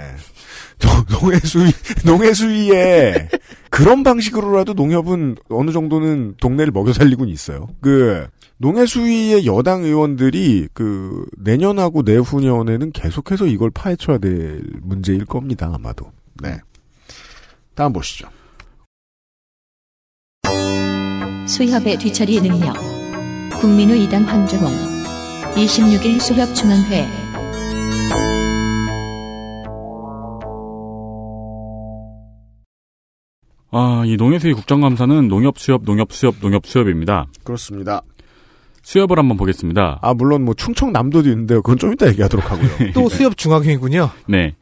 농해 1.10 1.40
수위, 1.40 1.72
농해 2.06 2.34
수위에 2.34 3.30
그런 3.70 4.04
방식으로라도 4.04 4.74
농협은 4.74 5.36
어느 5.50 5.72
정도는 5.72 6.36
동네를 6.40 6.72
먹여 6.72 6.94
살리고는 6.94 7.32
있어요. 7.34 7.68
그, 7.82 8.28
농해 8.58 8.86
수위의 8.86 9.46
여당 9.46 9.84
의원들이 9.84 10.70
그, 10.74 11.26
내년하고 11.38 12.04
내후년에는 12.04 12.92
계속해서 12.92 13.48
이걸 13.48 13.70
파헤쳐야 13.72 14.20
될 14.20 14.62
문제일 14.82 15.26
겁니다, 15.26 15.72
아마도. 15.74 16.12
네. 16.42 16.58
다음 17.76 17.94
보시죠. 17.94 18.30
수협의 21.48 21.98
뒤처리 21.98 22.42
능력. 22.42 22.97
국민의 23.60 24.04
이당 24.04 24.24
황주홍. 24.24 24.66
26일 25.56 26.20
수협중앙회. 26.22 27.08
아, 33.72 34.04
이 34.06 34.16
농해수위 34.16 34.54
국정감사는 34.54 35.28
농협 35.28 35.60
수협, 35.60 35.84
농협 35.84 36.14
수협, 36.14 36.36
농협 36.40 36.66
수협입니다. 36.66 37.28
그렇습니다. 37.44 38.02
수협을 38.82 39.20
한번 39.20 39.36
보겠습니다. 39.36 40.00
아, 40.02 40.14
물론 40.14 40.46
뭐 40.46 40.54
충청남도도 40.54 41.30
있는데요. 41.30 41.62
그건 41.62 41.78
좀 41.78 41.92
이따 41.92 42.08
얘기하도록 42.08 42.50
하고요. 42.50 42.70
또 42.96 43.10
수협 43.10 43.36
중앙회이군요. 43.36 44.10
네. 44.30 44.56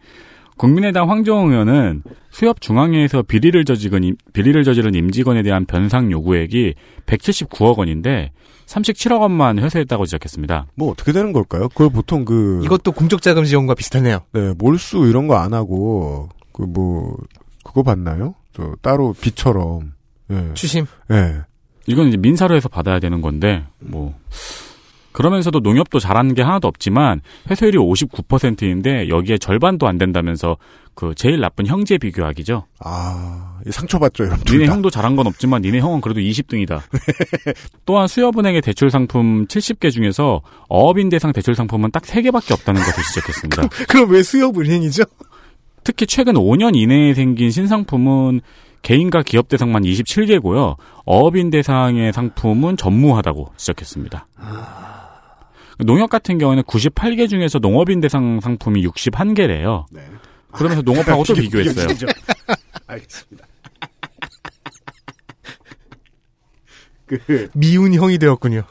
국민의당 0.57 1.09
황정홍 1.11 1.51
의원은 1.51 2.01
수협 2.31 2.61
중앙회에서 2.61 3.21
비리를 3.23 3.63
저지른, 3.65 4.03
임- 4.03 4.15
비리를 4.33 4.63
저지른 4.63 4.95
임직원에 4.95 5.43
대한 5.43 5.65
변상 5.65 6.11
요구액이 6.11 6.73
179억 7.05 7.77
원인데 7.77 8.31
37억 8.67 9.21
원만 9.21 9.59
회수했다고 9.59 10.05
지적했습니다. 10.05 10.67
뭐 10.75 10.91
어떻게 10.91 11.11
되는 11.11 11.31
걸까요? 11.33 11.69
그걸 11.69 11.89
보통 11.89 12.25
그 12.25 12.61
이것도 12.63 12.91
공적 12.93 13.21
자금 13.21 13.43
지원과 13.45 13.75
비슷하네요. 13.75 14.19
네, 14.33 14.53
몰수 14.57 15.05
이런 15.07 15.27
거 15.27 15.35
안 15.35 15.53
하고 15.53 16.29
그 16.51 16.63
뭐 16.63 17.17
그거 17.63 17.83
봤나요? 17.83 18.35
저 18.55 18.73
따로 18.81 19.13
비처럼 19.19 19.93
예. 20.31 20.51
추심. 20.53 20.85
예. 21.11 21.41
이건 21.87 22.07
이제 22.07 22.17
민사로 22.17 22.55
해서 22.55 22.67
받아야 22.69 22.99
되는 22.99 23.21
건데 23.21 23.65
뭐 23.79 24.15
그러면서도 25.11 25.59
농협도 25.59 25.99
잘하는 25.99 26.33
게 26.33 26.41
하나도 26.41 26.67
없지만 26.67 27.21
회수율이 27.49 27.77
59%인데 27.77 29.07
여기에 29.09 29.37
절반도 29.37 29.87
안 29.87 29.97
된다면서 29.97 30.57
그 30.95 31.13
제일 31.15 31.41
나쁜 31.41 31.67
형제 31.67 31.97
비교하기죠. 31.97 32.65
아, 32.79 33.59
이 33.67 33.71
상처받죠, 33.71 34.23
이런 34.23 34.39
니네 34.49 34.65
형도 34.65 34.89
잘한 34.89 35.15
건 35.17 35.27
없지만 35.27 35.61
니네 35.61 35.79
형은 35.79 35.99
그래도 35.99 36.21
20등이다. 36.21 36.81
또한 37.85 38.07
수협은행의 38.07 38.61
대출 38.61 38.89
상품 38.89 39.45
70개 39.45 39.91
중에서 39.91 40.41
어업인 40.69 41.09
대상 41.09 41.33
대출 41.33 41.53
상품은 41.53 41.91
딱 41.91 42.03
3개밖에 42.03 42.53
없다는 42.53 42.81
것을 42.81 43.03
지적했습니다. 43.03 43.67
그럼 43.89 44.09
왜 44.09 44.23
수협은행이죠? 44.23 45.03
특히 45.83 46.07
최근 46.07 46.33
5년 46.33 46.75
이내에 46.75 47.13
생긴 47.13 47.51
신상품은 47.51 48.41
개인과 48.81 49.23
기업 49.23 49.49
대상만 49.49 49.83
27개고요. 49.83 50.77
어업인 51.05 51.49
대상의 51.49 52.13
상품은 52.13 52.77
전무하다고 52.77 53.51
지적했습니다. 53.57 54.27
농협 55.79 56.09
같은 56.09 56.37
경우에는 56.37 56.63
98개 56.63 57.27
중에서 57.27 57.59
농업인 57.59 57.99
대상 57.99 58.39
상품이 58.39 58.85
61개래요. 58.87 59.85
그러면서 60.57 60.81
농업하고 60.81 61.23
또 61.23 61.33
비교- 61.33 61.59
비교했어요. 61.59 61.87
알겠습니다. 62.87 63.45
그 67.07 67.49
미운 67.53 67.93
형이 67.93 68.17
되었군요. 68.17 68.63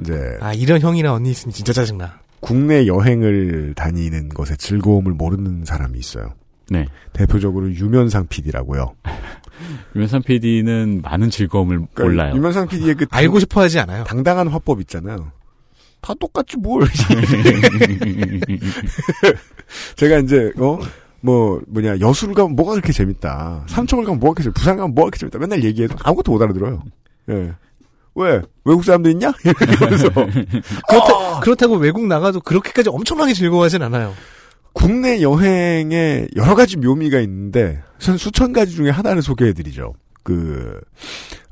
이제 0.00 0.38
아 0.40 0.52
이런 0.52 0.80
형이나 0.80 1.12
언니 1.12 1.30
있으면 1.30 1.52
진짜 1.52 1.72
짜증나. 1.72 2.20
국내 2.40 2.86
여행을 2.86 3.74
다니는 3.76 4.30
것의 4.30 4.56
즐거움을 4.56 5.12
모르는 5.12 5.64
사람이 5.64 5.98
있어요. 5.98 6.34
네. 6.70 6.86
대표적으로 7.12 7.70
유면상 7.72 8.28
PD라고요. 8.28 8.94
유면상 9.94 10.22
PD는 10.22 11.02
많은 11.02 11.28
즐거움을 11.30 11.86
몰라요. 11.96 12.34
유면상 12.34 12.68
PD의 12.68 12.94
그 12.94 13.06
알고 13.10 13.40
싶어 13.40 13.60
하지 13.60 13.78
않아요. 13.80 14.04
당당한 14.04 14.48
화법 14.48 14.80
있잖아요. 14.82 15.32
다 16.00 16.14
똑같지 16.18 16.56
뭘. 16.56 16.86
제가 19.96 20.18
이제 20.18 20.52
어. 20.58 20.78
뭐 21.22 21.60
뭐냐 21.66 22.00
여수를 22.00 22.34
가면 22.34 22.56
뭐가 22.56 22.72
그렇게 22.72 22.92
재밌다 22.92 23.66
삼척을 23.68 24.04
가면 24.04 24.20
뭐가 24.20 24.34
그렇게 24.34 24.44
재밌다 24.44 24.58
부산 24.58 24.76
가면 24.76 24.94
뭐가 24.94 25.10
그렇게 25.10 25.18
재밌다 25.18 25.38
맨날 25.38 25.62
얘기해도 25.62 25.96
아무것도 26.02 26.32
못 26.32 26.40
알아들어요 26.40 26.82
예. 27.28 27.52
왜 28.14 28.42
외국 28.64 28.84
사람들 28.84 29.10
있냐 29.12 29.32
이러면서 29.44 30.10
그렇다, 30.88 31.40
그렇다고 31.40 31.76
외국 31.76 32.06
나가도 32.06 32.40
그렇게까지 32.40 32.88
엄청나게 32.88 33.34
즐거워하진 33.34 33.82
않아요. 33.82 34.14
국내 34.72 35.20
여행에 35.20 36.28
여러 36.36 36.54
가지 36.54 36.76
묘미가 36.76 37.20
있는데 37.20 37.82
전 37.98 38.16
수천 38.16 38.52
가지 38.52 38.74
중에 38.74 38.90
하나를 38.90 39.22
소개해드리죠. 39.22 39.94
그 40.22 40.80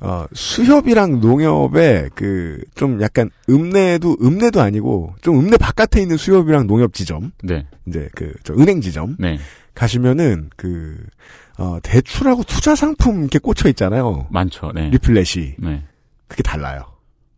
어, 0.01 0.25
수협이랑 0.33 1.21
농협의 1.21 2.11
그 2.15 2.59
좀 2.75 3.01
약간 3.03 3.31
읍내도 3.51 4.19
읍내도 4.23 4.61
아니고 4.61 5.15
좀 5.23 5.39
읍내 5.39 5.57
바깥에 5.57 6.01
있는 6.03 6.17
수협이랑 6.17 6.67
농협 6.67 6.93
지점 6.95 7.33
네. 7.43 7.67
이제 7.87 8.09
그 8.15 8.33
저 8.45 8.55
은행 8.55 8.81
지점 8.81 9.17
네. 9.19 9.39
가시면은 9.75 10.51
그 10.57 10.97
어, 11.59 11.79
대출하고 11.83 12.45
투자 12.45 12.75
상품 12.77 13.21
이렇게 13.21 13.39
꽂혀 13.39 13.69
있잖아요. 13.71 14.27
많죠. 14.31 14.71
네. 14.75 14.91
리플렛이 14.91 15.55
네. 15.59 15.83
그게 16.29 16.43
달라요. 16.43 16.83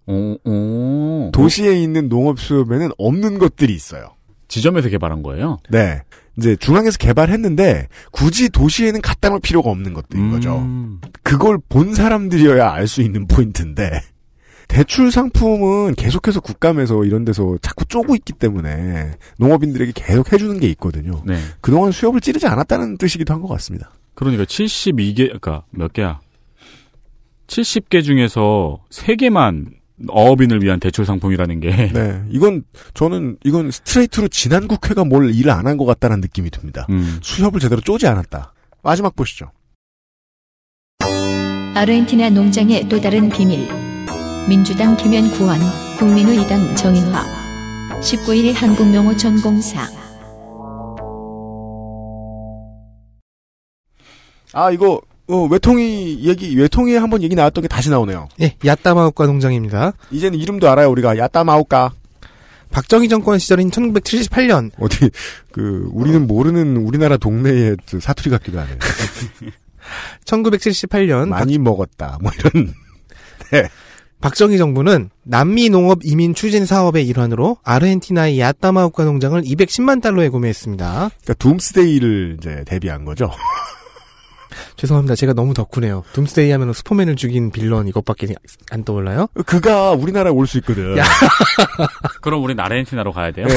오, 0.07 0.37
오. 0.45 1.31
도시에 1.33 1.81
있는 1.81 2.09
농업 2.09 2.41
수협에는 2.41 2.91
없는 2.99 3.39
것들이 3.39 3.73
있어요. 3.75 4.15
지점에서 4.49 4.89
개발한 4.89 5.23
거예요? 5.23 5.59
네. 5.71 6.03
이제 6.39 6.57
중앙에서 6.57 6.97
개발했는데 6.99 7.89
굳이 8.13 8.49
도시에는 8.49 9.01
갖다 9.03 9.29
놓을 9.29 9.41
필요가 9.41 9.71
없는 9.71 9.93
것들인 9.93 10.31
거죠. 10.31 10.59
음. 10.59 11.01
그걸 11.23 11.59
본 11.69 11.95
사람들이어야 11.95 12.71
알 12.71 12.87
수 12.87 13.03
있는 13.03 13.27
포인트인데 13.27 14.01
대출 14.69 15.11
상품은 15.11 15.95
계속해서 15.97 16.41
국감에서 16.41 17.05
이런 17.05 17.25
데서 17.25 17.59
자꾸 17.61 17.85
쪼고 17.85 18.15
있기 18.17 18.33
때문에 18.35 19.13
농업인들에게 19.39 19.93
계속 19.95 20.33
해주는 20.33 20.61
게 20.61 20.69
있거든요. 20.71 21.23
네. 21.27 21.39
그동안 21.61 21.91
수협을 21.93 22.21
찌르지 22.21 22.47
않았다는 22.47 22.97
뜻이기도 22.97 23.35
한 23.35 23.43
것 23.43 23.49
같습니다. 23.49 23.91
그러니까 24.15 24.45
72개, 24.45 25.17
그러니까 25.27 25.65
몇 25.71 25.93
개야? 25.93 26.21
70개 27.49 28.05
중에서 28.05 28.79
3개만 28.91 29.80
어업인을 30.09 30.63
위한 30.63 30.81
대출 30.81 31.05
상품이라는 31.05 31.61
게 31.61 31.71
네, 31.93 32.23
이건 32.31 32.65
저는 32.95 33.37
이건 33.45 33.71
스트레이트로 33.71 34.29
지난 34.29 34.67
국회가 34.69 35.05
뭘 35.05 35.35
일을 35.35 35.51
안 35.51 35.67
한 35.67 35.77
것 35.77 35.85
같다는 35.85 36.21
느낌이 36.21 36.51
듭니다. 36.51 36.87
음. 36.91 37.19
수협을 37.23 37.61
제대로 37.61 37.81
쪼지 37.81 38.07
않았다. 38.07 38.53
마지막 38.83 39.15
보시죠. 39.15 39.51
아르헨티나 41.75 42.31
농장의 42.31 42.89
또 42.89 43.01
다른 43.01 43.29
비밀. 43.29 43.69
민주당 44.49 44.97
김현 44.97 45.31
구원, 45.31 45.59
국민의당 45.99 46.75
정인화. 46.77 47.25
19일 48.01 48.55
한국농어촌공사. 48.55 49.87
아 54.53 54.71
이거 54.73 55.01
어, 55.31 55.47
외통이 55.47 56.25
얘기 56.25 56.57
외통이 56.57 56.97
한번 56.97 57.23
얘기 57.23 57.35
나왔던 57.35 57.63
게 57.63 57.69
다시 57.69 57.89
나오네요. 57.89 58.29
예, 58.41 58.57
야따마오카 58.65 59.27
농장입니다. 59.27 59.93
이제는 60.11 60.39
이름도 60.39 60.69
알아요 60.69 60.91
우리가 60.91 61.17
야따마오카. 61.17 61.93
박정희 62.71 63.09
정권 63.09 63.39
시절인 63.39 63.71
1978년 63.71 64.71
어디 64.79 65.11
그 65.51 65.89
우리는 65.93 66.27
모르는 66.27 66.77
우리나라 66.77 67.17
동네의 67.17 67.77
그 67.89 67.99
사투리 68.01 68.31
같기도 68.31 68.61
하네요. 68.61 68.77
1978년 70.25 71.29
많이 71.31 71.59
먹었다 71.59 72.19
뭐 72.21 72.31
이런. 72.39 72.73
네. 73.51 73.69
박정희 74.21 74.59
정부는 74.59 75.11
남미 75.25 75.71
농업 75.71 76.01
이민 76.05 76.35
추진 76.35 76.67
사업의 76.67 77.07
일환으로 77.07 77.57
아르헨티나의 77.65 78.39
야따마오카 78.39 79.05
농장을 79.05 79.41
210만 79.43 80.03
달러에 80.03 80.29
구매했습니다. 80.29 81.11
그러니까 81.23 81.35
둠스데이를 81.35 82.37
이제 82.39 82.63
대비한 82.67 83.05
거죠. 83.05 83.31
죄송합니다. 84.77 85.15
제가 85.15 85.33
너무 85.33 85.55
덕후네요. 85.55 86.05
둠스데이 86.13 86.51
하면 86.53 86.73
슈퍼맨을 86.73 87.17
죽인 87.17 87.51
빌런 87.51 87.89
이것밖에 87.89 88.29
안 88.71 88.85
떠올라요? 88.85 89.29
그가 89.47 89.93
우리나라에 89.93 90.33
올 90.33 90.47
수 90.47 90.59
있거든. 90.59 90.97
야. 90.99 91.05
그럼 92.23 92.43
우린 92.43 92.59
아르헨티나로 92.61 93.13
가야 93.13 93.31
돼요? 93.33 93.47
네, 93.47 93.55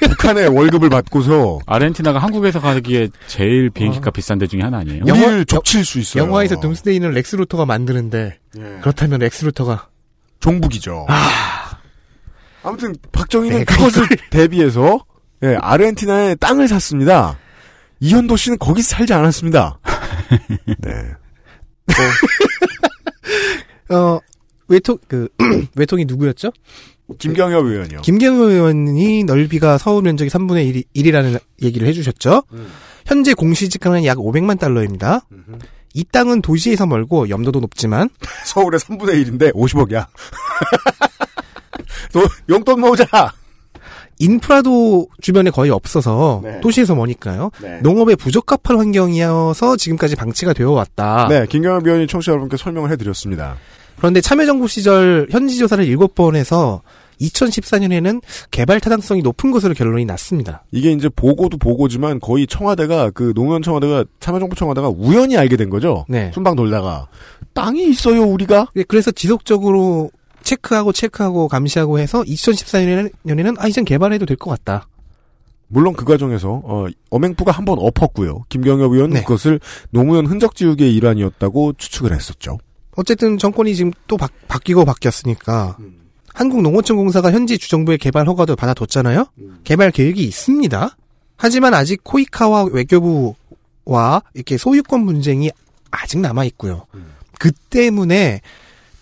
저 0.00 0.08
북한의 0.08 0.48
월급을 0.48 0.88
받고서 0.88 1.58
아르헨티나가 1.66 2.18
한국에서 2.18 2.60
가기에 2.60 3.08
제일 3.26 3.70
비행기값 3.70 4.14
비싼 4.14 4.38
데 4.38 4.46
중에 4.46 4.60
하나 4.62 4.78
아니에요? 4.78 5.04
영화- 5.06 5.26
우리를 5.26 5.44
족칠 5.46 5.84
수 5.84 5.98
있어요. 5.98 6.22
영화에서 6.24 6.58
둠스데이는 6.60 7.10
렉스 7.12 7.36
루터가 7.36 7.66
만드는데 7.66 8.38
예. 8.58 8.78
그렇다면 8.80 9.20
렉스 9.20 9.44
루터가 9.46 9.88
종북이죠. 10.40 11.06
아무튼 12.62 12.94
박정희는 13.12 13.58
네, 13.58 13.64
그것을 13.64 14.06
대비해서 14.30 15.04
예, 15.42 15.56
아르헨티나에 15.60 16.36
땅을 16.36 16.68
샀습니다. 16.68 17.36
이현도 18.00 18.36
씨는 18.36 18.58
거기 18.58 18.82
살지 18.82 19.12
않았습니다. 19.12 19.78
네. 20.78 20.90
어 23.94 24.18
외통 24.68 24.98
그 25.08 25.28
외통이 25.76 26.04
누구였죠? 26.04 26.50
김경협 27.18 27.66
의원이요. 27.66 28.00
김경호 28.00 28.48
의원이 28.48 29.24
넓이가 29.24 29.76
서울 29.78 30.02
면적이 30.02 30.30
3분의 30.30 30.72
1이, 30.72 30.84
1이라는 30.96 31.38
얘기를 31.62 31.86
해주셨죠. 31.88 32.42
현재 33.04 33.34
공시지가는 33.34 34.04
약 34.06 34.16
500만 34.18 34.58
달러입니다. 34.58 35.26
이 35.94 36.04
땅은 36.04 36.40
도시에서 36.40 36.86
멀고 36.86 37.28
염도도 37.28 37.60
높지만 37.60 38.08
서울의 38.46 38.80
3분의 38.80 39.26
1인데 39.26 39.52
50억이야. 39.52 40.06
또 42.12 42.22
용돈 42.48 42.80
모으자. 42.80 43.04
인프라도 44.22 45.08
주변에 45.20 45.50
거의 45.50 45.70
없어서 45.70 46.40
네. 46.44 46.60
도시에서 46.60 46.94
머니까요. 46.94 47.50
네. 47.60 47.80
농업에 47.82 48.14
부적합한 48.14 48.78
환경이어서 48.78 49.76
지금까지 49.76 50.14
방치가 50.16 50.52
되어 50.52 50.70
왔다. 50.70 51.26
네, 51.28 51.46
김경협 51.48 51.86
의원이 51.86 52.06
청취자 52.06 52.32
여러분께 52.32 52.56
설명을 52.56 52.90
해드렸습니다. 52.92 53.56
그런데 53.96 54.20
참여정부 54.20 54.68
시절 54.68 55.26
현지 55.30 55.56
조사를 55.58 55.84
7번 55.84 56.36
해서 56.36 56.82
2014년에는 57.20 58.20
개발 58.50 58.80
타당성이 58.80 59.22
높은 59.22 59.50
것으로 59.50 59.74
결론이 59.74 60.04
났습니다. 60.04 60.64
이게 60.72 60.92
이제 60.92 61.08
보고도 61.08 61.58
보고지만 61.58 62.20
거의 62.20 62.46
청와대가 62.46 63.10
그 63.10 63.32
노무현 63.34 63.62
청와대가 63.62 64.04
참여정부 64.20 64.56
청와대가 64.56 64.88
우연히 64.88 65.36
알게 65.36 65.56
된 65.56 65.70
거죠. 65.70 66.04
네. 66.08 66.30
순방 66.34 66.56
돌다가 66.56 67.08
땅이 67.54 67.88
있어요 67.88 68.24
우리가. 68.24 68.68
예, 68.76 68.82
그래서 68.82 69.10
지속적으로 69.10 70.10
체크하고 70.42 70.92
체크하고 70.92 71.48
감시하고 71.48 71.98
해서 71.98 72.22
2014년에는 72.22 73.56
아 73.58 73.68
이젠 73.68 73.84
개발해도 73.84 74.26
될 74.26 74.36
것 74.36 74.50
같다. 74.50 74.88
물론 75.68 75.94
그 75.94 76.04
과정에서 76.04 76.60
어, 76.64 76.86
엄행부가 77.10 77.50
한 77.52 77.64
번 77.64 77.78
엎었고요. 77.78 78.44
김경엽 78.50 78.92
의원은 78.92 79.14
네. 79.14 79.20
그것을 79.22 79.58
노무현 79.90 80.26
흔적 80.26 80.54
지우기의 80.54 80.94
일환이었다고 80.96 81.74
추측을 81.74 82.12
했었죠. 82.14 82.58
어쨌든 82.96 83.38
정권이 83.38 83.74
지금 83.74 83.90
또 84.06 84.18
바, 84.18 84.28
바뀌고 84.48 84.84
바뀌었으니까 84.84 85.78
한국농어촌공사가 86.34 87.30
현지 87.32 87.56
주정부의 87.58 87.98
개발 87.98 88.26
허가도 88.28 88.56
받아뒀잖아요. 88.56 89.26
개발 89.64 89.90
계획이 89.90 90.22
있습니다. 90.24 90.96
하지만 91.36 91.74
아직 91.74 92.02
코이카와 92.04 92.64
외교부와 92.64 94.22
이렇게 94.34 94.56
소유권 94.58 95.06
분쟁이 95.06 95.50
아직 95.90 96.20
남아 96.20 96.44
있고요. 96.44 96.86
그 97.38 97.50
때문에 97.70 98.40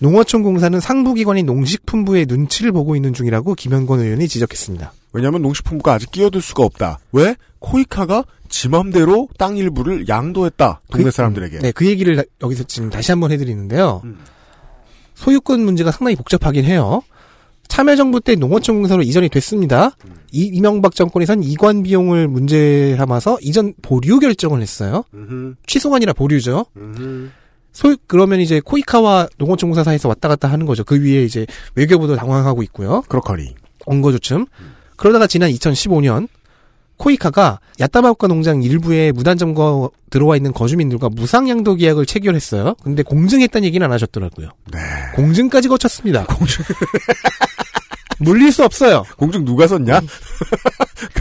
농어촌 0.01 0.43
공사는 0.43 0.79
상부기관인 0.81 1.47
농식품부의 1.47 2.27
눈치를 2.27 2.73
보고 2.73 2.97
있는 2.97 3.13
중이라고 3.13 3.55
김현권 3.55 4.01
의원이 4.01 4.29
지적했습니다. 4.29 4.93
왜냐하면 5.13 5.43
농식품부가 5.43 5.95
아직 5.95 6.11
끼어들 6.11 6.41
수가 6.41 6.63
없다. 6.65 6.99
왜? 7.13 7.37
코이카가 7.59 8.25
지 8.49 8.69
맘대로 8.69 9.29
땅 9.39 9.57
일부를 9.57 10.09
양도했다. 10.09 10.81
동네 10.91 11.05
그- 11.05 11.11
사람들에게. 11.11 11.59
네, 11.59 11.73
그 11.73 11.87
얘기를 11.87 12.17
다- 12.17 12.23
여기서 12.43 12.65
지금 12.65 12.89
다시 12.91 13.13
한번 13.13 13.31
해드리는데요. 13.33 14.01
음. 14.05 14.19
소유권 15.15 15.61
문제가 15.61 15.91
상당히 15.91 16.17
복잡하긴 16.17 16.65
해요. 16.65 17.03
참여정부 17.69 18.21
때 18.21 18.35
농어촌 18.35 18.77
공사로 18.77 19.03
이전이 19.03 19.29
됐습니다. 19.29 19.95
음. 20.07 20.15
이, 20.33 20.45
이명박 20.47 20.95
정권에선 20.95 21.43
이관 21.43 21.83
비용을 21.83 22.27
문제 22.27 22.97
삼아서 22.97 23.39
이전 23.43 23.75
보류 23.83 24.19
결정을 24.19 24.63
했어요. 24.63 25.05
음흠, 25.15 25.55
취소가 25.67 25.97
아니라 25.97 26.13
보류죠. 26.15 26.67
음흠. 26.77 27.29
소 27.73 27.97
그러면 28.07 28.41
이제 28.41 28.61
코이카와 28.61 29.29
농어촌공사 29.39 29.85
사이에서 29.85 30.09
왔다 30.09 30.29
갔다 30.29 30.49
하는 30.49 30.67
거죠. 30.67 30.85
그 30.85 31.01
위에 31.01 31.25
이제 31.25 31.47
외교부도 31.75 32.17
당황하고 32.17 32.63
있고요. 32.65 33.03
그렇거리. 33.09 33.55
언거조춤. 33.87 34.47
그러다가 34.97 35.27
지난 35.27 35.51
2015년 35.51 36.29
코이카가 36.97 37.61
야따마오카 37.81 38.27
농장 38.27 38.63
일부에 38.63 39.11
무단 39.13 39.39
점거 39.39 39.91
들어와 40.11 40.37
있는 40.37 40.53
거주민들과 40.53 41.09
무상 41.09 41.49
양도 41.49 41.75
계약을 41.75 42.05
체결했어요. 42.05 42.75
근데 42.83 43.03
공증했다는 43.03 43.65
얘기는 43.67 43.83
안 43.83 43.91
하셨더라고요. 43.93 44.51
네. 44.71 44.79
공증까지 45.15 45.69
거쳤습니다. 45.69 46.27
공증. 46.27 46.63
물릴 48.21 48.53
수 48.53 48.65
없어요. 48.65 49.05
공증 49.17 49.45
누가 49.45 49.67
썼냐? 49.67 50.01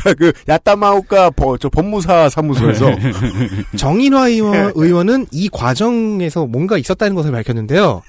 그, 0.04 0.14
그 0.20 0.34
야따마오카 0.48 1.32
버- 1.32 1.58
저 1.58 1.70
법무사 1.70 2.30
사무소에서 2.30 2.92
정인화 3.78 4.28
의원, 4.30 4.72
의원은 4.76 5.28
이 5.32 5.50
과정에서 5.50 6.46
뭔가 6.46 6.78
있었다는 6.78 7.16
것을 7.16 7.32
밝혔는데요. 7.32 8.02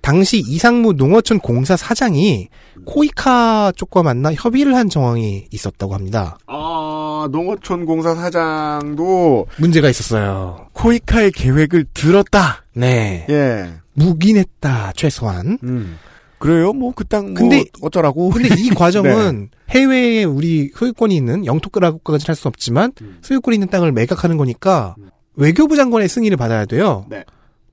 당시 0.00 0.38
이상무 0.46 0.92
농어촌 0.94 1.40
공사 1.40 1.76
사장이 1.76 2.48
코이카 2.86 3.72
쪽과 3.76 4.02
만나 4.02 4.32
협의를 4.32 4.74
한 4.76 4.88
정황이 4.88 5.46
있었다고 5.50 5.92
합니다. 5.92 6.38
아, 6.46 7.28
농어촌 7.30 7.84
공사 7.84 8.14
사장도 8.14 9.46
문제가 9.58 9.88
있었어요. 9.90 10.68
코이카의 10.72 11.32
계획을 11.32 11.86
들었다. 11.92 12.62
네. 12.74 13.26
예. 13.28 13.70
묵인했다, 13.94 14.92
최소한. 14.96 15.58
음. 15.64 15.98
그래요? 16.38 16.72
뭐 16.72 16.92
그땅뭐 16.92 17.34
근데- 17.34 17.64
어쩌라고. 17.80 18.30
근데 18.30 18.48
이 18.58 18.68
과정은 18.74 19.50
해외에 19.70 20.24
우리 20.24 20.70
소유권이 20.74 21.14
있는 21.14 21.44
영토라고까지는 21.46 22.28
할수 22.28 22.48
없지만 22.48 22.92
소유권이 23.22 23.56
있는 23.56 23.68
땅을 23.68 23.92
매각하는 23.92 24.36
거니까 24.36 24.94
외교부 25.34 25.76
장관의 25.76 26.08
승인을 26.08 26.36
받아야 26.36 26.64
돼요. 26.64 27.06
네. 27.10 27.24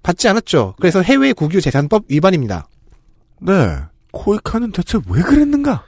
받지 0.04 0.28
않았죠. 0.28 0.76
그래서 0.80 1.02
해외 1.02 1.34
국유 1.34 1.62
재산법 1.62 2.06
위반입니다. 2.10 2.68
네. 3.42 3.76
코이카는 4.12 4.72
대체 4.72 5.00
왜 5.10 5.22
그랬는가? 5.22 5.84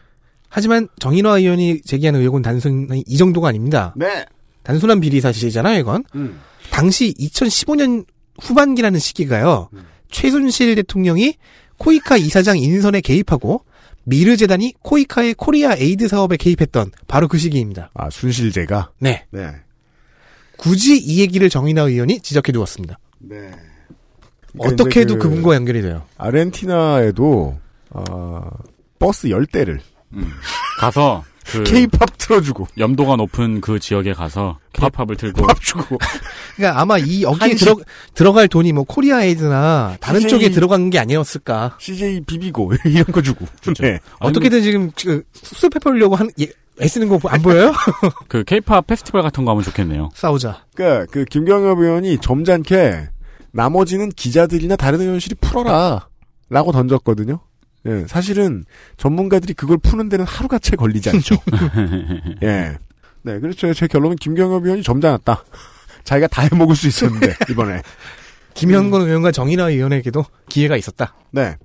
하지만 0.50 0.88
정인화 1.00 1.38
의원이 1.40 1.82
제기하는 1.84 2.20
의혹은 2.22 2.42
단순히 2.42 3.04
이 3.06 3.18
정도가 3.18 3.50
아닙니다. 3.50 3.94
네. 3.96 4.26
단순한 4.64 5.00
비리 5.02 5.22
사실이잖아요, 5.22 5.80
이건. 5.80 6.04
음. 6.16 6.40
당시 6.72 7.14
2015년 7.20 8.06
후반기라는 8.42 9.00
시기가요. 9.00 9.70
음. 9.74 9.84
최순실 10.10 10.76
대통령이 10.76 11.36
코이카 11.78 12.18
이사장 12.18 12.58
인선에 12.58 13.02
개입하고 13.02 13.64
미르 14.04 14.38
재단이 14.38 14.74
코이카의 14.82 15.34
코리아 15.34 15.76
에이드 15.76 16.08
사업에 16.08 16.38
개입했던 16.38 16.92
바로 17.08 17.28
그 17.28 17.38
시기입니다. 17.38 17.92
아, 17.94 18.10
순실제가? 18.10 18.92
네. 19.00 19.26
네. 19.32 19.48
굳이 20.58 20.98
이 20.98 21.20
얘기를 21.20 21.50
정인화 21.50 21.84
의원이 21.84 22.22
지적해 22.22 22.52
두었습니다. 22.52 22.98
네. 23.20 23.52
어떻게 24.58 25.02
해도 25.02 25.18
그... 25.18 25.30
분과 25.30 25.56
연결이 25.56 25.82
돼요. 25.82 26.04
아르헨티나에도, 26.18 27.60
어, 27.92 28.50
버스 28.98 29.30
열대를 29.30 29.80
음. 30.14 30.32
가서 30.80 31.24
그 31.48 31.64
케이팝 31.64 32.18
틀어주고 32.18 32.68
염도가 32.78 33.16
높은 33.16 33.62
그 33.62 33.80
지역에 33.80 34.14
가서 34.14 34.60
팝팝을 34.74 35.16
틀고 35.18 35.46
밥 35.48 35.60
주고 35.62 35.98
그러니까 36.56 36.82
아마 36.82 36.98
이 36.98 37.24
여기에. 37.24 37.56
들어 37.56 37.76
들어갈 38.14 38.48
돈이 38.48 38.74
뭐 38.74 38.84
코리아 38.84 39.24
에이드나 39.24 39.98
다른 40.02 40.20
CJ 40.22 40.30
쪽에 40.30 40.50
들어간 40.50 40.90
게 40.90 41.00
아니었을까. 41.00 41.78
CJ 41.80 42.22
비비고 42.22 42.74
이런 42.86 43.06
거 43.06 43.22
주고. 43.22 43.46
네. 43.80 44.00
어떻게든 44.20 44.62
지금 44.62 44.92
그 44.92 45.24
수습해 45.34 45.80
보려고 45.80 46.16
한 46.16 46.30
예, 46.42 46.48
애쓰는 46.82 47.08
거 47.10 47.18
안 47.30 47.42
보여요? 47.42 47.74
그 48.28 48.44
케이팝 48.44 48.86
페스티벌 48.86 49.22
같은 49.24 49.46
거 49.46 49.52
하면 49.52 49.64
좋겠네요. 49.64 50.10
싸우자. 50.14 50.64
그러니까 50.76 51.06
그 51.12 51.26
김경엽 51.26 51.80
의원이 51.80 52.18
점잖게 52.22 53.08
나머지는 53.54 54.10
기자들이나 54.10 54.76
다른 54.76 55.02
의원실이 55.02 55.36
풀어라 55.42 56.08
라고 56.50 56.72
던졌거든요. 56.72 57.40
예, 57.86 58.06
사실은 58.08 58.66
전문가들이 58.98 59.54
그걸 59.54 59.78
푸는 59.78 60.10
데는 60.10 60.26
하루가 60.26 60.60
채 60.60 60.76
걸리지 60.76 61.10
않죠. 61.10 61.36
예. 62.44 62.78
네, 63.24 63.40
그렇죠. 63.40 63.74
제 63.74 63.88
결론은 63.88 64.16
김경엽 64.18 64.64
의원이 64.66 64.84
점잖았다. 64.84 65.44
자기가 66.04 66.28
다 66.28 66.42
해먹을 66.44 66.76
수 66.76 66.88
있었는데, 66.88 67.36
이번에. 67.52 67.82
김현건 68.54 69.02
의원과 69.04 69.32
정인아 69.32 69.70
의원에게도 69.70 70.24
기회가 70.50 70.78
있었다. 70.78 71.16
네. 71.32 71.56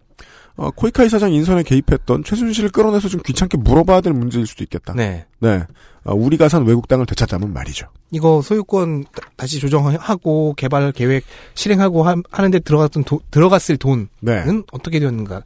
어, 0.57 0.71
코이카 0.71 1.05
이 1.05 1.09
사장 1.09 1.33
인선에 1.33 1.63
개입했던 1.63 2.25
최순실을 2.25 2.71
끌어내서 2.71 3.09
좀 3.09 3.21
귀찮게 3.25 3.57
물어봐야 3.57 4.03
될 4.03 4.13
문제일 4.13 4.47
수도 4.47 4.63
있겠다. 4.65 4.93
네. 4.93 5.25
네. 5.41 5.63
어, 6.05 6.15
우리가 6.15 6.49
산 6.51 6.67
외국 6.67 6.89
땅을 6.89 7.07
되찾자면 7.07 7.53
말이죠. 7.55 7.87
이거 8.11 8.43
소유권 8.43 9.05
다- 9.05 9.31
다시 9.37 9.61
조정하고 9.61 10.53
개발 10.59 10.93
계획 10.93 11.25
실행하고 11.55 12.03
하, 12.07 12.17
하는데 12.31 12.59
들어갔던 12.59 13.05
도- 13.05 13.23
들어갔을 13.31 13.79
돈은 13.79 14.09
네. 14.21 14.45
어떻게 14.73 14.99
되었는가? 15.01 15.43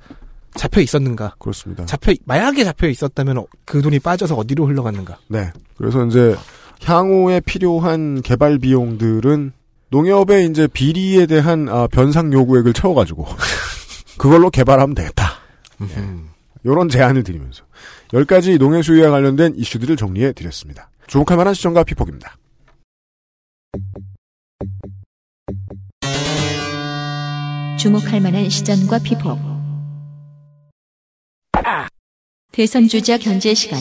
잡혀 0.56 0.80
있었는가? 0.80 1.34
그렇습니다. 1.38 1.84
잡혀 1.86 2.14
만약에 2.24 2.64
잡혀 2.64 2.88
있었다면 2.88 3.38
어- 3.38 3.46
그 3.64 3.82
돈이 3.82 3.98
빠져서 4.00 4.34
어디로 4.36 4.66
흘러갔는가? 4.66 5.18
네. 5.28 5.50
그래서 5.76 6.04
이제 6.06 6.34
향후에 6.82 7.40
필요한 7.40 8.22
개발 8.22 8.58
비용들은 8.58 9.52
농협의 9.90 10.46
이제 10.50 10.66
비리에 10.66 11.26
대한 11.26 11.68
아, 11.68 11.86
변상 11.86 12.32
요구액을 12.32 12.72
채워가지고 12.72 13.26
그걸로 14.18 14.50
개발하면 14.50 14.94
되겠다. 14.94 15.32
이런 16.64 16.88
제안을 16.88 17.22
드리면서 17.22 17.62
10가지 18.08 18.58
농해 18.58 18.82
수위와 18.82 19.10
관련된 19.10 19.54
이슈들을 19.56 19.96
정리해 19.96 20.32
드렸습니다. 20.32 20.90
주목할 21.06 21.36
만한 21.36 21.54
시청과 21.54 21.84
피폭입니다. 21.84 22.36
주목할 27.78 28.20
만한 28.20 28.48
시전과 28.48 28.98
피폭. 29.00 29.55
대선 32.56 32.88
주자 32.88 33.18
견제 33.18 33.52
시간. 33.52 33.78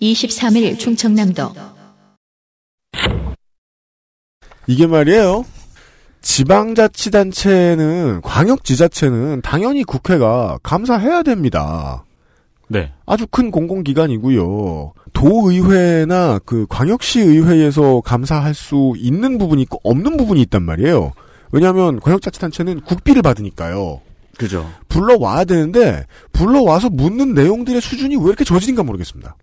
23일 0.00 0.78
충청남도. 0.78 1.50
이게 4.68 4.86
말이에요. 4.86 5.44
지방자치단체는 6.20 8.20
광역지자체는 8.22 9.42
당연히 9.42 9.82
국회가 9.82 10.60
감사해야 10.62 11.24
됩니다. 11.24 12.04
네. 12.68 12.92
아주 13.06 13.26
큰 13.26 13.50
공공기관이고요. 13.50 14.92
도의회나 15.12 16.38
그 16.46 16.66
광역시 16.68 17.18
의회에서 17.18 18.02
감사할 18.02 18.54
수 18.54 18.94
있는 18.98 19.36
부분이 19.36 19.62
있고 19.62 19.80
없는 19.82 20.16
부분이 20.16 20.40
있단 20.42 20.62
말이에요. 20.62 21.10
왜냐하면 21.50 21.98
광역자치단체는 21.98 22.82
국비를 22.82 23.22
받으니까요. 23.22 24.00
그죠. 24.40 24.72
불러와야 24.88 25.44
되는데 25.44 26.06
불러와서 26.32 26.88
묻는 26.88 27.34
내용들의 27.34 27.78
수준이 27.82 28.16
왜 28.16 28.22
이렇게 28.24 28.42
저질인가 28.42 28.82
모르겠습니다. 28.82 29.36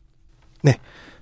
네. 0.63 0.79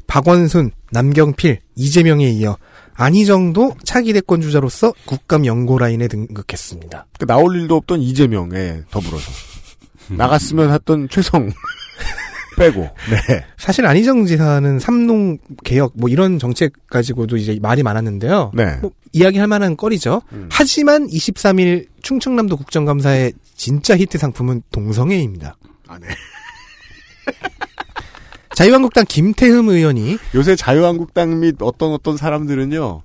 박원순, 0.07 0.71
남경필, 0.91 1.59
이재명에 1.75 2.29
이어 2.29 2.57
안희정도 2.93 3.75
차기 3.83 4.13
대권 4.13 4.39
주자로서 4.39 4.93
국감 5.03 5.45
연고 5.45 5.77
라인에 5.77 6.07
등극했습니다. 6.07 7.07
그 7.19 7.25
나올 7.25 7.53
일도 7.57 7.75
없던 7.75 7.99
이재명에 7.99 8.83
더불어서 8.91 9.29
나갔으면 10.07 10.71
했던 10.71 11.09
최성 11.09 11.51
빼고 12.57 12.79
네. 12.79 13.45
사실 13.57 13.85
안희정 13.85 14.25
지사는 14.25 14.79
삼농 14.79 15.39
개혁 15.65 15.91
뭐 15.95 16.09
이런 16.09 16.39
정책 16.39 16.71
가지고도 16.87 17.35
이제 17.35 17.59
말이 17.61 17.83
많았는데요. 17.83 18.53
네. 18.53 18.77
뭐 18.81 18.91
이야기할 19.11 19.49
만한 19.49 19.75
거리죠. 19.75 20.21
하지만 20.49 21.07
23일 21.07 21.87
충청남도 22.01 22.55
국정감사의 22.55 23.33
진짜 23.55 23.95
히트 23.97 24.17
상품은 24.17 24.63
동성애입니다. 24.71 25.55
아, 25.87 25.99
네. 25.99 26.07
자유한국당 28.55 29.05
김태흠 29.07 29.69
의원이 29.69 30.17
요새 30.33 30.55
자유한국당 30.55 31.39
및 31.41 31.55
어떤 31.61 31.91
어떤 31.91 32.15
사람들은요, 32.17 33.03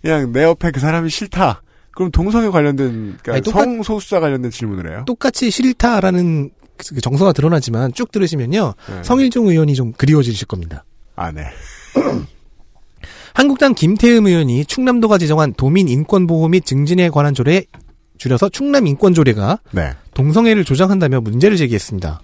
그냥 0.00 0.32
내 0.32 0.44
옆에 0.44 0.70
그 0.70 0.80
사람이 0.80 1.10
싫다. 1.10 1.62
그럼 1.90 2.10
동성애 2.10 2.48
관련된, 2.48 3.18
그러니까 3.22 3.32
아니, 3.32 3.42
똑같- 3.42 3.64
성소수자 3.64 4.20
관련된 4.20 4.50
질문을 4.50 4.90
해요. 4.90 5.02
똑같이 5.06 5.50
싫다라는 5.50 6.50
그 6.76 7.00
정서가 7.00 7.32
드러나지만 7.32 7.92
쭉 7.92 8.10
들으시면요. 8.12 8.74
네. 8.88 9.02
성일종 9.02 9.48
의원이 9.48 9.74
좀 9.74 9.92
그리워지실 9.92 10.46
겁니다. 10.46 10.84
아, 11.16 11.32
네. 11.32 11.46
한국당 13.34 13.74
김태흠 13.74 14.26
의원이 14.26 14.64
충남도가 14.66 15.18
지정한 15.18 15.52
도민 15.54 15.88
인권보호 15.88 16.48
및 16.48 16.64
증진에 16.64 17.10
관한 17.10 17.34
조례 17.34 17.64
줄여서 18.22 18.50
충남 18.50 18.86
인권조례가 18.86 19.58
네. 19.72 19.94
동성애를 20.14 20.64
조장한다며 20.64 21.20
문제를 21.22 21.56
제기했습니다. 21.56 22.20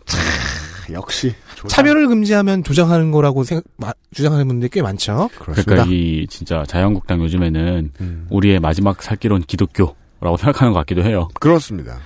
역시. 0.92 1.34
차별을 1.66 2.06
금지하면 2.06 2.62
조장하는 2.62 3.10
거라고 3.10 3.42
생각, 3.42 3.64
마- 3.76 3.92
주장하는 4.14 4.46
분들이 4.46 4.70
꽤 4.70 4.80
많죠. 4.80 5.28
그러니까 5.40 5.84
이 5.88 6.24
진짜 6.30 6.62
자유한국당 6.68 7.20
요즘에는 7.20 7.90
음. 8.00 8.26
우리의 8.30 8.60
마지막 8.60 9.02
살길은 9.02 9.42
기독교라고 9.42 10.36
생각하는 10.38 10.72
것 10.72 10.78
같기도 10.78 11.02
해요. 11.02 11.28
그렇습니다. 11.40 11.98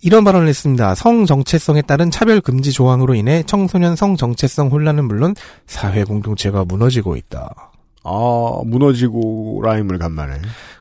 이런 0.00 0.22
발언을 0.22 0.46
했습니다. 0.46 0.94
성 0.94 1.26
정체성에 1.26 1.82
따른 1.82 2.12
차별 2.12 2.40
금지 2.40 2.70
조항으로 2.70 3.14
인해 3.16 3.42
청소년 3.44 3.96
성 3.96 4.16
정체성 4.16 4.68
혼란은 4.68 5.06
물론 5.06 5.34
사회 5.66 6.04
공동체가 6.04 6.64
무너지고 6.64 7.16
있다. 7.16 7.72
아, 8.04 8.60
무너지고 8.64 9.60
라임을 9.64 9.98
간만에. 9.98 10.34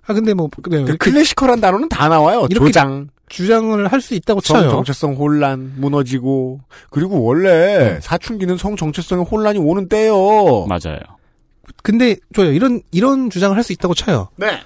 아 0.06 0.14
근데 0.14 0.34
뭐 0.34 0.50
그래요. 0.62 0.86
그 0.86 0.98
클래시컬한 0.98 1.62
단어는 1.62 1.90
다 1.90 2.08
나와요. 2.10 2.46
이렇게 2.50 2.66
조장, 2.68 3.10
주장을 3.30 3.88
할 3.92 4.02
수 4.02 4.14
있다고 4.16 4.42
성 4.42 4.60
쳐요. 4.62 4.70
정체성 4.72 5.14
혼란, 5.16 5.74
무너지고. 5.78 6.60
그리고 6.90 7.24
원래 7.24 8.00
사춘기는 8.02 8.58
성 8.58 8.76
정체성의 8.76 9.26
혼란이 9.26 9.60
오는 9.60 9.88
때요. 9.88 10.66
맞아요. 10.68 11.00
근데 11.84 12.16
좋아요. 12.34 12.52
이런 12.52 12.82
이런 12.92 13.30
주장을 13.30 13.56
할 13.56 13.64
수 13.64 13.72
있다고 13.74 13.94
쳐요. 13.94 14.28
네. 14.36 14.60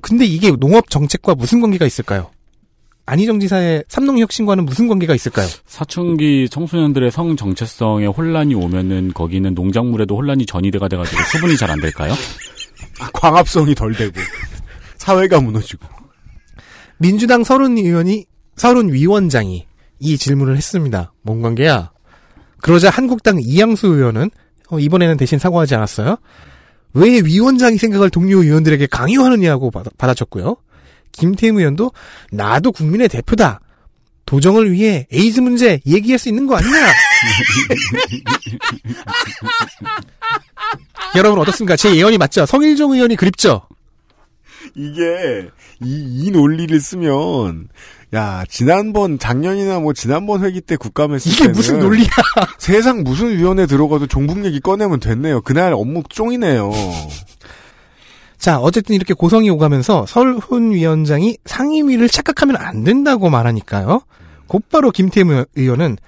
근데 0.00 0.24
이게 0.24 0.50
농업 0.52 0.88
정책과 0.90 1.34
무슨 1.34 1.60
관계가 1.60 1.84
있을까요? 1.86 2.30
안희정 3.06 3.40
지사의 3.40 3.84
삼농 3.88 4.18
혁신과는 4.18 4.64
무슨 4.66 4.86
관계가 4.86 5.14
있을까요? 5.14 5.46
사춘기 5.66 6.46
청소년들의 6.50 7.10
성 7.10 7.36
정체성에 7.36 8.06
혼란이 8.06 8.54
오면은 8.54 9.12
거기는 9.14 9.54
농작물에도 9.54 10.14
혼란이 10.16 10.44
전이가 10.46 10.88
돼가지고 10.88 11.22
수분이 11.32 11.56
잘 11.56 11.70
안 11.70 11.80
될까요? 11.80 12.12
광합성이 13.12 13.74
덜 13.74 13.92
되고. 13.94 14.12
사회가 14.98 15.40
무너지고. 15.40 15.86
민주당 16.98 17.44
서른 17.44 17.78
의원이 17.78 18.26
서른 18.56 18.92
위원장이 18.92 19.66
이 20.00 20.18
질문을 20.18 20.56
했습니다. 20.56 21.12
뭔 21.22 21.42
관계야? 21.42 21.90
그러자 22.60 22.90
한국당 22.90 23.38
이양수 23.40 23.86
의원은 23.86 24.30
어, 24.70 24.78
이번에는 24.78 25.16
대신 25.16 25.38
사과하지 25.38 25.74
않았어요. 25.76 26.18
왜 26.94 27.20
위원장이 27.20 27.78
생각을 27.78 28.10
동료 28.10 28.42
의원들에게 28.42 28.86
강요하느냐고 28.86 29.70
받아, 29.70 29.90
받아쳤고요. 29.96 30.56
김태흠 31.12 31.58
의원도 31.58 31.92
나도 32.32 32.72
국민의 32.72 33.08
대표다. 33.08 33.60
도정을 34.26 34.72
위해 34.72 35.06
에이즈 35.10 35.40
문제 35.40 35.80
얘기할 35.86 36.18
수 36.18 36.28
있는 36.28 36.46
거 36.46 36.56
아니냐? 36.56 36.76
여러분 41.16 41.38
어떻습니까? 41.38 41.76
제 41.76 41.94
예언이 41.94 42.18
맞죠? 42.18 42.44
성일종 42.44 42.92
의원이 42.92 43.16
그립죠? 43.16 43.67
이게 44.74 45.48
이, 45.82 46.24
이 46.24 46.30
논리를 46.30 46.80
쓰면 46.80 47.68
야 48.14 48.44
지난번 48.48 49.18
작년이나 49.18 49.80
뭐 49.80 49.92
지난번 49.92 50.44
회기 50.44 50.60
때 50.60 50.76
국감했을 50.76 51.30
이게 51.30 51.44
때는 51.44 51.52
무슨 51.54 51.78
논리야? 51.78 52.08
세상 52.58 53.02
무슨 53.02 53.36
위원회 53.36 53.66
들어가도 53.66 54.06
종북 54.06 54.44
얘기 54.44 54.60
꺼내면 54.60 55.00
됐네요. 55.00 55.42
그날 55.42 55.72
업무 55.72 56.02
쫑이네요. 56.08 56.70
자, 58.38 58.58
어쨌든 58.58 58.94
이렇게 58.94 59.14
고성이 59.14 59.50
오가면서 59.50 60.06
설훈 60.06 60.70
위원장이 60.72 61.38
상임위를 61.44 62.08
착각하면 62.08 62.56
안 62.56 62.84
된다고 62.84 63.30
말하니까요. 63.30 64.02
곧바로 64.46 64.90
김태무 64.90 65.44
의원은 65.56 65.98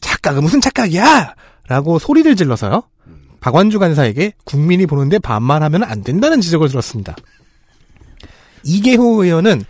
착각은 0.00 0.42
무슨 0.42 0.60
착각이야! 0.60 1.34
라고 1.68 1.98
소리를 1.98 2.34
질러서요. 2.36 2.82
박완주 3.40 3.78
간사에게 3.78 4.32
국민이 4.44 4.86
보는데 4.86 5.18
반말하면 5.18 5.84
안 5.84 6.02
된다는 6.02 6.40
지적을 6.40 6.68
들었습니다. 6.68 7.14
이계호 8.64 9.24
의원은 9.24 9.62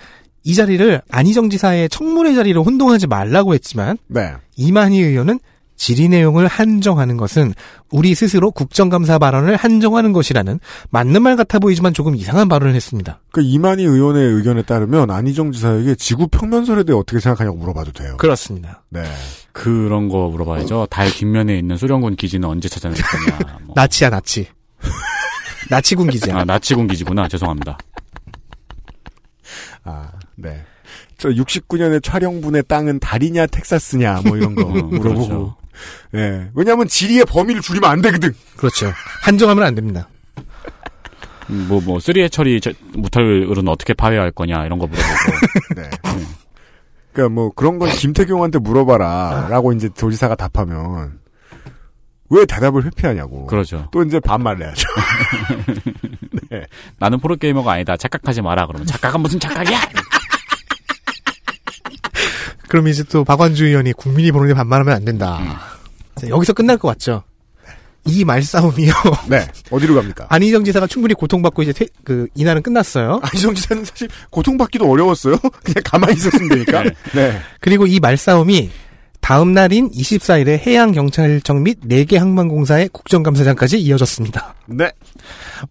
이 0.45 0.55
자리를 0.55 1.01
안희정 1.11 1.51
지사의 1.51 1.89
청문회 1.89 2.35
자리로 2.35 2.63
혼동하지 2.63 3.07
말라고 3.07 3.55
했지만 3.55 3.97
네. 4.09 4.33
이만희 4.57 5.01
의원은 5.01 5.39
질의 5.77 6.09
내용을 6.09 6.47
한정하는 6.47 7.17
것은 7.17 7.53
우리 7.91 8.15
스스로 8.15 8.51
국정감사 8.53 9.19
발언을 9.19 9.57
한정하는 9.57 10.13
것이라는 10.13 10.61
맞는 10.91 11.23
말 11.23 11.37
같아 11.37 11.59
보이지만 11.59 11.93
조금 11.93 12.15
이상한 12.15 12.49
발언을 12.49 12.75
했습니다. 12.75 13.21
그 13.33 13.43
이만희 13.43 13.83
의원의 13.83 14.35
의견에 14.35 14.63
따르면 14.63 15.11
안희정 15.11 15.51
지사에게 15.51 15.97
지구 15.97 16.29
평면설에 16.29 16.85
대해 16.85 16.97
어떻게 16.97 17.19
생각하냐고 17.19 17.57
물어봐도 17.57 17.93
돼요. 17.93 18.17
그렇습니다. 18.19 18.85
네. 18.91 19.03
그런 19.53 20.09
거 20.09 20.29
물어봐야죠. 20.29 20.87
달 20.91 21.11
뒷면에 21.11 21.59
있는 21.59 21.77
소련군 21.77 22.17
기지는 22.17 22.49
언제 22.49 22.69
찾아낼 22.69 22.97
거냐. 23.03 23.59
뭐. 23.65 23.75
나치야 23.75 24.11
나치. 24.11 24.47
나치군 25.71 26.09
기지야. 26.09 26.39
아, 26.39 26.45
나치군 26.45 26.87
기지구나. 26.87 27.27
죄송합니다. 27.29 27.79
아, 29.85 30.11
네. 30.37 30.63
저 31.19 31.29
69년의 31.31 32.03
촬영분의 32.03 32.65
땅은 32.69 33.01
달이냐 33.01 33.47
텍사스냐 33.47 34.23
뭐 34.27 34.37
이런 34.37 34.55
거 34.55 34.63
음, 34.69 34.89
물어보고. 34.91 35.01
그렇죠. 35.01 35.57
예. 36.15 36.51
왜냐하면 36.55 36.87
지리의 36.89 37.25
범위를 37.27 37.61
줄이면 37.61 37.91
안 37.91 38.01
되거든. 38.03 38.33
그렇죠. 38.57 38.93
한정하면 39.23 39.65
안 39.65 39.75
됩니다. 39.75 40.09
음, 41.51 41.67
뭐, 41.69 41.81
뭐, 41.83 42.01
쓰리의 42.01 42.31
처리 42.31 42.61
저- 42.61 42.73
무탈을은 42.95 43.69
어떻게 43.69 43.93
파괴할 43.93 44.31
거냐, 44.31 44.65
이런 44.65 44.79
거 44.79 44.87
물어보고. 44.87 45.75
네. 45.77 45.91
그러니까 47.13 47.35
뭐 47.35 47.51
그런 47.55 47.79
건 47.79 47.91
김태경한테 47.91 48.59
물어봐라 48.61 49.49
라고 49.51 49.73
이제 49.73 49.89
도지사가 49.91 50.35
답하면 50.37 51.19
왜 52.35 52.45
대답을 52.47 52.85
회피하냐고. 52.85 53.47
그러죠. 53.47 53.89
또 53.93 54.03
이제 54.03 54.19
반말을 54.19 54.67
해야죠. 54.67 54.89
네. 56.51 56.65
나는 56.99 57.21
프로게이머가 57.21 57.73
아니다. 57.73 57.97
착각하지 57.97 58.43
마라. 58.43 58.67
그러면 58.67 58.87
착각은 58.87 59.21
무슨 59.21 59.39
착각이야! 59.39 59.81
그럼 62.69 62.89
이제 62.89 63.05
또 63.05 63.25
박완주 63.25 63.67
의원이 63.67 63.93
국민이 63.93 64.33
보는데 64.33 64.55
반말하면 64.55 64.95
안 64.95 65.05
된다. 65.05 65.39
음. 65.39 65.53
자, 66.21 66.29
여기서 66.29 66.53
끝날 66.53 66.77
것 66.77 66.89
같죠? 66.89 67.23
이 68.07 68.25
말싸움이요. 68.25 68.93
네. 69.31 69.47
어디로 69.71 69.95
갑니까? 69.95 70.27
안희정 70.29 70.65
지사가 70.65 70.87
충분히 70.87 71.15
고통받고 71.15 71.63
이제 71.63 71.73
퇴- 71.73 71.87
그 72.05 72.27
이날은 72.35 72.63
끝났어요. 72.63 73.21
안희정 73.23 73.55
지사는 73.55 73.85
사실 73.85 74.09
고통받기도 74.31 74.91
어려웠어요. 74.91 75.39
그냥 75.39 75.83
가만히 75.85 76.15
있었으면 76.15 76.49
되니까. 76.49 76.83
네. 77.15 77.41
그리고 77.61 77.87
이 77.87 78.01
말싸움이 78.01 78.71
다음 79.25 79.55
날인 79.55 79.91
24일에 79.91 80.59
해양경찰청 80.67 81.63
및 81.63 81.81
4개 81.81 82.19
항만공사의 82.19 82.91
국정감사장까지 82.93 83.81
이어졌습니다. 83.81 84.55
네. 84.67 84.93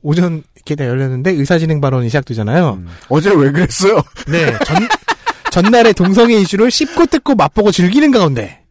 오전 0.01 0.41
이렇게 0.55 0.73
다 0.73 0.87
열렸는데 0.87 1.29
의사진행 1.33 1.79
발언이 1.79 2.09
시작되잖아요. 2.09 2.81
어제 3.09 3.29
왜 3.29 3.51
그랬어요? 3.51 4.01
네, 4.27 4.57
전, 4.65 4.87
전날의 5.51 5.93
동성애 5.93 6.33
이슈를 6.37 6.71
씹고 6.71 7.05
뜯고 7.05 7.35
맛보고 7.35 7.71
즐기는 7.71 8.09
가운데 8.09 8.63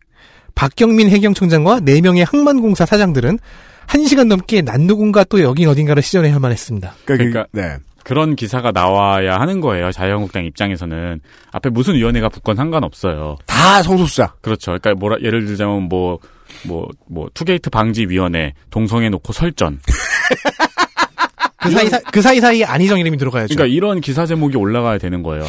박경민 0.57 1.11
해경청장과 1.11 1.79
4명의 1.83 2.27
항만공사 2.29 2.85
사장들은 2.85 3.39
1시간 3.87 4.27
넘게 4.27 4.63
난 4.63 4.89
누군가 4.89 5.23
또 5.23 5.43
여긴 5.43 5.69
어딘가를 5.69 6.03
시전해야만 6.03 6.51
했습니다. 6.51 6.97
그러니까, 7.05 7.47
네. 7.53 7.77
그런 8.05 8.37
기사가 8.37 8.73
나와야 8.73 9.37
하는 9.39 9.61
거예요. 9.61 9.93
자유한국당 9.93 10.45
입장에서는. 10.45 11.21
앞에 11.53 11.71
무슨 11.71 11.95
위원회가 11.95 12.29
붙건 12.29 12.57
상관없어요. 12.57 13.39
다 13.47 13.83
성소수자. 13.83 14.35
그렇죠. 14.41 14.73
그러니까 14.73 14.95
뭐라, 14.95 15.17
예를 15.23 15.47
들자면 15.47 15.85
뭐, 15.85 16.19
뭐, 16.67 16.89
뭐, 17.09 17.29
투게이트 17.33 17.71
방지 17.71 18.07
위원회, 18.09 18.55
동성애 18.71 19.09
놓고 19.09 19.33
설전. 19.33 19.81
그 21.63 21.71
사이, 21.71 21.87
사, 21.89 22.01
그 22.01 22.21
사이 22.21 22.41
사이에 22.41 22.65
안희정 22.65 22.99
이름이 22.99 23.17
들어가야죠. 23.19 23.55
그러니까 23.55 23.73
이런 23.73 24.01
기사 24.01 24.27
제목이 24.27 24.57
올라가야 24.57 24.99
되는 24.99 25.23
거예요. 25.23 25.45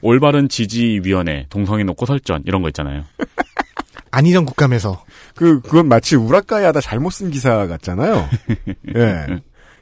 올바른 0.00 0.48
지지 0.48 1.00
위원회, 1.04 1.46
동성애 1.50 1.84
놓고 1.84 2.06
설전, 2.06 2.42
이런 2.46 2.62
거 2.62 2.68
있잖아요. 2.68 3.04
안희정 4.10 4.44
국감에서. 4.46 5.04
그, 5.34 5.60
그건 5.60 5.86
마치 5.86 6.16
우라카이 6.16 6.64
하다 6.64 6.80
잘못 6.80 7.10
쓴 7.10 7.30
기사 7.30 7.66
같잖아요. 7.66 8.28
예. 8.96 9.26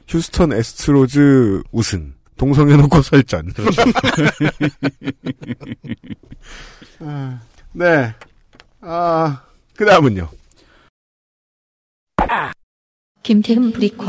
휴스턴 0.07 0.53
에스트로즈 0.53 1.63
우승. 1.71 2.13
동성해놓고 2.37 3.01
설전. 3.01 3.51
아, 6.99 7.39
네. 7.73 8.13
아, 8.81 9.43
그 9.75 9.85
다음은요. 9.85 10.29
김태흠 13.23 13.73
브리퀄 13.73 14.05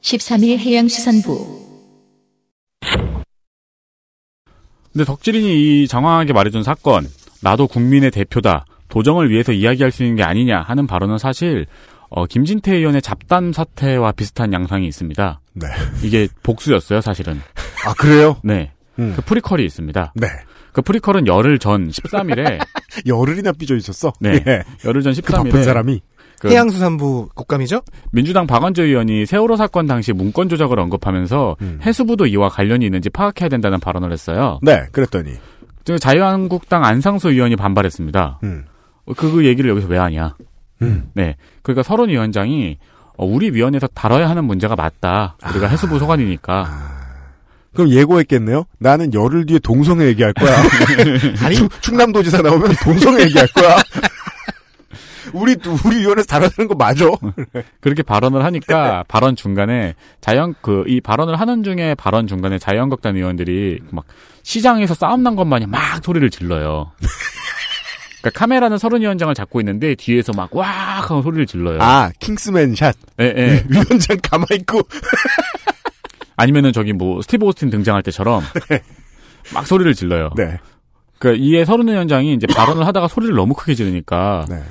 13일 0.00 0.58
해양수산부 0.58 1.66
근데 4.92 5.04
덕질인이 5.04 5.82
이 5.82 5.88
장황하게 5.88 6.32
말해준 6.32 6.62
사건, 6.62 7.06
나도 7.42 7.68
국민의 7.68 8.10
대표다, 8.10 8.64
도정을 8.88 9.30
위해서 9.30 9.52
이야기할 9.52 9.92
수 9.92 10.02
있는 10.02 10.16
게 10.16 10.22
아니냐 10.22 10.62
하는 10.62 10.86
발언은 10.86 11.18
사실, 11.18 11.66
어, 12.08 12.26
김진태 12.26 12.74
의원의 12.74 13.02
잡담 13.02 13.52
사태와 13.52 14.12
비슷한 14.12 14.52
양상이 14.52 14.86
있습니다. 14.86 15.40
네. 15.54 15.66
이게 16.02 16.28
복수였어요, 16.42 17.00
사실은. 17.00 17.40
아, 17.84 17.94
그래요? 17.94 18.36
네. 18.42 18.72
음. 18.98 19.12
그 19.16 19.22
prequel이 19.22 19.64
있습니다. 19.64 20.12
네. 20.14 20.26
그 20.72 20.82
prequel은 20.82 21.26
열흘 21.26 21.58
전 21.58 21.88
13일에, 21.88 22.58
열흘이나 23.06 23.52
삐져 23.52 23.76
있었어? 23.76 24.12
네. 24.20 24.42
예. 24.46 24.62
열흘 24.84 25.02
전그 25.02 25.22
바쁜 25.22 25.50
13일에, 25.50 25.64
사람이. 25.64 26.02
그 26.38 26.50
해양수산부 26.50 27.30
국감이죠? 27.34 27.80
민주당 28.12 28.46
박완주 28.46 28.82
의원이 28.82 29.24
세월호 29.24 29.56
사건 29.56 29.86
당시 29.86 30.12
문건 30.12 30.50
조작을 30.50 30.78
언급하면서 30.78 31.56
음. 31.62 31.80
해수부도 31.82 32.26
이와 32.26 32.50
관련이 32.50 32.84
있는지 32.84 33.08
파악해야 33.08 33.48
된다는 33.48 33.80
발언을 33.80 34.12
했어요. 34.12 34.60
네, 34.62 34.84
그랬더니. 34.92 35.32
즉 35.84 35.98
자유한국당 35.98 36.84
안상수 36.84 37.30
의원이 37.30 37.56
반발했습니다. 37.56 38.40
음. 38.42 38.66
어, 39.06 39.14
그, 39.14 39.30
그 39.32 39.46
얘기를 39.46 39.70
여기서 39.70 39.88
왜 39.88 39.96
하냐. 39.98 40.34
음. 40.82 41.10
네. 41.14 41.36
그러니까 41.62 41.82
서른 41.82 42.08
위원장이 42.08 42.78
어, 43.18 43.24
우리 43.24 43.50
위원회에서 43.50 43.86
다뤄야 43.88 44.28
하는 44.28 44.44
문제가 44.44 44.76
맞다. 44.76 45.36
우리가 45.50 45.68
해수부 45.68 45.98
소관이니까. 45.98 46.94
그럼 47.74 47.90
예고했겠네요? 47.90 48.64
나는 48.78 49.12
열흘 49.14 49.44
뒤에 49.46 49.58
동성애 49.58 50.06
얘기할 50.06 50.32
거야. 50.34 50.54
아니, 51.44 51.56
충- 51.56 51.68
충남도지사 51.80 52.40
나오면 52.42 52.74
동성애 52.82 53.22
얘기할 53.24 53.46
거야. 53.48 53.76
우리, 55.32 55.56
우리 55.84 55.98
위원회에서 55.98 56.26
다뤄야 56.26 56.50
거 56.68 56.74
맞아. 56.74 57.04
그렇게 57.80 58.02
발언을 58.02 58.44
하니까 58.44 59.04
발언 59.08 59.34
중간에 59.36 59.94
자연 60.20 60.54
그 60.62 60.84
이 60.86 61.00
발언을 61.00 61.38
하는 61.40 61.62
중에 61.64 61.94
발언 61.96 62.26
중간에 62.26 62.58
자유한국당 62.58 63.16
의원들이 63.16 63.80
막 63.90 64.04
시장에서 64.42 64.94
싸움 64.94 65.22
난 65.22 65.34
것 65.36 65.44
마냥 65.44 65.70
막 65.70 66.02
소리를 66.04 66.30
질러요. 66.30 66.92
그러니까 68.20 68.38
카메라는 68.38 68.78
서른 68.78 69.00
위원장을 69.02 69.32
잡고 69.34 69.60
있는데 69.60 69.94
뒤에서 69.94 70.32
막 70.32 70.48
와 70.52 70.66
하고 70.68 71.22
소리를 71.22 71.46
질러요. 71.46 71.78
아, 71.80 72.10
킹스맨 72.18 72.74
샷. 72.74 72.96
예, 73.20 73.24
예. 73.36 73.64
위원장 73.68 74.16
가만있고. 74.22 74.80
아니면은 76.36 76.72
저기 76.72 76.92
뭐 76.92 77.22
스티브 77.22 77.46
오스틴 77.46 77.70
등장할 77.70 78.02
때처럼 78.02 78.42
막 79.54 79.66
소리를 79.66 79.94
질러요. 79.94 80.30
네. 80.36 80.58
그러니까 81.18 81.42
이에 81.44 81.64
서른 81.64 81.88
위원장이 81.88 82.34
이제 82.34 82.46
발언을 82.46 82.86
하다가 82.86 83.08
소리를 83.08 83.34
너무 83.34 83.54
크게 83.54 83.74
지르니까 83.74 84.44
네. 84.48 84.62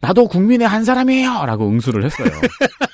나도 0.00 0.28
국민의 0.28 0.68
한 0.68 0.84
사람이에요라고 0.84 1.66
응수를 1.68 2.04
했어요. 2.04 2.28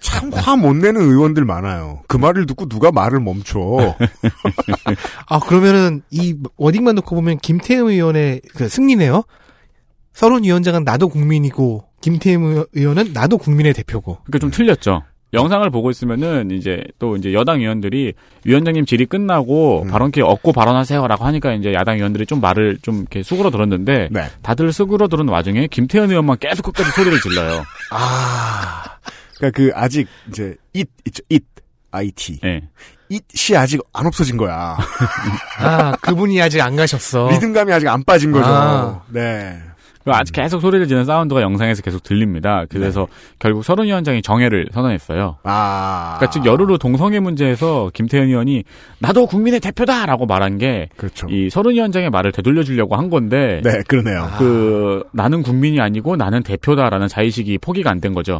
참 0.00 0.30
화 0.32 0.56
못 0.56 0.74
내는 0.76 1.00
의원들 1.00 1.44
많아요. 1.44 2.02
그 2.08 2.16
말을 2.16 2.46
듣고 2.46 2.68
누가 2.68 2.90
말을 2.90 3.20
멈춰. 3.20 3.94
아, 5.28 5.38
그러면은 5.40 6.02
이 6.10 6.34
워딩만 6.56 6.94
놓고 6.96 7.14
보면 7.14 7.38
김태흠 7.38 7.88
의원의 7.90 8.42
그 8.54 8.68
승리네요? 8.68 9.22
서른 10.12 10.44
위원장은 10.44 10.84
나도 10.84 11.08
국민이고, 11.08 11.84
김태흠 12.00 12.64
의원은 12.72 13.12
나도 13.12 13.38
국민의 13.38 13.74
대표고. 13.74 14.18
그러니까 14.24 14.38
좀 14.38 14.50
틀렸죠. 14.50 15.02
영상을 15.32 15.68
보고 15.70 15.90
있으면은 15.90 16.50
이제 16.52 16.82
또 16.98 17.16
이제 17.16 17.34
여당 17.34 17.60
의원들이 17.60 18.14
위원장님 18.44 18.86
질의 18.86 19.06
끝나고 19.06 19.82
음. 19.82 19.88
발언 19.88 20.10
기회 20.10 20.24
얻고 20.24 20.52
발언하세요라고 20.52 21.24
하니까 21.24 21.52
이제 21.52 21.74
야당 21.74 21.96
의원들이 21.96 22.24
좀 22.26 22.40
말을 22.40 22.78
좀 22.80 23.00
이렇게 23.00 23.22
수그러 23.22 23.50
들었는데 23.50 24.08
네. 24.12 24.20
다들 24.42 24.72
수그러 24.72 25.08
들은 25.08 25.28
와중에 25.28 25.66
김태현 25.66 26.10
의원만 26.10 26.38
계속 26.38 26.62
끝까지 26.62 26.90
소리를 26.92 27.20
질러요. 27.20 27.64
아. 27.90 28.95
그러니까 29.38 29.56
그 29.56 29.70
아직 29.74 30.08
이제 30.28 30.56
it 30.74 30.90
있죠. 31.06 31.22
it 31.30 31.44
it 31.92 32.40
예. 32.44 32.62
it이 33.10 33.56
아직 33.56 33.80
안 33.92 34.06
없어진 34.06 34.36
거야. 34.36 34.76
아, 35.58 35.96
그분이 36.00 36.40
아직 36.42 36.60
안 36.60 36.76
가셨어. 36.76 37.30
리듬감이 37.30 37.72
아직 37.72 37.88
안 37.88 38.02
빠진 38.04 38.32
거죠. 38.32 38.46
아. 38.46 39.02
네. 39.08 39.60
그 40.06 40.12
아직 40.12 40.32
계속 40.34 40.60
소리를 40.60 40.86
지르는 40.86 41.04
사운드가 41.04 41.42
영상에서 41.42 41.82
계속 41.82 42.04
들립니다. 42.04 42.64
그래서 42.70 43.08
결국 43.40 43.64
서른 43.64 43.86
위원장이 43.86 44.22
정해를 44.22 44.68
선언했어요. 44.72 45.38
아. 45.42 46.14
그러니까 46.18 46.30
즉 46.30 46.46
여르르 46.46 46.78
동성애 46.78 47.18
문제에서 47.18 47.90
김태현 47.92 48.28
의원이 48.28 48.62
나도 49.00 49.26
국민의 49.26 49.58
대표다라고 49.58 50.26
말한 50.26 50.58
게 50.58 50.90
그렇죠. 50.96 51.26
이 51.28 51.50
서른 51.50 51.72
위원장의 51.72 52.10
말을 52.10 52.30
되돌려 52.30 52.62
주려고 52.62 52.94
한 52.94 53.10
건데 53.10 53.60
네, 53.64 53.82
그러네요. 53.88 54.30
그 54.38 55.02
나는 55.12 55.42
국민이 55.42 55.80
아니고 55.80 56.14
나는 56.14 56.44
대표다라는 56.44 57.08
자의식이 57.08 57.58
포기가 57.58 57.90
안 57.90 57.96
된 58.00 58.14
거죠. 58.14 58.38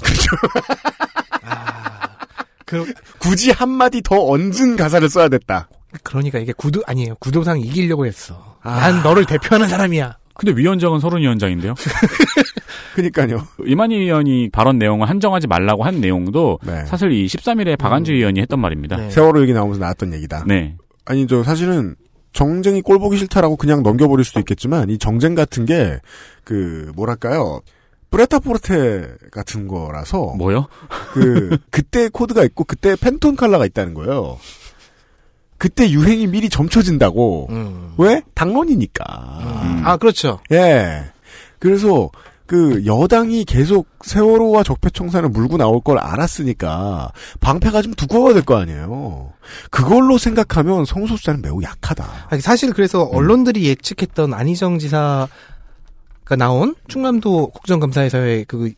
그, 2.64 2.84
굳이 3.18 3.50
한 3.52 3.68
마디 3.70 4.02
더 4.02 4.16
얹은 4.24 4.76
가사를 4.76 5.08
써야 5.08 5.28
됐다. 5.28 5.68
그러니까 6.02 6.38
이게 6.38 6.52
구도, 6.52 6.82
아니에요. 6.86 7.14
구도상 7.20 7.58
이기려고 7.60 8.06
했어. 8.06 8.56
아. 8.62 8.80
난 8.90 9.02
너를 9.02 9.24
대표하는 9.24 9.66
사람이야. 9.68 10.16
근데 10.38 10.58
위원장은 10.60 11.00
설훈 11.00 11.20
위원장인데요. 11.20 11.74
그니까요. 12.94 13.46
이만희 13.64 13.96
의원이 13.96 14.50
발언 14.50 14.78
내용을 14.78 15.08
한정하지 15.08 15.46
말라고 15.46 15.84
한 15.84 16.00
내용도 16.00 16.58
네. 16.64 16.84
사실 16.86 17.12
이 17.12 17.26
13일에 17.26 17.78
박완주 17.78 18.12
의원이 18.12 18.40
했던 18.40 18.58
말입니다. 18.60 18.96
네. 18.96 19.10
세월호 19.10 19.42
얘기 19.42 19.52
나오면서 19.52 19.80
나왔던 19.80 20.14
얘기다. 20.14 20.44
네. 20.46 20.76
아니 21.04 21.26
저 21.26 21.42
사실은 21.42 21.94
정쟁이 22.32 22.82
꼴 22.82 22.98
보기 22.98 23.16
싫다라고 23.16 23.56
그냥 23.56 23.82
넘겨버릴 23.82 24.24
수도 24.24 24.40
있겠지만 24.40 24.90
이 24.90 24.98
정쟁 24.98 25.34
같은 25.34 25.64
게 25.64 26.00
그 26.46 26.92
뭐랄까요 26.94 27.60
브레타포르테 28.10 29.08
같은 29.32 29.66
거라서 29.66 30.34
뭐요? 30.38 30.68
그 31.12 31.58
그때 31.70 32.08
코드가 32.08 32.44
있고 32.44 32.62
그때 32.62 32.94
팬톤 32.94 33.34
컬러가 33.34 33.66
있다는 33.66 33.94
거예요. 33.94 34.38
그때 35.58 35.90
유행이 35.90 36.26
미리 36.26 36.48
점쳐진다고. 36.48 37.46
음. 37.50 37.94
왜? 37.98 38.22
당론이니까. 38.34 39.04
아 39.84 39.96
그렇죠. 39.98 40.40
예. 40.52 41.04
그래서 41.58 42.10
그 42.46 42.84
여당이 42.86 43.44
계속 43.44 43.88
세월호와 44.04 44.62
적폐청산을 44.62 45.30
물고 45.30 45.56
나올 45.56 45.80
걸 45.80 45.98
알았으니까 45.98 47.10
방패가 47.40 47.82
좀 47.82 47.94
두꺼워야 47.94 48.34
될 48.34 48.44
거 48.44 48.56
아니에요. 48.56 49.32
그걸로 49.70 50.16
생각하면 50.18 50.84
성소수자는 50.84 51.42
매우 51.42 51.60
약하다. 51.62 52.26
아니, 52.28 52.40
사실 52.40 52.72
그래서 52.72 53.02
언론들이 53.02 53.64
예측했던 53.66 54.32
안희정 54.32 54.78
지사가 54.78 55.28
나온 56.38 56.76
충남도 56.86 57.48
국정감사에서의 57.48 58.44
그 58.46 58.72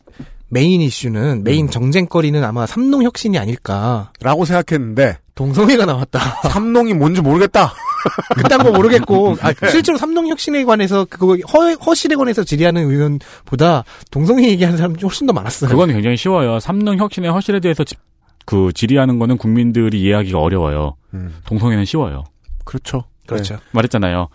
메인 0.47 0.81
이슈는 0.81 1.43
메인 1.43 1.69
정쟁거리는 1.69 2.43
아마 2.43 2.65
삼농 2.65 3.03
혁신이 3.03 3.37
아닐까. 3.37 4.11
라고 4.19 4.45
생각했는데 4.45 5.17
동성애가 5.43 5.85
나왔다. 5.85 6.19
삼농이 6.51 6.93
뭔지 6.95 7.21
모르겠다. 7.21 7.73
그딴 8.35 8.61
거 8.61 8.71
모르겠고 8.73 9.37
아, 9.41 9.53
실제로 9.69 9.97
삼농 9.97 10.27
혁신에 10.27 10.65
관해서 10.65 11.05
그거 11.09 11.37
허, 11.53 11.71
허실에 11.75 12.15
관해서 12.17 12.43
질의하는 12.43 12.89
의원보다 12.89 13.85
동성애 14.11 14.49
얘기하는 14.49 14.77
사람이 14.77 14.95
훨씬 15.01 15.27
더 15.27 15.31
많았어요. 15.33 15.69
그건 15.69 15.91
굉장히 15.93 16.17
쉬워요. 16.17 16.59
삼농 16.59 16.97
혁신의 16.97 17.31
허실에 17.31 17.61
대해서 17.61 17.85
지- 17.85 17.95
그 18.45 18.73
질의하는 18.73 19.17
거는 19.17 19.37
국민들이 19.37 20.01
이해하기가 20.01 20.37
어려워요. 20.39 20.97
음, 21.13 21.33
동성애는 21.45 21.85
쉬워요. 21.85 22.25
그렇죠. 22.65 23.05
그렇죠. 23.25 23.59
말했잖아요. 23.71 24.27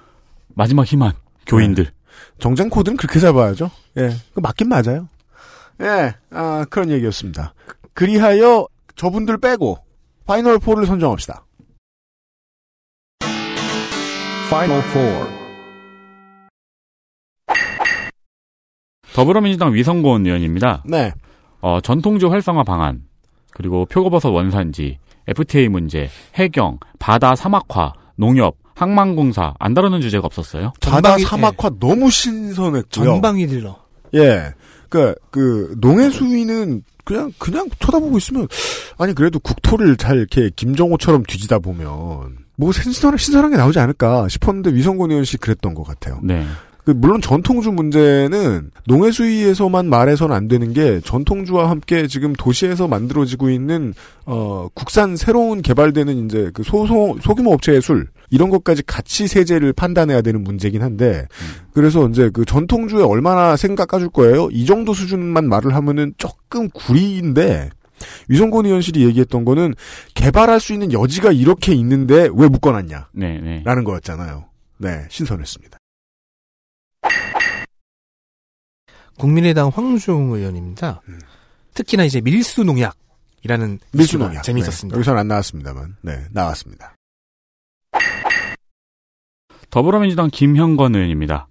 마지막 0.54 0.86
희망 0.86 1.12
교인들. 1.46 1.88
정쟁 2.38 2.70
코드는 2.70 2.96
그렇게 2.96 3.20
잡아야죠. 3.20 3.70
예. 3.98 4.08
그 4.32 4.40
맞긴 4.40 4.70
맞아요. 4.70 5.08
예. 5.82 6.14
아, 6.30 6.64
그런 6.70 6.90
얘기였습니다. 6.90 7.52
그리하여 7.92 8.66
저분들 8.96 9.36
빼고 9.38 9.78
final 10.26 10.58
4를 10.58 10.86
선정합시다. 10.86 11.44
Final 14.46 14.82
Four. 14.90 15.28
더불어민주당 19.14 19.72
위성곤 19.74 20.26
의원입니다. 20.26 20.82
네. 20.86 21.12
어, 21.60 21.80
전통주 21.80 22.30
활성화 22.30 22.64
방안, 22.64 23.02
그리고 23.52 23.84
표고버섯 23.86 24.32
원산지, 24.32 24.98
FTA 25.28 25.68
문제, 25.68 26.08
해경, 26.34 26.78
바다 26.98 27.34
사막화, 27.36 27.92
농협, 28.16 28.56
항만공사 28.74 29.54
안 29.58 29.72
다루는 29.72 30.00
주제가 30.00 30.26
없었어요. 30.26 30.72
바다 30.80 31.16
전방위- 31.16 31.24
사막화 31.24 31.70
너무 31.78 32.10
신선했고요. 32.10 33.04
전방위 33.04 33.46
딜러. 33.46 33.78
예. 34.14 34.52
그, 34.88 35.14
그, 35.30 35.74
농해 35.80 36.10
수위는 36.10 36.82
그냥, 37.04 37.32
그냥 37.38 37.68
쳐다보고 37.78 38.16
있으면, 38.18 38.48
아니, 38.98 39.14
그래도 39.14 39.38
국토를 39.38 39.96
잘 39.96 40.16
이렇게 40.16 40.50
김정호처럼 40.54 41.24
뒤지다 41.24 41.58
보면, 41.58 42.38
뭐 42.56 42.72
신선한, 42.72 43.18
신선한 43.18 43.50
게 43.50 43.56
나오지 43.56 43.78
않을까 43.78 44.28
싶었는데 44.28 44.72
위성곤 44.74 45.10
의원 45.10 45.24
씨 45.24 45.36
그랬던 45.36 45.74
것 45.74 45.84
같아요. 45.84 46.20
네. 46.22 46.46
그 46.84 46.90
물론 46.90 47.22
전통주 47.22 47.72
문제는 47.72 48.70
농해 48.86 49.10
수위에서만 49.10 49.88
말해서는 49.88 50.36
안 50.36 50.48
되는 50.48 50.74
게 50.74 51.00
전통주와 51.00 51.70
함께 51.70 52.06
지금 52.06 52.34
도시에서 52.34 52.88
만들어지고 52.88 53.48
있는 53.48 53.94
어 54.26 54.68
국산 54.74 55.16
새로운 55.16 55.62
개발되는 55.62 56.26
이제 56.26 56.50
그 56.52 56.62
소소 56.62 57.16
소규모 57.22 57.52
업체의 57.54 57.80
술 57.80 58.08
이런 58.34 58.50
것까지 58.50 58.82
같이 58.82 59.28
세제를 59.28 59.72
판단해야 59.72 60.20
되는 60.20 60.42
문제긴 60.42 60.82
한데 60.82 61.28
그래서 61.72 62.08
이제 62.08 62.30
그 62.32 62.44
전통주에 62.44 63.04
얼마나 63.04 63.56
생각 63.56 63.86
가줄 63.86 64.08
거예요? 64.08 64.48
이 64.50 64.66
정도 64.66 64.92
수준만 64.92 65.48
말을 65.48 65.72
하면은 65.76 66.14
조금 66.18 66.68
구리인데 66.70 67.70
위성곤 68.28 68.66
의원실이 68.66 69.06
얘기했던 69.06 69.44
거는 69.44 69.74
개발할 70.14 70.58
수 70.58 70.72
있는 70.72 70.92
여지가 70.92 71.30
이렇게 71.30 71.74
있는데 71.74 72.28
왜 72.34 72.48
묶어놨냐? 72.48 73.10
네, 73.12 73.38
네. 73.38 73.62
라는 73.64 73.84
거였잖아요. 73.84 74.46
네, 74.78 75.06
신선했습니다. 75.10 75.78
국민의당 79.16 79.68
황중 79.68 80.32
의원입니다. 80.32 81.02
특히나 81.74 82.02
이제 82.02 82.20
밀수 82.20 82.64
농약 82.64 82.96
이라는 83.44 83.66
음. 83.66 83.78
밀수 83.92 84.16
이슈가 84.16 84.26
농약. 84.26 84.42
재미있었습니다. 84.42 84.92
네, 84.92 84.98
여기서는 84.98 85.20
안 85.20 85.28
나왔습니다만, 85.28 85.96
네, 86.02 86.24
나왔습니다. 86.32 86.96
더불어민주당 89.74 90.30
김형건 90.30 90.94
의원입니다. 90.94 91.48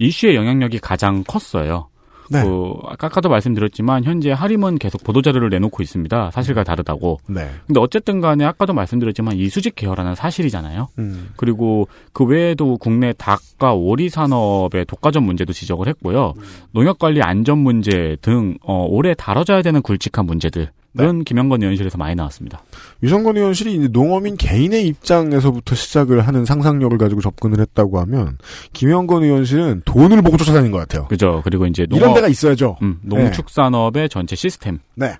이슈의 0.00 0.34
영향력이 0.34 0.80
가장 0.80 1.22
컸어요. 1.22 1.88
네. 2.28 2.42
그 2.42 2.74
아까도 2.84 3.28
말씀드렸지만 3.28 4.02
현재 4.02 4.32
하림은 4.32 4.78
계속 4.78 5.04
보도 5.04 5.22
자료를 5.22 5.50
내놓고 5.50 5.80
있습니다. 5.80 6.32
사실과 6.32 6.64
다르다고. 6.64 7.20
네. 7.28 7.48
근데 7.64 7.78
어쨌든 7.78 8.20
간에 8.20 8.44
아까도 8.44 8.72
말씀드렸지만 8.72 9.36
이 9.36 9.48
수직 9.48 9.76
계열화는 9.76 10.16
사실이잖아요. 10.16 10.88
음. 10.98 11.30
그리고 11.36 11.86
그 12.12 12.24
외에도 12.24 12.76
국내 12.76 13.12
닭과 13.12 13.74
오리 13.74 14.08
산업의 14.08 14.86
독과점 14.86 15.22
문제도 15.22 15.52
지적을 15.52 15.86
했고요. 15.86 16.34
농약 16.72 16.98
관리 16.98 17.22
안전 17.22 17.58
문제 17.58 18.16
등 18.20 18.58
어, 18.64 18.84
올해 18.90 19.14
다뤄져야 19.14 19.62
되는 19.62 19.80
굵직한 19.80 20.26
문제들 20.26 20.72
은 21.00 21.24
김영건 21.24 21.60
의원실에서 21.62 21.98
많이 21.98 22.14
나왔습니다. 22.14 22.62
유성건 23.02 23.36
의원실이 23.36 23.74
이제 23.74 23.88
농어민 23.88 24.36
개인의 24.36 24.86
입장에서부터 24.86 25.74
시작을 25.74 26.26
하는 26.26 26.44
상상력을 26.44 26.96
가지고 26.98 27.20
접근을 27.20 27.58
했다고 27.60 27.98
하면, 28.00 28.38
김영건 28.72 29.24
의원실은 29.24 29.82
돈을 29.84 30.22
보고 30.22 30.36
쫓아다닌 30.36 30.70
것 30.70 30.78
같아요. 30.78 31.06
그죠. 31.08 31.40
그리고 31.44 31.66
이제 31.66 31.82
이런 31.90 31.98
농업, 32.00 32.14
데가 32.14 32.28
있어야죠. 32.28 32.78
음, 32.82 33.00
농축산업의 33.02 34.08
전체 34.08 34.36
시스템. 34.36 34.78
네. 34.94 35.16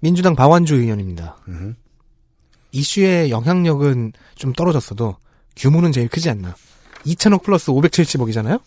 민주당 0.00 0.34
박완주 0.34 0.74
의원입니다. 0.74 1.36
음. 1.48 1.76
이슈의 2.72 3.30
영향력은 3.30 4.12
좀 4.34 4.52
떨어졌어도 4.52 5.16
규모는 5.56 5.92
제일 5.92 6.08
크지 6.08 6.30
않나. 6.30 6.54
2천억 7.06 7.42
플러스 7.42 7.70
570억이잖아요? 7.70 8.60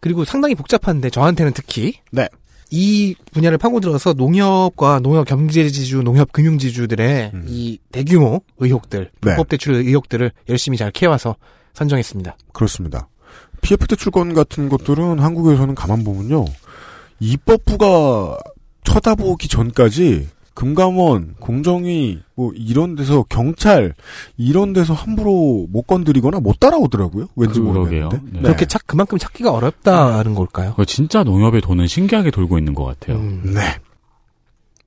그리고 0.00 0.24
상당히 0.24 0.54
복잡한데 0.54 1.10
저한테는 1.10 1.52
특히 1.54 1.94
네. 2.10 2.28
이 2.70 3.14
분야를 3.32 3.58
파고들어서 3.58 4.14
농협과 4.14 5.00
농협 5.00 5.26
경제지주, 5.26 6.02
농협 6.02 6.32
금융지주들의 6.32 7.32
이 7.46 7.78
대규모 7.92 8.42
의혹들, 8.58 9.10
불법 9.20 9.48
대출 9.48 9.74
의혹들을 9.74 10.32
열심히 10.48 10.76
잘 10.78 10.90
캐와서 10.90 11.36
선정했습니다. 11.74 12.36
그렇습니다. 12.52 13.08
PF 13.60 13.86
대출권 13.86 14.34
같은 14.34 14.68
것들은 14.68 15.18
한국에서는 15.18 15.74
가만 15.74 16.04
보면요. 16.04 16.44
입법부가 17.20 18.38
쳐다보기 18.84 19.48
전까지 19.48 20.28
금감원, 20.54 21.34
공정위, 21.40 22.20
뭐 22.34 22.52
이런 22.54 22.94
데서 22.94 23.24
경찰 23.28 23.94
이런 24.36 24.72
데서 24.72 24.94
함부로 24.94 25.66
못 25.68 25.82
건드리거나 25.82 26.40
못 26.40 26.58
따라오더라고요. 26.60 27.26
왠지. 27.36 27.60
모르겠는데. 27.60 28.20
네. 28.32 28.40
그렇게 28.42 28.64
착 28.64 28.86
그만큼 28.86 29.18
찾기가 29.18 29.52
어렵다는 29.52 30.34
걸까요? 30.34 30.70
그거 30.70 30.84
진짜 30.84 31.24
농협의 31.24 31.60
돈은 31.60 31.86
신기하게 31.86 32.30
돌고 32.30 32.58
있는 32.58 32.74
것 32.74 32.84
같아요. 32.84 33.20
네. 33.20 33.60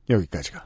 여기까지가 0.09 0.65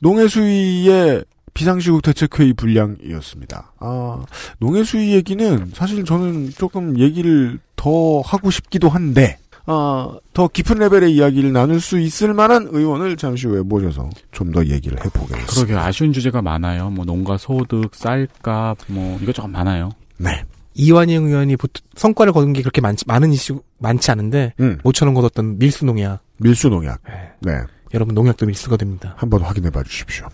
농해수위의 0.00 1.24
비상시국 1.52 2.02
대책회의 2.02 2.54
분량이었습니다. 2.54 3.72
아, 3.78 4.24
농해수위 4.58 5.12
얘기는 5.12 5.70
사실 5.72 6.04
저는 6.04 6.50
조금 6.50 6.98
얘기를 6.98 7.60
더 7.76 8.20
하고 8.22 8.50
싶기도 8.50 8.88
한데, 8.88 9.38
아, 9.66 10.18
더 10.34 10.48
깊은 10.48 10.78
레벨의 10.78 11.14
이야기를 11.14 11.52
나눌 11.52 11.80
수 11.80 11.98
있을 11.98 12.34
만한 12.34 12.68
의원을 12.70 13.16
잠시 13.16 13.46
후에 13.46 13.62
모셔서 13.62 14.10
좀 14.32 14.52
더 14.52 14.64
얘기를 14.66 14.98
해보겠습니다. 15.04 15.46
그러게 15.54 15.74
아쉬운 15.74 16.12
주제가 16.12 16.42
많아요. 16.42 16.90
뭐 16.90 17.04
농가 17.04 17.38
소득, 17.38 17.94
쌀값, 17.94 18.76
뭐 18.88 19.18
이것저것 19.20 19.48
많아요. 19.48 19.90
네. 20.18 20.44
이완영 20.74 21.24
의원이 21.26 21.56
보통 21.56 21.82
성과를 21.94 22.32
거둔 22.32 22.52
게 22.52 22.60
그렇게 22.60 22.80
많지, 22.80 23.04
많은 23.06 23.32
이슈 23.32 23.62
많지 23.78 24.10
않은데 24.10 24.54
음. 24.60 24.78
5천 24.84 25.06
원 25.06 25.14
거뒀던 25.14 25.58
밀수 25.58 25.84
농약. 25.86 26.20
밀수 26.38 26.68
농약. 26.68 27.00
네. 27.40 27.60
여러분 27.94 28.14
농약도 28.14 28.44
밀수가 28.46 28.76
됩니다. 28.76 29.14
한번 29.16 29.42
확인해 29.42 29.70
봐 29.70 29.82
주십시오. 29.82 30.26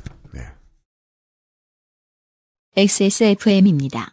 XSFM입니다. 2.76 4.12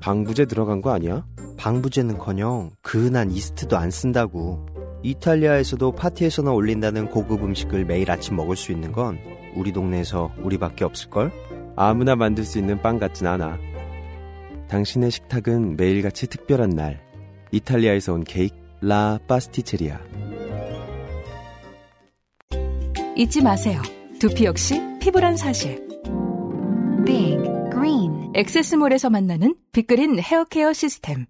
방부제 0.00 0.46
들어간 0.46 0.80
거 0.80 0.90
아니야? 0.90 1.26
방부제는커녕 1.58 2.70
그은한 2.82 3.30
이스트도 3.30 3.76
안 3.76 3.90
쓴다고. 3.90 4.66
이탈리아에서도 5.02 5.92
파티에서나 5.92 6.52
올린다는 6.52 7.10
고급 7.10 7.44
음식을 7.44 7.84
매일 7.84 8.10
아침 8.10 8.36
먹을 8.36 8.56
수 8.56 8.72
있는 8.72 8.92
건 8.92 9.18
우리 9.54 9.72
동네에서 9.72 10.32
우리밖에 10.42 10.84
없을걸? 10.84 11.32
아무나 11.76 12.16
만들 12.16 12.44
수 12.44 12.58
있는 12.58 12.80
빵 12.80 12.98
같진 12.98 13.26
않아. 13.26 13.58
당신의 14.68 15.10
식탁은 15.10 15.76
매일같이 15.76 16.26
특별한 16.26 16.70
날. 16.70 17.00
이탈리아에서 17.52 18.14
온 18.14 18.24
케이크 18.24 18.56
라 18.80 19.18
파스티체리아. 19.26 19.98
잊지 23.16 23.42
마세요. 23.42 23.82
두피 24.18 24.46
역시 24.46 24.80
피부란 25.00 25.36
사실. 25.36 25.89
엑세스몰에서 28.34 29.10
만나는 29.10 29.56
빅그린 29.72 30.20
헤어케어 30.20 30.72
시스템. 30.72 31.26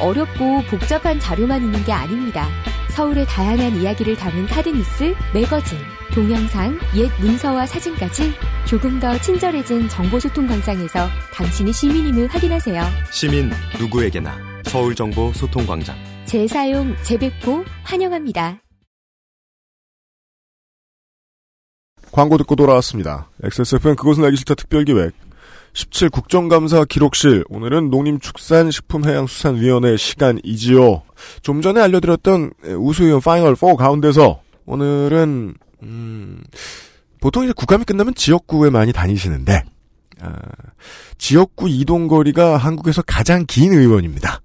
어렵고 0.00 0.62
복잡한 0.70 1.18
자료만 1.18 1.62
있는 1.62 1.84
게 1.84 1.92
아닙니다. 1.92 2.46
서울의 2.94 3.26
다양한 3.26 3.76
이야기를 3.76 4.16
담은 4.16 4.46
카드뉴스, 4.46 5.14
매거진, 5.34 5.78
동영상, 6.14 6.78
옛 6.96 7.10
문서와 7.20 7.66
사진까지 7.66 8.32
조금 8.66 9.00
더 9.00 9.18
친절해진 9.18 9.88
정보소통 9.88 10.46
광장에서 10.46 11.08
당신이 11.34 11.72
시민임을 11.72 12.28
확인하세요. 12.28 12.82
시민 13.10 13.50
누구에게나 13.78 14.38
서울정보소통광장. 14.64 15.96
재사용, 16.24 16.94
재배포 17.02 17.64
환영합니다. 17.82 18.60
광고 22.12 22.38
듣고 22.38 22.56
돌아왔습니다. 22.56 23.28
XSFM 23.42 23.96
그것은 23.96 24.24
알기 24.24 24.36
싫다 24.38 24.54
특별기획 24.54 25.25
17 25.76 26.08
국정감사 26.08 26.86
기록실 26.86 27.44
오늘은 27.50 27.90
농림축산식품해양수산위원회 27.90 29.98
시간이지요. 29.98 31.02
좀 31.42 31.60
전에 31.60 31.82
알려드렸던 31.82 32.52
우수위원 32.78 33.20
파이널 33.20 33.56
4 33.56 33.76
가운데서 33.76 34.40
오늘은 34.64 35.52
음, 35.82 36.42
보통 37.20 37.44
이제 37.44 37.52
국감이 37.54 37.84
끝나면 37.84 38.14
지역구에 38.14 38.70
많이 38.70 38.94
다니시는데 38.94 39.64
아, 40.22 40.32
지역구 41.18 41.68
이동 41.68 42.08
거리가 42.08 42.56
한국에서 42.56 43.02
가장 43.02 43.44
긴 43.46 43.74
의원입니다. 43.74 44.40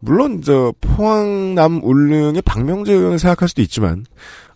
물론 0.00 0.42
저 0.42 0.74
포항남 0.80 1.80
울릉의 1.84 2.42
박명재 2.42 2.92
의원을 2.92 3.20
생각할 3.20 3.48
수도 3.48 3.62
있지만 3.62 4.04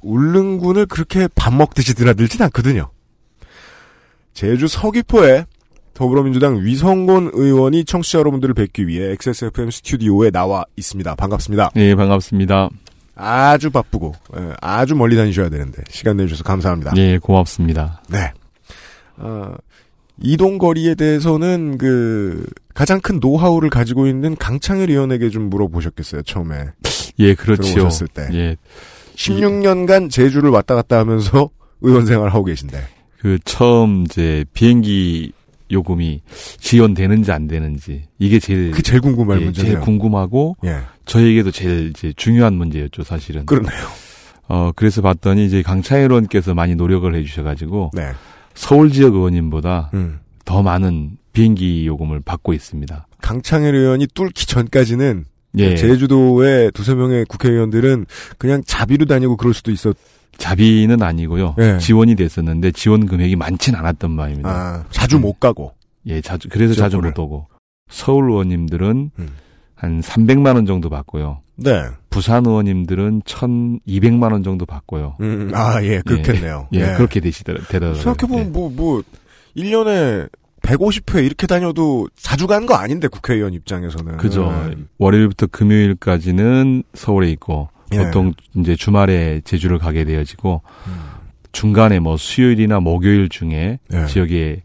울릉군을 0.02 0.86
그렇게 0.86 1.28
밥 1.36 1.54
먹듯이 1.54 1.94
드나들진 1.94 2.42
않거든요. 2.42 2.90
제주 4.34 4.66
서귀포에 4.66 5.46
더불어민주당 6.00 6.64
위성곤 6.64 7.32
의원이 7.34 7.84
청취자 7.84 8.20
여러분들을 8.20 8.54
뵙기 8.54 8.86
위해 8.86 9.10
XSFM 9.10 9.70
스튜디오에 9.70 10.30
나와 10.30 10.64
있습니다. 10.74 11.14
반갑습니다. 11.14 11.72
예, 11.76 11.94
반갑습니다. 11.94 12.70
아주 13.14 13.68
바쁘고 13.68 14.14
예, 14.38 14.54
아주 14.62 14.96
멀리 14.96 15.14
다니셔야 15.14 15.50
되는데 15.50 15.82
시간 15.90 16.16
내주셔서 16.16 16.42
감사합니다. 16.42 16.94
예, 16.96 17.18
고맙습니다. 17.18 18.00
네. 18.08 18.32
어, 19.18 19.52
이동 20.22 20.56
거리에 20.56 20.94
대해서는 20.94 21.76
그 21.76 22.46
가장 22.72 22.98
큰 23.02 23.20
노하우를 23.20 23.68
가지고 23.68 24.06
있는 24.06 24.36
강창일 24.36 24.88
의원에게 24.88 25.28
좀 25.28 25.50
물어보셨겠어요 25.50 26.22
처음에. 26.22 26.68
예, 27.18 27.34
그렇죠. 27.34 27.62
들어오셨을 27.62 28.08
때. 28.08 28.26
예. 28.32 28.56
16년간 29.16 30.10
제주를 30.10 30.48
왔다 30.48 30.76
갔다 30.76 30.98
하면서 30.98 31.50
의원 31.82 32.06
생활을 32.06 32.32
하고 32.32 32.46
계신데. 32.46 32.82
그 33.18 33.38
처음 33.44 34.04
이제 34.04 34.46
비행기 34.54 35.32
요금이 35.70 36.22
지원되는지 36.58 37.32
안 37.32 37.46
되는지 37.46 38.04
이게 38.18 38.38
제일 38.38 38.70
그 38.70 38.82
제일 38.82 39.00
궁금할 39.00 39.40
예, 39.40 39.44
문제네요. 39.44 39.72
제일 39.72 39.80
궁금하고 39.80 40.56
예. 40.64 40.78
저에게도 41.06 41.50
제일 41.50 41.90
이제 41.90 42.12
중요한 42.16 42.54
문제였죠, 42.54 43.02
사실은. 43.02 43.46
그러네요. 43.46 43.86
어 44.48 44.72
그래서 44.74 45.00
봤더니 45.00 45.46
이제 45.46 45.62
강차일 45.62 46.10
의원께서 46.10 46.54
많이 46.54 46.74
노력을 46.74 47.12
해주셔가지고 47.14 47.92
네. 47.94 48.10
서울 48.54 48.90
지역 48.90 49.14
의원님보다 49.14 49.90
음. 49.94 50.18
더 50.44 50.62
많은 50.62 51.18
비행기 51.32 51.86
요금을 51.86 52.20
받고 52.20 52.52
있습니다. 52.52 53.06
강창일 53.20 53.76
의원이 53.76 54.08
뚫기 54.14 54.46
전까지는 54.46 55.24
예. 55.58 55.76
제주도의 55.76 56.70
두세 56.72 56.94
명의 56.94 57.24
국회의원들은 57.24 58.06
그냥 58.38 58.62
자비로 58.66 59.04
다니고 59.06 59.36
그럴 59.36 59.54
수도 59.54 59.70
있었. 59.70 59.96
자비는 60.40 61.02
아니고요. 61.02 61.54
예. 61.58 61.78
지원이 61.78 62.16
됐었는데 62.16 62.72
지원 62.72 63.06
금액이 63.06 63.36
많진 63.36 63.74
않았던 63.74 64.16
바입니다. 64.16 64.50
아, 64.50 64.84
자주 64.90 65.18
못 65.20 65.38
가고. 65.38 65.74
예, 66.06 66.20
자주 66.22 66.48
그래서 66.50 66.74
자주 66.74 66.92
지역구를. 66.92 67.10
못 67.10 67.18
오고 67.22 67.46
서울 67.90 68.30
의원님들은 68.30 69.10
음. 69.18 69.28
한 69.74 70.00
300만 70.00 70.54
원 70.54 70.66
정도 70.66 70.88
받고요. 70.88 71.40
네. 71.56 71.82
부산 72.08 72.46
의원님들은 72.46 73.22
1,200만 73.22 74.32
원 74.32 74.42
정도 74.42 74.64
받고요. 74.64 75.16
음, 75.20 75.50
아, 75.54 75.82
예, 75.82 76.00
그렇겠네요. 76.00 76.68
예, 76.74 76.80
예. 76.80 76.94
그렇게 76.96 77.20
되시더라, 77.20 77.60
되더라고요. 77.68 78.00
생각해보면 78.02 78.46
예. 78.46 78.48
뭐, 78.48 78.70
뭐, 78.70 79.02
1년에 79.56 80.28
150회 80.62 81.24
이렇게 81.24 81.46
다녀도 81.46 82.08
자주 82.16 82.46
가는 82.46 82.66
거 82.66 82.74
아닌데, 82.74 83.08
국회의원 83.08 83.52
입장에서는. 83.52 84.16
그죠. 84.16 84.48
음. 84.48 84.88
월요일부터 84.98 85.48
금요일까지는 85.48 86.82
서울에 86.94 87.30
있고 87.32 87.68
예. 87.92 87.98
보통 87.98 88.34
이제 88.56 88.76
주말에 88.76 89.40
제주를 89.44 89.78
가게 89.78 90.04
되어지고 90.04 90.62
음. 90.86 90.92
중간에 91.52 91.98
뭐 91.98 92.16
수요일이나 92.16 92.80
목요일 92.80 93.28
중에 93.28 93.78
예. 93.92 94.06
지역에 94.06 94.62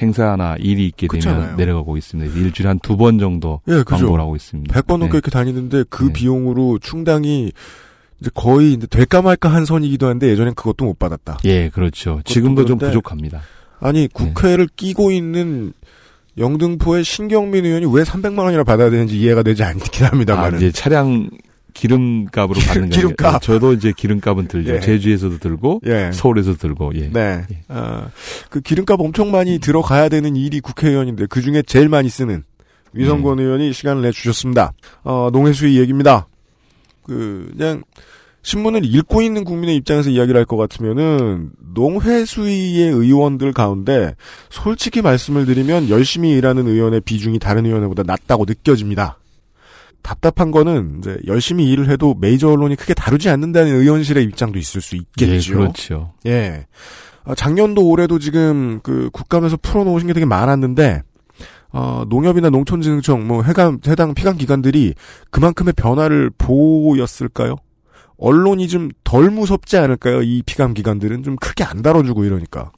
행사나 0.00 0.54
일이 0.60 0.86
있게 0.86 1.08
되면 1.08 1.20
그렇잖아요. 1.22 1.56
내려가고 1.56 1.96
있습니다. 1.96 2.32
일주일에 2.38 2.68
한 2.68 2.78
두 2.78 2.96
번 2.96 3.18
정도 3.18 3.60
예, 3.66 3.72
그죠. 3.82 3.84
광고를 3.84 4.22
하고 4.22 4.36
있습니다. 4.36 4.72
100번 4.80 4.98
넘게 4.98 5.12
네. 5.12 5.16
이렇게 5.18 5.30
다니는데 5.30 5.84
그 5.90 6.04
네. 6.04 6.12
비용으로 6.12 6.78
충당이 6.78 7.50
이제 8.20 8.30
거의 8.34 8.74
이제 8.74 8.86
될까 8.86 9.22
말까 9.22 9.48
한 9.52 9.64
선이기도 9.64 10.06
한데 10.06 10.28
예전엔 10.28 10.54
그것도 10.54 10.84
못 10.84 10.98
받았다. 11.00 11.38
예, 11.46 11.68
그렇죠. 11.70 12.20
지금도 12.24 12.64
좀 12.64 12.78
부족합니다. 12.78 13.40
아니, 13.80 14.06
국회를 14.12 14.68
끼고 14.76 15.10
있는 15.10 15.72
영등포의 16.36 17.02
신경민 17.04 17.64
의원이 17.64 17.86
왜 17.92 18.02
300만 18.04 18.38
원이나 18.40 18.62
받아야 18.62 18.90
되는지 18.90 19.18
이해가 19.18 19.42
되지 19.42 19.64
않긴 19.64 20.04
아, 20.04 20.08
합니다만은. 20.10 20.58
이제 20.58 20.70
차량 20.70 21.28
기름값으로 21.74 22.58
받는 22.60 22.90
거예요. 22.90 22.90
기름값. 22.90 23.34
예, 23.34 23.38
저도 23.46 23.72
이제 23.72 23.92
기름값은 23.96 24.48
들죠. 24.48 24.74
예. 24.74 24.80
제주에서도 24.80 25.38
들고 25.38 25.80
예. 25.86 26.10
서울에서도 26.12 26.56
들고. 26.58 26.92
예. 26.96 27.08
네. 27.12 27.46
아, 27.68 28.08
그 28.50 28.60
기름값 28.60 29.00
엄청 29.00 29.30
많이 29.30 29.58
들어가야 29.58 30.08
되는 30.08 30.34
일이 30.36 30.60
국회의원인데 30.60 31.26
그 31.26 31.40
중에 31.40 31.62
제일 31.62 31.88
많이 31.88 32.08
쓰는 32.08 32.42
위성권 32.92 33.38
의원이 33.38 33.72
시간을 33.72 34.02
내 34.02 34.10
주셨습니다. 34.10 34.72
어, 35.04 35.28
농해수의 35.32 35.76
얘기입니다. 35.78 36.26
그, 37.04 37.52
그냥, 37.56 37.82
신문을 38.42 38.84
읽고 38.84 39.20
있는 39.22 39.44
국민의 39.44 39.76
입장에서 39.76 40.08
이야기를 40.10 40.38
할 40.38 40.44
것 40.46 40.56
같으면은, 40.56 41.50
농해수위의 41.74 42.90
의원들 42.92 43.52
가운데, 43.52 44.14
솔직히 44.48 45.02
말씀을 45.02 45.44
드리면, 45.44 45.90
열심히 45.90 46.30
일하는 46.32 46.66
의원의 46.66 47.02
비중이 47.02 47.38
다른 47.40 47.66
의원보다 47.66 48.04
낮다고 48.04 48.44
느껴집니다. 48.46 49.18
답답한 50.02 50.50
거는, 50.50 50.98
이제, 50.98 51.18
열심히 51.26 51.70
일을 51.70 51.88
해도 51.90 52.14
메이저 52.18 52.48
언론이 52.48 52.76
크게 52.76 52.94
다루지 52.94 53.28
않는다는 53.28 53.72
의원실의 53.72 54.24
입장도 54.24 54.58
있을 54.58 54.80
수 54.80 54.96
있겠죠. 54.96 55.52
예, 55.52 55.56
그렇죠. 55.56 56.12
예. 56.26 56.66
어, 57.24 57.34
작년도 57.34 57.86
올해도 57.88 58.18
지금 58.18 58.80
그 58.82 59.10
국감에서 59.12 59.58
풀어놓으신 59.58 60.06
게 60.06 60.12
되게 60.14 60.24
많았는데, 60.26 61.02
어, 61.70 62.04
농협이나 62.08 62.48
농촌진흥청, 62.50 63.26
뭐, 63.26 63.42
해감, 63.42 63.78
해당 63.86 64.14
피감 64.14 64.38
기관들이 64.38 64.94
그만큼의 65.30 65.74
변화를 65.74 66.30
보였을까요? 66.38 67.56
언론이 68.16 68.66
좀 68.68 68.90
덜 69.04 69.30
무섭지 69.30 69.76
않을까요? 69.76 70.22
이 70.22 70.42
피감 70.44 70.74
기관들은 70.74 71.22
좀 71.22 71.36
크게 71.36 71.64
안 71.64 71.82
다뤄주고 71.82 72.24
이러니까. 72.24 72.72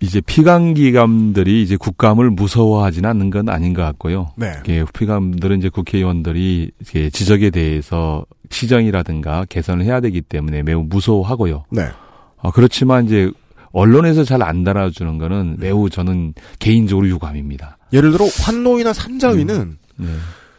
이제 0.00 0.20
피감기감들이 0.20 1.62
이제 1.62 1.76
국감을 1.76 2.30
무서워하지는 2.30 3.08
않는 3.10 3.30
건 3.30 3.48
아닌 3.48 3.74
것 3.74 3.82
같고요. 3.82 4.30
네. 4.36 4.52
피감들은 4.94 5.58
이제 5.58 5.68
국회의원들이 5.68 6.70
이렇게 6.78 7.10
지적에 7.10 7.50
대해서 7.50 8.24
시정이라든가 8.50 9.44
개선을 9.48 9.84
해야 9.84 10.00
되기 10.00 10.20
때문에 10.20 10.62
매우 10.62 10.84
무서워하고요. 10.84 11.64
네. 11.70 11.88
어, 12.36 12.50
그렇지만 12.52 13.06
이제 13.06 13.30
언론에서 13.72 14.24
잘 14.24 14.42
안 14.42 14.62
달아주는 14.64 15.18
거는 15.18 15.56
매우 15.58 15.90
저는 15.90 16.34
개인적으로 16.58 17.08
유감입니다. 17.08 17.78
예를 17.92 18.12
들어, 18.12 18.24
환노위나 18.42 18.92
산자위는 18.92 19.78
네. 19.96 20.06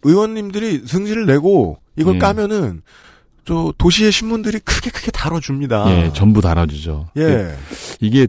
의원님들이 0.03 0.83
승질을 0.85 1.25
내고 1.25 1.79
이걸 1.95 2.15
예. 2.15 2.19
까면은, 2.19 2.81
저, 3.45 3.73
도시의 3.77 4.11
신문들이 4.11 4.59
크게 4.59 4.89
크게 4.91 5.11
다뤄줍니다. 5.11 5.89
예, 5.91 6.11
전부 6.13 6.39
달아주죠. 6.41 7.09
예. 7.17 7.55
이게 7.99 8.27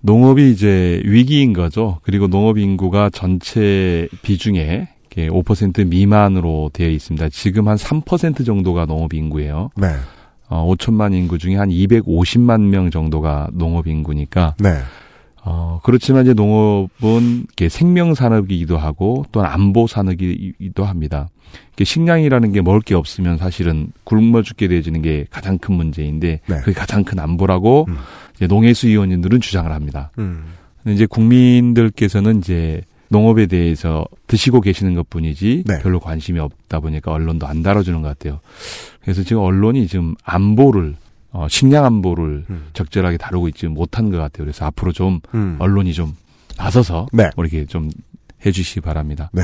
농업이 0.00 0.50
이제 0.50 1.02
위기인 1.04 1.52
거죠. 1.52 1.98
그리고 2.02 2.26
농업 2.26 2.58
인구가 2.58 3.10
전체 3.10 4.08
비중에 4.22 4.88
이렇게 5.10 5.28
5% 5.28 5.86
미만으로 5.88 6.70
되어 6.72 6.88
있습니다. 6.88 7.28
지금 7.30 7.68
한 7.68 7.76
3% 7.76 8.46
정도가 8.46 8.86
농업 8.86 9.12
인구예요. 9.14 9.70
네. 9.76 9.88
어, 10.48 10.66
5천만 10.74 11.14
인구 11.14 11.38
중에 11.38 11.56
한 11.56 11.68
250만 11.68 12.62
명 12.62 12.90
정도가 12.90 13.50
농업 13.52 13.86
인구니까 13.86 14.54
네. 14.58 14.70
어, 15.42 15.80
그렇지만 15.82 16.22
이제 16.24 16.34
농업은 16.34 17.46
생명 17.68 18.14
산업이기도 18.14 18.76
하고 18.76 19.24
또한 19.32 19.50
안보 19.52 19.86
산업이기도 19.86 20.84
합니다. 20.84 21.28
식량이라는 21.82 22.52
게 22.52 22.60
먹을 22.60 22.80
게 22.80 22.94
없으면 22.94 23.38
사실은 23.38 23.90
굶어 24.04 24.42
죽게 24.42 24.68
되어지는 24.68 25.02
게 25.02 25.24
가장 25.30 25.58
큰 25.58 25.74
문제인데 25.74 26.40
네. 26.46 26.56
그게 26.58 26.72
가장 26.72 27.04
큰 27.04 27.18
안보라고 27.18 27.86
음. 27.88 27.96
농해수 28.46 28.88
위원님들은 28.88 29.40
주장을 29.40 29.70
합니다. 29.70 30.10
음. 30.18 30.44
근데 30.82 30.94
이제 30.94 31.06
국민들께서는 31.06 32.38
이제 32.38 32.82
농업에 33.08 33.46
대해서 33.46 34.04
드시고 34.28 34.60
계시는 34.60 34.94
것 34.94 35.10
뿐이지 35.10 35.64
네. 35.66 35.78
별로 35.80 35.98
관심이 36.00 36.38
없다 36.38 36.80
보니까 36.80 37.12
언론도 37.12 37.46
안 37.46 37.62
다뤄주는 37.62 38.00
것 38.02 38.08
같아요. 38.08 38.40
그래서 39.02 39.22
지금 39.22 39.42
언론이 39.42 39.88
지금 39.88 40.14
안보를 40.24 40.94
어, 41.32 41.46
식량 41.48 41.84
안보를 41.84 42.44
음. 42.50 42.66
적절하게 42.72 43.16
다루고 43.16 43.48
있지 43.48 43.66
못한 43.66 44.10
것 44.10 44.16
같아요. 44.18 44.44
그래서 44.44 44.64
앞으로 44.66 44.92
좀 44.92 45.20
음. 45.34 45.56
언론이 45.58 45.92
좀 45.92 46.14
나서서 46.56 47.06
네. 47.12 47.30
뭐 47.36 47.44
이렇게 47.44 47.66
좀 47.66 47.90
해주시기 48.46 48.80
바랍니다. 48.80 49.30
네. 49.32 49.42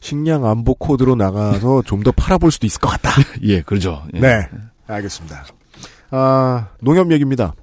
식량 0.00 0.44
안보 0.46 0.74
코드로 0.74 1.14
나가서 1.16 1.82
좀 1.86 2.02
더 2.04 2.12
팔아볼 2.12 2.50
수도 2.50 2.66
있을 2.66 2.80
것 2.80 2.88
같다. 2.88 3.10
예, 3.42 3.60
그러죠. 3.62 4.02
예. 4.14 4.20
네. 4.20 4.48
알겠습니다. 4.86 5.44
아, 6.10 6.68
농협 6.80 7.10
얘기입니다. 7.12 7.54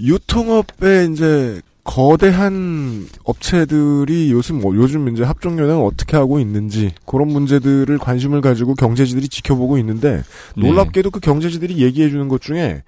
유통업에 0.00 1.08
이제 1.12 1.60
거대한 1.84 3.06
업체들이 3.24 4.30
요즘 4.30 4.60
뭐 4.60 4.76
요즘 4.76 5.08
이제 5.08 5.24
합종연행 5.24 5.82
어떻게 5.82 6.18
하고 6.18 6.38
있는지 6.38 6.92
그런 7.06 7.28
문제들을 7.28 7.96
관심을 7.96 8.42
가지고 8.42 8.74
경제지들이 8.74 9.28
지켜보고 9.28 9.78
있는데 9.78 10.22
놀랍게도 10.54 11.10
그 11.10 11.20
경제지들이 11.20 11.78
얘기해 11.78 12.10
주는 12.10 12.28
것 12.28 12.42
중에 12.42 12.82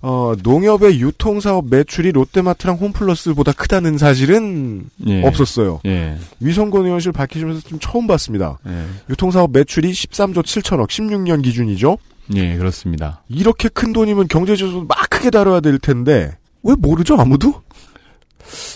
어, 0.00 0.34
농협의 0.42 1.00
유통사업 1.00 1.66
매출이 1.68 2.12
롯데마트랑 2.12 2.76
홈플러스보다 2.76 3.52
크다는 3.52 3.98
사실은 3.98 4.84
예. 5.06 5.22
없었어요. 5.26 5.80
예. 5.84 6.16
위성권 6.40 6.86
의원실 6.86 7.12
밝히시면서 7.12 7.60
좀 7.68 7.78
처음 7.78 8.06
봤습니다. 8.06 8.58
예. 8.66 8.84
유통사업 9.10 9.50
매출이 9.52 9.90
13조 9.90 10.44
7천억, 10.44 10.88
16년 10.88 11.42
기준이죠. 11.42 11.98
예, 12.34 12.56
그렇습니다. 12.56 13.22
이렇게 13.28 13.68
큰 13.68 13.92
돈이면 13.92 14.28
경제지수 14.28 14.86
막 14.88 15.10
크게 15.10 15.30
다뤄야 15.30 15.60
될 15.60 15.78
텐데 15.78 16.36
왜 16.66 16.74
모르죠 16.78 17.16
아무도? 17.16 17.54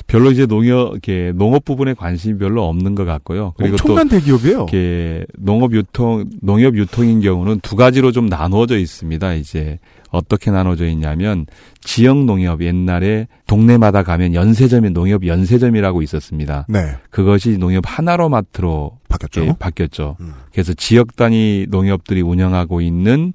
별로 0.07 0.31
이제 0.31 0.47
농업, 0.47 0.65
이렇게 0.65 1.33
농업 1.35 1.65
부분에 1.65 1.95
관심이 1.95 2.39
별로 2.39 2.67
없는 2.67 2.95
것 2.95 3.05
같고요. 3.05 3.55
그리고 3.57 3.75
엄청난 3.75 4.09
또 4.09 4.17
대기업이에요. 4.17 4.57
이렇게 4.57 5.25
농업 5.39 5.73
유통, 5.75 6.29
농협 6.43 6.77
유통인 6.77 7.21
경우는 7.21 7.61
두 7.61 7.77
가지로 7.77 8.11
좀 8.11 8.27
나누어져 8.27 8.79
있습니다. 8.79 9.35
이제 9.35 9.79
어떻게 10.11 10.51
나눠져 10.51 10.87
있냐면 10.89 11.47
지역 11.81 12.25
농협 12.25 12.63
옛날에 12.63 13.29
동네마다 13.47 14.03
가면 14.03 14.35
연세점이 14.35 14.91
농협 14.91 15.25
연세점이라고 15.25 16.03
있었습니다. 16.03 16.67
네. 16.69 16.97
그것이 17.11 17.59
농협 17.59 17.85
하나로마트로 17.87 18.99
바뀌었죠. 19.09 19.45
예, 19.45 19.55
바뀌었죠. 19.59 20.17
음. 20.21 20.33
그래서 20.53 20.75
지역 20.75 21.15
단위 21.15 21.67
농협들이 21.69 22.23
운영하고 22.23 22.81
있는 22.81 23.33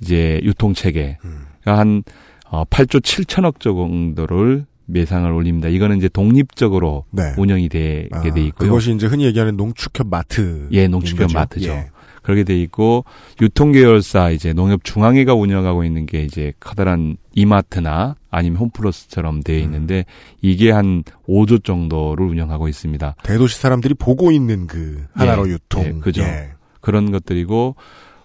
이제 0.00 0.40
유통 0.42 0.74
체계 0.74 1.18
음. 1.24 1.46
한 1.64 2.02
어, 2.50 2.64
8조 2.64 3.00
7천억 3.00 3.60
정도를 3.60 4.66
매상을 4.86 5.30
올립니다. 5.30 5.68
이거는 5.68 5.98
이제 5.98 6.08
독립적으로 6.08 7.04
네. 7.10 7.34
운영이 7.36 7.68
되게 7.68 8.08
아, 8.12 8.22
돼 8.22 8.28
있고요. 8.44 8.68
그것이 8.68 8.94
이제 8.94 9.06
흔히 9.06 9.24
얘기하는 9.24 9.56
농축협 9.56 10.08
마트. 10.08 10.68
예, 10.70 10.86
농축협 10.86 11.26
거죠. 11.26 11.38
마트죠. 11.38 11.70
예. 11.70 11.90
그렇게 12.22 12.42
돼 12.42 12.60
있고 12.62 13.04
유통계열사 13.40 14.30
이제 14.30 14.52
농협중앙회가 14.52 15.34
운영하고 15.34 15.84
있는 15.84 16.06
게 16.06 16.24
이제 16.24 16.52
커다란 16.58 17.16
이마트나 17.34 18.16
아니면 18.30 18.58
홈플러스처럼 18.58 19.44
되어 19.44 19.58
있는데 19.60 20.04
이게 20.42 20.72
한 20.72 21.04
5조 21.28 21.62
정도를 21.62 22.26
운영하고 22.26 22.66
있습니다. 22.66 23.14
대도시 23.22 23.58
사람들이 23.58 23.94
보고 23.94 24.32
있는 24.32 24.66
그 24.66 25.04
하나로 25.14 25.48
예, 25.48 25.52
유통. 25.52 25.84
예, 25.84 25.92
그죠. 26.00 26.22
예. 26.22 26.50
그런 26.80 27.12
것들이고 27.12 27.76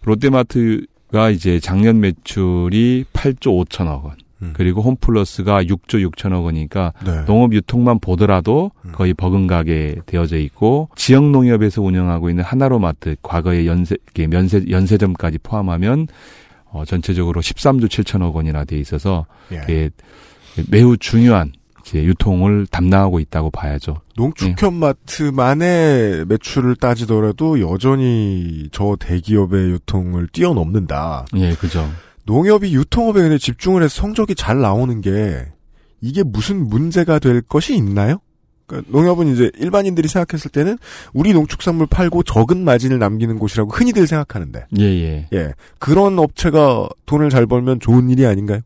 롯데마트 0.04 0.86
가 1.12 1.30
이제 1.30 1.60
작년 1.60 2.00
매출이 2.00 3.06
8조 3.14 3.66
5천억 3.66 4.04
원. 4.06 4.16
음. 4.42 4.54
그리고 4.54 4.82
홈플러스가 4.82 5.64
6조 5.64 6.10
6천억 6.10 6.46
원이니까 6.46 6.94
네. 7.06 7.26
농업 7.26 7.54
유통만 7.54 8.00
보더라도 8.00 8.72
음. 8.86 8.92
거의 8.94 9.14
버금가게 9.14 10.02
되어져 10.06 10.38
있고 10.38 10.90
지역 10.96 11.30
농협에서 11.30 11.82
운영하고 11.82 12.30
있는 12.30 12.44
하나로마트 12.44 13.18
과거의 13.22 13.68
연세 13.68 13.98
면세 14.16 14.66
연세점까지 14.70 15.40
포함하면 15.40 16.08
어 16.72 16.86
전체적으로 16.86 17.42
13조 17.42 17.86
7천억 17.86 18.34
원이나 18.34 18.64
돼 18.64 18.80
있어서 18.80 19.26
예. 19.52 19.90
매우 20.70 20.98
중요한 20.98 21.52
이제 21.92 22.04
유통을 22.04 22.68
담당하고 22.68 23.20
있다고 23.20 23.52
봐야죠. 23.52 23.98
농축협 24.16 24.74
마트만의 24.74 26.26
매출을 26.26 26.78
따지더라도 26.78 27.60
여전히 27.60 28.70
저 28.72 28.96
대기업의 28.98 29.72
유통을 29.72 30.28
뛰어넘는다. 30.28 31.26
예, 31.36 31.54
그죠. 31.54 31.90
농협이 32.26 32.74
유통업에 32.74 33.22
근데 33.22 33.38
집중을 33.38 33.84
해서 33.84 34.02
성적이 34.02 34.36
잘 34.36 34.62
나오는 34.62 35.02
게 35.02 35.46
이게 36.00 36.24
무슨 36.24 36.68
문제가 36.68 37.20
될 37.20 37.42
것이 37.42 37.76
있나요? 37.76 38.22
그러니까 38.68 38.90
농협은 38.92 39.28
이제 39.28 39.52
일반인들이 39.58 40.08
생각했을 40.08 40.50
때는 40.50 40.78
우리 41.14 41.34
농축산물 41.34 41.88
팔고 41.88 42.24
적은 42.24 42.64
마진을 42.64 43.00
남기는 43.00 43.38
곳이라고 43.38 43.72
흔히들 43.72 44.08
생각하는데 44.08 44.66
예, 44.80 44.84
예. 44.84 45.28
예 45.34 45.54
그런 45.78 46.18
업체가 46.20 46.88
돈을 47.06 47.30
잘 47.30 47.46
벌면 47.46 47.82
좋은 47.82 48.10
일이 48.10 48.26
아닌가요? 48.26 48.62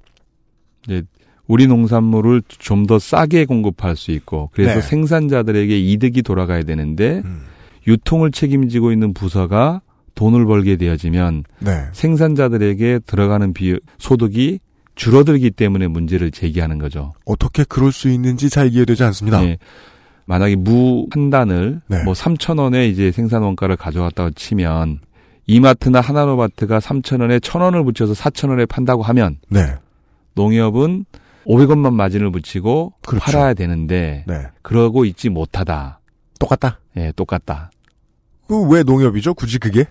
이제 0.86 1.04
우리 1.48 1.68
농산물을 1.68 2.41
좀 2.48 2.86
더 2.88 3.00
싸게 3.00 3.46
공급할 3.46 3.96
수 3.96 4.12
있고 4.12 4.50
그래서 4.54 4.76
네. 4.76 4.82
생산자들에게 4.82 5.78
이득이 5.80 6.22
돌아가야 6.22 6.64
되는데 6.64 7.22
음. 7.26 7.41
유통을 7.88 8.32
책임지고 8.32 8.91
있는 8.91 9.14
부서가 9.14 9.82
돈을 10.16 10.46
벌게 10.46 10.76
되어지면 10.76 11.43
네. 11.60 11.86
생산자들에게 11.93 13.00
들어가는 13.06 13.54
비 13.54 13.78
소득이 13.98 14.60
줄어들기 14.96 15.52
때문에 15.52 15.88
문제를 15.88 16.32
제기하는 16.32 16.78
거죠. 16.80 17.14
어떻게 17.26 17.64
그럴 17.64 17.91
수 17.91 18.10
있는지 18.10 18.50
잘 18.50 18.72
이해되지 18.72 19.04
않습니다. 19.04 19.43
예. 19.46 19.58
만약에 20.26 20.56
무 20.56 21.06
한 21.12 21.30
단을 21.30 21.82
네. 21.88 22.04
뭐 22.04 22.14
3천 22.14 22.60
원에 22.60 22.88
이제 22.88 23.12
생산 23.12 23.41
원가를 23.43 23.76
가져갔다고 23.76 24.32
치면 24.32 25.00
이마트나 25.48 26.02
하나로마트가 26.02 26.80
3천 26.80 27.22
원에 27.22 27.38
1천 27.39 27.62
원을 27.62 27.84
붙여서 27.84 28.14
4천 28.14 28.50
원에 28.50 28.66
판다고 28.66 29.04
하면 29.04 29.38
네. 29.50 29.74
농협은 30.36 31.06
500원만 31.46 31.93
마진을 31.93 32.32
붙이고 32.32 32.93
그렇죠. 33.06 33.24
팔아야 33.26 33.54
되는데 33.54 34.24
네. 34.28 34.41
그러고 34.62 35.06
있지 35.06 35.30
못하다. 35.30 36.00
똑같다. 36.39 36.80
예, 36.98 37.12
똑같다. 37.16 37.72
그 38.48 38.68
왜 38.68 38.84
농협이죠? 38.84 39.34
굳이 39.34 39.58
그게? 39.58 39.86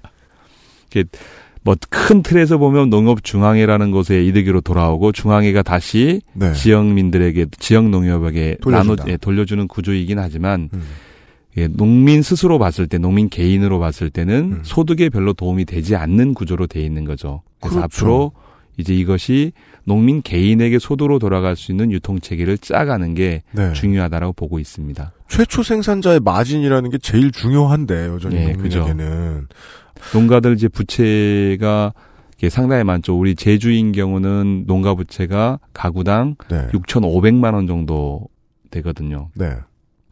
뭐큰 1.62 2.22
틀에서 2.22 2.58
보면 2.58 2.90
농협 2.90 3.24
중앙회라는 3.24 3.90
곳에 3.90 4.22
이득으로 4.24 4.60
돌아오고 4.60 5.12
중앙회가 5.12 5.62
다시 5.62 6.20
네. 6.34 6.52
지역민들에게 6.52 7.46
지역 7.58 7.88
농협에게 7.88 8.58
나눠 8.64 8.82
돌려준다. 8.96 9.12
예, 9.12 9.16
돌려주는 9.16 9.66
구조이긴 9.68 10.18
하지만 10.18 10.68
음. 10.74 10.82
예, 11.56 11.68
농민 11.68 12.20
스스로 12.22 12.58
봤을 12.58 12.86
때 12.86 12.98
농민 12.98 13.28
개인으로 13.30 13.78
봤을 13.78 14.10
때는 14.10 14.34
음. 14.52 14.60
소득에 14.62 15.08
별로 15.08 15.32
도움이 15.32 15.64
되지 15.64 15.96
않는 15.96 16.34
구조로 16.34 16.66
돼 16.66 16.82
있는 16.82 17.04
거죠. 17.04 17.42
그래서 17.60 17.76
그렇죠. 17.78 17.84
앞으로 18.04 18.32
이제 18.76 18.94
이것이 18.94 19.52
농민 19.84 20.22
개인에게 20.22 20.78
소득으로 20.78 21.18
돌아갈 21.18 21.56
수 21.56 21.72
있는 21.72 21.92
유통 21.92 22.18
체계를 22.18 22.58
짜가는 22.58 23.14
게 23.14 23.42
네. 23.52 23.72
중요하다라고 23.72 24.32
보고 24.32 24.58
있습니다. 24.58 25.12
최초 25.28 25.62
생산자의 25.62 26.20
마진이라는 26.20 26.90
게 26.90 26.98
제일 26.98 27.30
중요한데 27.30 28.06
여전히 28.06 28.36
예, 28.36 28.52
농민에게는 28.52 29.48
농가들 30.12 30.54
이제 30.54 30.68
부채가 30.68 31.92
상당히 32.50 32.84
많죠. 32.84 33.18
우리 33.18 33.34
제주인 33.34 33.92
경우는 33.92 34.64
농가 34.66 34.94
부채가 34.94 35.58
가구당 35.72 36.36
네. 36.50 36.68
6,500만 36.72 37.54
원 37.54 37.66
정도 37.66 38.28
되거든요. 38.70 39.30
네. 39.34 39.54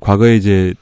과거에 0.01 0.37
이제 0.37 0.75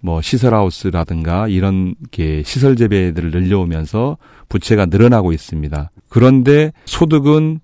뭐 0.00 0.20
시설하우스라든가 0.20 1.48
이런 1.48 1.94
게 2.10 2.42
시설 2.44 2.76
재배들을 2.76 3.30
늘려오면서 3.30 4.18
부채가 4.48 4.86
늘어나고 4.86 5.32
있습니다. 5.32 5.90
그런데 6.14 6.72
소득은 6.84 7.58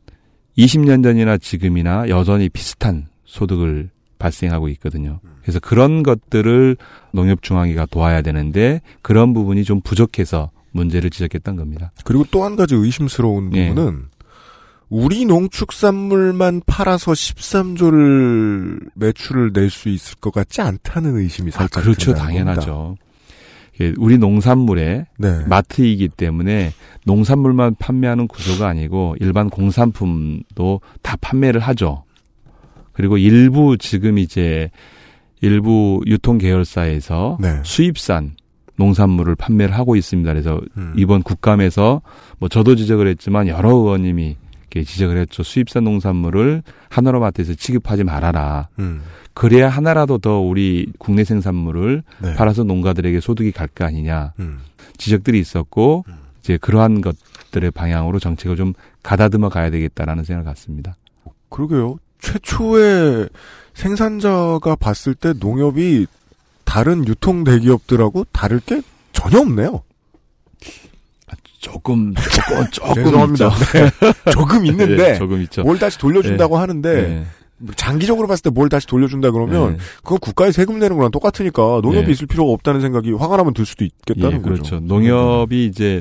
20년 0.59 1.05
전이나 1.05 1.39
지금이나 1.39 2.09
여전히 2.09 2.49
비슷한 2.49 3.07
소득을 3.25 3.91
발생하고 4.19 4.69
있거든요. 4.71 5.21
그래서 5.43 5.61
그런 5.61 6.03
것들을 6.03 6.77
농협중앙회가 7.13 7.87
도와야 7.87 8.23
되는데 8.23 8.81
그런 9.03 9.35
부분이 9.35 9.63
좀 9.63 9.81
부족해서 9.81 10.51
문제를 10.73 11.11
지적했던 11.11 11.55
겁니다. 11.55 11.93
그리고 12.03 12.25
또 12.33 12.45
한 12.45 12.57
가지 12.57 12.75
의심스러운 12.75 13.55
예. 13.55 13.69
부분은 13.69 14.07
우리 14.89 15.27
농축산물만 15.27 16.63
팔아서 16.67 17.13
13조를 17.13 18.91
매출을 18.97 19.53
낼 19.53 19.71
수 19.71 19.89
있을 19.91 20.17
것 20.17 20.33
같지 20.33 20.61
않다는 20.61 21.17
의심이 21.19 21.53
아, 21.55 21.59
살짝 21.59 21.85
그렇죠. 21.85 22.15
든다는 22.15 22.45
겁니다. 22.45 22.95
예, 23.81 23.95
우리 23.99 24.19
농산물의 24.19 25.07
네. 25.19 25.45
마트이기 25.47 26.09
때문에 26.09 26.73
농산물만 27.07 27.77
판매하는 27.79 28.29
구조가 28.29 28.69
아니고 28.69 29.17
일반 29.21 29.49
공산품도 29.49 30.81
다 31.03 31.17
판매를 31.21 31.61
하죠. 31.61 32.05
그리고 32.93 33.17
일부 33.17 33.79
지금 33.79 34.19
이제 34.19 34.71
일부 35.41 36.03
유통 36.07 36.37
계열사에서 36.39 37.39
네. 37.41 37.61
수입산 37.65 38.33
농산물을 38.77 39.35
판매를 39.35 39.75
하고 39.75 39.97
있습니다. 39.97 40.31
그래서 40.31 40.61
음. 40.77 40.93
이번 40.97 41.23
국감에서 41.23 42.03
뭐 42.39 42.49
저도 42.49 42.77
지적을 42.77 43.07
했지만 43.09 43.49
여러 43.49 43.71
의원님이 43.71 44.37
이렇게 44.73 44.85
지적을 44.85 45.17
했죠. 45.19 45.43
수입산 45.43 45.85
농산물을 45.85 46.63
하나로마트에서 46.89 47.55
취급하지 47.55 48.05
말아라. 48.05 48.69
음. 48.79 49.03
그래야 49.35 49.69
하나라도 49.69 50.19
더 50.19 50.39
우리 50.39 50.87
국내 50.99 51.25
생산물을 51.25 52.03
네. 52.23 52.35
팔아서 52.35 52.65
농가들에게 52.65 53.21
소득이 53.21 53.53
갈 53.53 53.69
거 53.75 53.85
아니냐 53.85 54.33
음. 54.39 54.61
지적들이 54.97 55.39
있었고 55.39 56.05
이제 56.41 56.57
그러한 56.59 57.01
것들의 57.01 57.71
방향으로 57.71 58.19
정책을 58.19 58.57
좀 58.57 58.73
가다듬어 59.03 59.49
가야 59.49 59.71
되겠다라는 59.71 60.25
생각을 60.25 60.45
갖습니다. 60.45 60.97
그러게요. 61.49 61.99
최초의 62.21 63.29
생산자가 63.75 64.77
봤을 64.77 65.15
때 65.15 65.33
농협이 65.39 66.07
다른 66.65 67.07
유통 67.09 67.45
대기업들하고 67.45 68.25
다를 68.33 68.61
게 68.61 68.83
전혀 69.13 69.39
없네요. 69.41 69.83
조금 71.61 72.15
조금 72.15 72.67
조금 72.73 72.95
죄송합니다. 73.05 73.51
네. 73.51 73.91
조금 74.33 74.67
있는데 74.67 74.97
네, 74.97 75.15
조금 75.15 75.41
있죠. 75.43 75.63
뭘 75.63 75.79
다시 75.79 75.99
돌려준다고 75.99 76.57
네. 76.57 76.61
하는데 76.61 76.93
네. 77.09 77.25
장기적으로 77.77 78.27
봤을 78.27 78.43
때 78.45 78.51
뭘 78.51 78.69
다시 78.71 78.87
돌려준다 78.87 79.31
그러면 79.31 79.73
네. 79.73 79.79
그건 80.03 80.19
국가에 80.19 80.51
세금 80.51 80.79
내는 80.79 80.97
거랑 80.97 81.11
똑같으니까 81.11 81.81
농협이 81.83 82.07
네. 82.07 82.13
있을 82.13 82.27
필요가 82.27 82.51
없다는 82.53 82.81
생각이 82.81 83.13
화가 83.13 83.37
나면 83.37 83.53
들 83.55 83.67
수도 83.67 83.85
있겠다는 83.85 84.31
예, 84.31 84.37
거죠. 84.39 84.43
그렇죠. 84.43 84.81
농협이 84.81 85.67
이제 85.67 86.01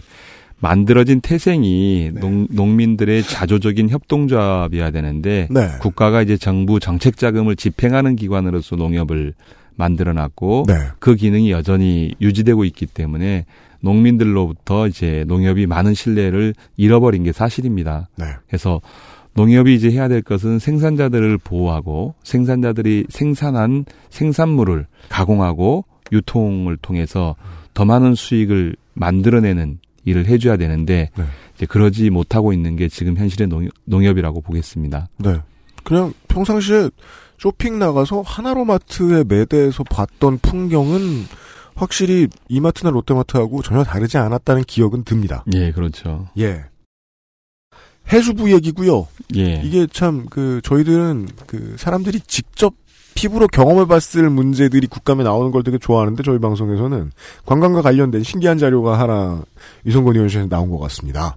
만들어진 0.62 1.20
태생이 1.22 2.12
네. 2.14 2.20
농, 2.20 2.48
농민들의 2.50 3.24
자조적인 3.24 3.90
협동조합이어야 3.90 4.92
되는데 4.92 5.48
네. 5.52 5.68
국가가 5.82 6.22
이제 6.22 6.38
정부 6.38 6.80
정책 6.80 7.18
자금을 7.18 7.56
집행하는 7.58 8.16
기관으로서 8.16 8.76
농협을 8.78 9.34
만들어 9.76 10.12
놨고 10.14 10.66
네. 10.68 10.74
그 11.00 11.16
기능이 11.16 11.52
여전히 11.52 12.14
유지되고 12.20 12.66
있기 12.66 12.86
때문에 12.88 13.46
농민들로부터 13.82 14.88
이제 14.88 15.24
농협이 15.28 15.68
많은 15.68 15.94
신뢰를 15.94 16.54
잃어버린 16.78 17.24
게 17.24 17.32
사실입니다. 17.32 18.10
네. 18.18 18.26
그래서 18.48 18.82
농협이 19.34 19.74
이제 19.74 19.92
해야 19.92 20.08
될 20.08 20.22
것은 20.22 20.60
생산자들을 20.60 21.38
보호하고 21.38 22.16
생산자들이 22.24 23.06
생산한 23.10 23.86
생산물을 24.10 24.88
가공하고 25.10 25.86
유통을 26.12 26.78
통해서 26.78 27.36
더 27.74 27.86
많은 27.86 28.16
수익을 28.16 28.76
만들어내는 28.96 29.80
일을 30.06 30.28
해줘야 30.28 30.58
되는데 30.58 31.10
네. 31.16 31.24
이제 31.56 31.66
그러지 31.66 32.10
못하고 32.10 32.54
있는 32.54 32.76
게 32.76 32.90
지금 32.90 33.16
현실의 33.16 33.48
농협, 33.48 33.72
농협이라고 33.86 34.42
보겠습니다. 34.42 35.08
네. 35.18 35.40
그냥 35.84 36.14
평상시에 36.28 36.90
쇼핑 37.38 37.80
나가서 37.80 38.22
하나로마트에 38.22 39.24
매대에서 39.28 39.84
봤던 39.84 40.40
풍경은 40.40 41.00
확실히 41.80 42.28
이마트나 42.50 42.90
롯데마트하고 42.92 43.62
전혀 43.62 43.84
다르지 43.84 44.18
않았다는 44.18 44.64
기억은 44.66 45.04
듭니다. 45.06 45.44
예, 45.54 45.72
그렇죠. 45.72 46.28
예. 46.38 46.66
해수부 48.12 48.52
얘기고요. 48.52 49.08
예. 49.36 49.62
이게 49.64 49.88
참 49.92 50.26
그 50.30 50.62
저희들은 50.64 51.28
그 51.48 51.76
사람들이 51.78 52.20
직접 52.22 52.74
피부로 53.16 53.48
경험해봤을 53.48 54.30
문제들이 54.30 54.88
국감에 54.88 55.24
나오는 55.24 55.52
걸 55.52 55.64
되게 55.64 55.78
좋아하는데 55.78 56.22
저희 56.24 56.40
방송에서는 56.40 57.12
관광과 57.46 57.82
관련된 57.82 58.24
신기한 58.24 58.58
자료가 58.58 59.00
하나 59.00 59.42
유성권 59.86 60.16
의원실에서 60.16 60.48
나온 60.50 60.70
것 60.70 60.80
같습니다. 60.80 61.36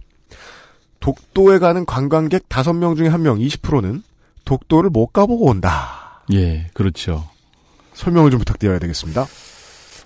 독도에 1.01 1.59
가는 1.59 1.85
관광객 1.85 2.49
5명 2.49 2.97
중에 2.97 3.09
1명 3.11 3.45
20%는 3.45 4.03
독도를 4.45 4.91
못 4.91 5.09
가보고 5.09 5.47
온다. 5.47 6.23
예, 6.33 6.69
그렇죠. 6.75 7.29
설명을 7.95 8.31
좀 8.31 8.39
부탁드려야 8.39 8.79
되겠습니다. 8.79 9.27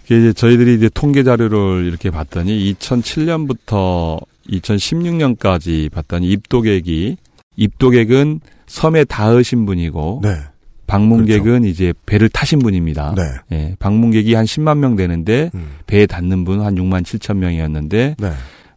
이게 0.07 0.19
이제 0.21 0.33
저희들이 0.33 0.75
이제 0.77 0.89
통계 0.95 1.25
자료를 1.25 1.85
이렇게 1.87 2.11
봤더니 2.11 2.73
2007년부터 2.75 4.25
2016년까지 4.49 5.91
봤더니 5.91 6.31
입도객이 6.31 7.17
입도객은 7.57 8.41
섬에 8.67 9.05
닿으신 9.05 9.67
분이고 9.67 10.21
네. 10.23 10.37
방문객은 10.87 11.65
이제 11.65 11.93
배를 12.07 12.29
타신 12.29 12.61
분입니다. 12.61 13.15
네. 13.17 13.23
예, 13.51 13.77
방문객이 13.81 14.35
한 14.35 14.45
10만 14.45 14.79
명 14.79 14.95
되는데 14.95 15.51
음. 15.55 15.67
배에 15.89 16.07
닿는 16.07 16.45
분 16.45 16.61
한 16.61 16.77
6만 16.77 17.03
7천 17.03 17.39
명이었는데 17.39 18.15
네. 18.19 18.33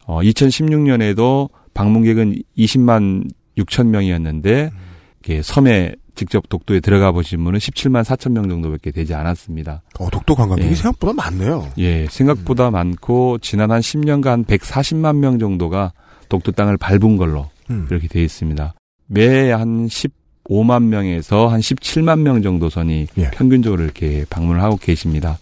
어, 0.06 0.22
2016년에도 0.22 1.50
방문객은 1.76 2.42
20만 2.58 3.30
6천 3.60 3.88
명이었는데 3.88 4.72
이렇게 5.24 5.44
섬에 5.44 5.94
직접 6.20 6.50
독도에 6.50 6.82
들어가 6.82 7.14
보신 7.14 7.42
분은 7.46 7.60
17만 7.60 8.04
4천 8.04 8.34
명 8.34 8.50
정도밖에 8.50 8.92
되지 8.92 9.14
않았습니다. 9.14 9.82
어, 10.00 10.10
독도 10.12 10.36
관광객이 10.36 10.72
예. 10.72 10.76
생각보다 10.76 11.14
많네요. 11.14 11.70
예, 11.78 12.08
생각보다 12.10 12.72
많고 12.72 13.38
지난 13.38 13.72
한 13.72 13.80
10년간 13.80 14.46
140만 14.46 15.16
명 15.16 15.40
정도가 15.40 15.94
독도 16.28 16.52
땅을 16.52 16.76
밟은 16.76 17.16
걸로 17.16 17.50
음. 17.70 17.88
이렇게 17.90 18.10
되어 18.10 18.22
있습니다. 18.24 18.74
매 19.08 19.52
한 19.54 19.88
15만 19.88 20.84
명에서 20.84 21.48
한 21.48 21.62
17만 21.62 22.20
명 22.20 22.42
정도 22.42 22.70
선이 22.70 23.08
예. 23.18 23.32
평균적으로 23.32 23.82
이렇게 23.82 24.26
방문을 24.30 24.62
하고 24.62 24.76
계십니다. 24.76 25.38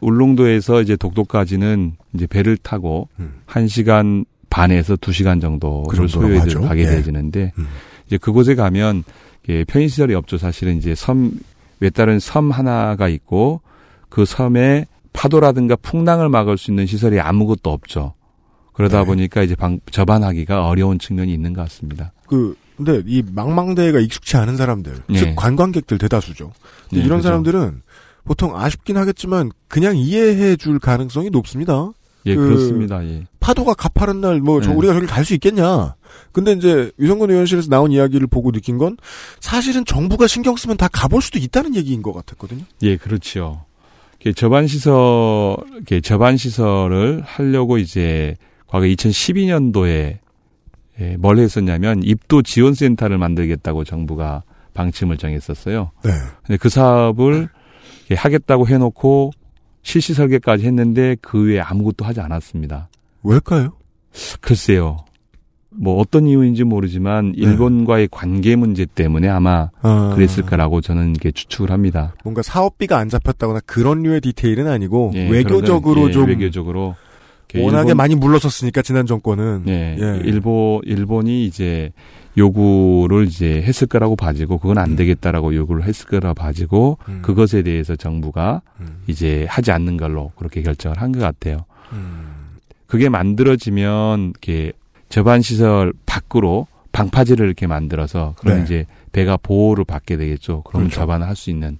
울릉도에서 0.00 0.82
이제 0.82 0.96
독도까지는 0.96 1.92
이제 2.14 2.26
배를 2.26 2.56
타고 2.56 3.08
음. 3.20 3.34
1시간 3.46 4.24
반에서 4.50 4.96
2시간 4.96 5.40
정도를 5.40 5.86
그 5.88 6.08
소요해. 6.08 6.40
가게 6.66 6.82
예. 6.82 6.86
되어지는데 6.86 7.52
음. 7.56 7.68
이제 8.08 8.18
그곳에 8.18 8.56
가면 8.56 9.04
예, 9.48 9.64
편의시설이 9.64 10.14
없죠. 10.14 10.38
사실은 10.38 10.76
이제 10.76 10.94
섬 10.94 11.32
외따른 11.80 12.18
섬 12.18 12.50
하나가 12.50 13.08
있고 13.08 13.60
그 14.08 14.24
섬에 14.24 14.86
파도라든가 15.12 15.76
풍랑을 15.76 16.28
막을 16.28 16.56
수 16.58 16.70
있는 16.70 16.86
시설이 16.86 17.20
아무것도 17.20 17.70
없죠. 17.70 18.14
그러다 18.72 19.00
네. 19.00 19.06
보니까 19.06 19.42
이제 19.42 19.54
방, 19.54 19.80
접안하기가 19.90 20.66
어려운 20.66 20.98
측면이 20.98 21.32
있는 21.32 21.52
것 21.52 21.62
같습니다. 21.62 22.12
그 22.26 22.56
근데 22.76 23.02
이 23.06 23.22
망망대해가 23.30 24.00
익숙치 24.00 24.36
않은 24.38 24.56
사람들, 24.56 25.02
네. 25.08 25.18
즉 25.18 25.36
관광객들 25.36 25.98
대다수죠. 25.98 26.52
네, 26.90 27.00
이런 27.00 27.18
그죠. 27.18 27.28
사람들은 27.28 27.82
보통 28.24 28.56
아쉽긴 28.58 28.96
하겠지만 28.96 29.50
그냥 29.68 29.96
이해해 29.96 30.56
줄 30.56 30.78
가능성이 30.78 31.30
높습니다. 31.30 31.92
예, 32.26 32.34
그 32.34 32.40
그렇습니다. 32.40 33.04
예. 33.04 33.24
파도가 33.40 33.74
가파른 33.74 34.20
날뭐 34.20 34.60
네. 34.60 34.72
우리가 34.72 34.94
저길 34.94 35.08
갈수 35.08 35.34
있겠냐. 35.34 35.96
근데 36.32 36.52
이제 36.52 36.90
유성근 36.98 37.30
의원실에서 37.30 37.68
나온 37.68 37.92
이야기를 37.92 38.26
보고 38.26 38.52
느낀 38.52 38.78
건 38.78 38.96
사실은 39.40 39.84
정부가 39.84 40.26
신경 40.26 40.56
쓰면 40.56 40.76
다 40.76 40.88
가볼 40.88 41.22
수도 41.22 41.38
있다는 41.38 41.74
얘기인 41.74 42.02
것 42.02 42.12
같았거든요. 42.12 42.64
예. 42.82 42.96
이렇게 44.20 44.32
저반 44.34 44.66
시설, 44.66 45.56
저반 46.02 46.36
시설을 46.36 47.22
하려고 47.24 47.78
이제 47.78 48.36
과거 48.66 48.86
2012년도에 48.86 50.18
예, 51.00 51.16
뭘 51.16 51.38
했었냐면 51.38 52.02
입도 52.02 52.42
지원 52.42 52.74
센터를 52.74 53.18
만들겠다고 53.18 53.84
정부가 53.84 54.42
방침을 54.74 55.16
정했었어요. 55.16 55.90
네. 56.04 56.10
근데 56.46 56.56
그 56.56 56.68
사업을 56.68 57.48
하겠다고 58.10 58.68
해놓고 58.68 59.32
실시 59.82 60.14
설계까지 60.14 60.66
했는데 60.66 61.16
그 61.20 61.46
외에 61.46 61.60
아무것도 61.60 62.04
하지 62.04 62.20
않았습니다. 62.20 62.88
왜일까요? 63.22 63.72
글쎄요. 64.40 65.04
뭐 65.74 65.98
어떤 66.00 66.26
이유인지 66.26 66.64
모르지만 66.64 67.32
일본과의 67.36 68.08
관계 68.10 68.56
문제 68.56 68.84
때문에 68.84 69.28
아마 69.28 69.64
네. 69.64 69.70
아. 69.82 70.12
그랬을 70.14 70.44
거라고 70.44 70.80
저는 70.80 71.10
이렇게 71.12 71.30
추측을 71.30 71.70
합니다. 71.70 72.14
뭔가 72.24 72.42
사업비가 72.42 72.98
안 72.98 73.08
잡혔다거나 73.08 73.60
그런 73.66 74.02
류의 74.02 74.20
디테일은 74.20 74.66
아니고 74.68 75.12
예, 75.14 75.28
외교적으로 75.30 76.08
예, 76.08 76.12
좀 76.12 76.26
외교적으로 76.28 76.94
워낙에 77.54 77.88
일본- 77.88 77.96
많이 77.98 78.14
물러섰으니까 78.14 78.80
지난 78.82 79.06
정권은 79.06 79.64
예, 79.68 79.96
예. 80.00 80.20
일본 80.24 80.80
일본이 80.84 81.44
이제 81.46 81.92
요구를 82.38 83.26
이제 83.26 83.62
했을 83.62 83.86
거라고 83.86 84.16
봐지고 84.16 84.56
그건 84.58 84.78
안 84.78 84.96
되겠다라고 84.96 85.54
요구를 85.54 85.84
했을 85.84 86.06
거라 86.06 86.32
봐지고 86.32 86.96
음. 87.08 87.18
그것에 87.22 87.62
대해서 87.62 87.94
정부가 87.94 88.62
음. 88.80 89.02
이제 89.06 89.46
하지 89.50 89.70
않는 89.70 89.96
걸로 89.98 90.32
그렇게 90.36 90.62
결정을 90.62 91.00
한 91.00 91.12
것 91.12 91.20
같아요. 91.20 91.64
음. 91.92 92.30
그게 92.86 93.08
만들어지면 93.10 94.30
이렇게 94.30 94.72
저반 95.12 95.42
시설 95.42 95.92
밖으로 96.06 96.66
방파제를 96.92 97.44
이렇게 97.44 97.66
만들어서 97.66 98.34
그럼 98.38 98.56
네. 98.58 98.64
이제 98.64 98.86
배가 99.12 99.36
보호를 99.36 99.84
받게 99.84 100.16
되겠죠. 100.16 100.62
그럼 100.62 100.84
그렇죠. 100.84 101.00
저반을 101.00 101.26
할 101.28 101.36
수 101.36 101.50
있는 101.50 101.76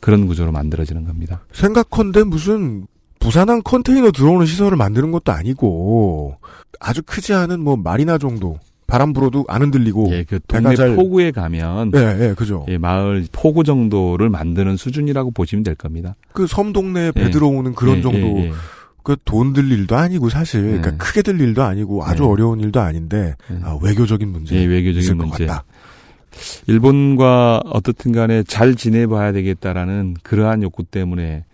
그런 0.00 0.26
구조로 0.26 0.52
만들어지는 0.52 1.04
겁니다. 1.06 1.40
생각컨대 1.54 2.24
무슨 2.24 2.86
부산항 3.18 3.62
컨테이너 3.64 4.10
들어오는 4.12 4.44
시설을 4.44 4.76
만드는 4.76 5.10
것도 5.10 5.32
아니고 5.32 6.36
아주 6.78 7.00
크지 7.02 7.32
않은 7.32 7.60
뭐 7.60 7.76
마리나 7.76 8.18
정도 8.18 8.58
바람 8.86 9.14
불어도 9.14 9.46
안 9.48 9.62
흔들리고 9.62 10.10
예, 10.12 10.24
그 10.24 10.38
동네 10.46 10.76
잘- 10.76 10.94
포구에 10.96 11.30
가면 11.30 11.92
예, 11.96 12.28
예, 12.28 12.34
그죠. 12.34 12.66
예, 12.68 12.76
마을 12.76 13.26
포구 13.32 13.64
정도를 13.64 14.28
만드는 14.28 14.76
수준이라고 14.76 15.30
보시면 15.30 15.64
될 15.64 15.74
겁니다. 15.76 16.14
그 16.32 16.46
섬 16.46 16.74
동네에 16.74 17.12
배 17.12 17.22
예. 17.24 17.30
들어오는 17.30 17.74
그런 17.74 17.96
예, 17.98 18.02
정도 18.02 18.18
예, 18.18 18.44
예. 18.48 18.52
그 19.06 19.16
돈 19.24 19.52
들 19.52 19.70
일도 19.70 19.94
아니고 19.96 20.28
사실 20.30 20.62
그러니까 20.62 20.90
네. 20.90 20.96
크게 20.98 21.22
들 21.22 21.40
일도 21.40 21.62
아니고 21.62 22.04
아주 22.04 22.22
네. 22.24 22.28
어려운 22.28 22.58
일도 22.60 22.80
아닌데 22.80 23.34
아, 23.62 23.78
외교적인 23.80 24.28
문제 24.28 24.56
예, 24.56 24.64
외교적인 24.64 25.16
것 25.18 25.26
문제. 25.28 25.46
같다. 25.46 25.64
일본과 26.66 27.62
어떻든 27.66 28.12
간에 28.12 28.42
잘 28.42 28.74
지내봐야 28.74 29.32
되겠다라는 29.32 30.16
그러한 30.22 30.62
욕구 30.62 30.82
때문에 30.84 31.44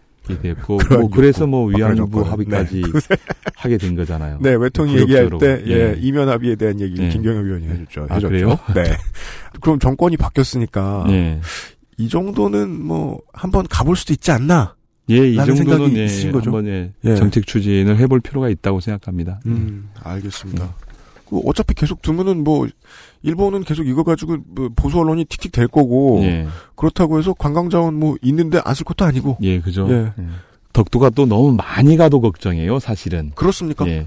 됐고, 0.40 0.78
뭐 0.90 1.08
그래서 1.10 1.46
뭐 1.46 1.66
위안부 1.66 1.96
조건. 1.96 2.24
합의까지 2.24 2.80
네. 3.10 3.16
하게 3.56 3.76
된 3.76 3.94
거잖아요. 3.96 4.38
네, 4.40 4.54
외통이 4.54 4.92
얘기할 5.00 5.28
굴욕적으로. 5.28 5.38
때, 5.38 5.62
예, 5.66 5.72
예. 5.94 5.96
이면 6.00 6.28
합의에 6.28 6.54
대한 6.56 6.80
얘기를 6.80 7.04
예. 7.06 7.08
김경엽 7.10 7.44
의원이 7.44 7.66
해줬죠. 7.68 8.06
아, 8.08 8.14
해줬죠. 8.14 8.28
그래요? 8.28 8.58
네. 8.74 8.96
그럼 9.60 9.78
정권이 9.78 10.16
바뀌었으니까, 10.16 11.04
예. 11.08 11.40
이 11.98 12.08
정도는 12.08 12.82
뭐, 12.82 13.20
한번 13.32 13.66
가볼 13.68 13.96
수도 13.96 14.12
있지 14.12 14.30
않나? 14.30 14.74
예, 15.10 15.28
이 15.28 15.36
정도는 15.36 15.96
예, 15.96 16.04
있으신 16.04 16.32
거죠? 16.32 16.50
한번 16.54 16.66
예, 16.72 16.92
예. 17.04 17.16
정책 17.16 17.46
추진을 17.46 17.98
해볼 17.98 18.20
필요가 18.20 18.48
있다고 18.48 18.80
생각합니다. 18.80 19.40
음, 19.46 19.88
알겠습니다. 20.02 20.74
그 21.28 21.38
어차피 21.46 21.74
계속 21.74 22.02
두면은 22.02 22.44
뭐, 22.44 22.68
일본은 23.22 23.64
계속 23.64 23.86
이거 23.86 24.04
가지고 24.04 24.36
뭐 24.46 24.68
보수 24.76 24.98
언론이 24.98 25.24
틱틱 25.24 25.52
될 25.52 25.66
거고, 25.68 26.20
예. 26.22 26.46
그렇다고 26.76 27.18
해서 27.18 27.32
관광 27.34 27.70
자원 27.70 27.94
뭐 27.94 28.16
있는데 28.22 28.60
안 28.64 28.74
쓸 28.74 28.84
것도 28.84 29.04
아니고. 29.04 29.38
예, 29.42 29.60
그죠. 29.60 29.86
예. 29.90 30.12
예. 30.22 30.26
덕도가 30.72 31.10
또 31.10 31.26
너무 31.26 31.52
많이 31.54 31.96
가도 31.96 32.20
걱정이에요, 32.20 32.78
사실은. 32.78 33.32
그렇습니까? 33.34 33.86
예. 33.88 34.06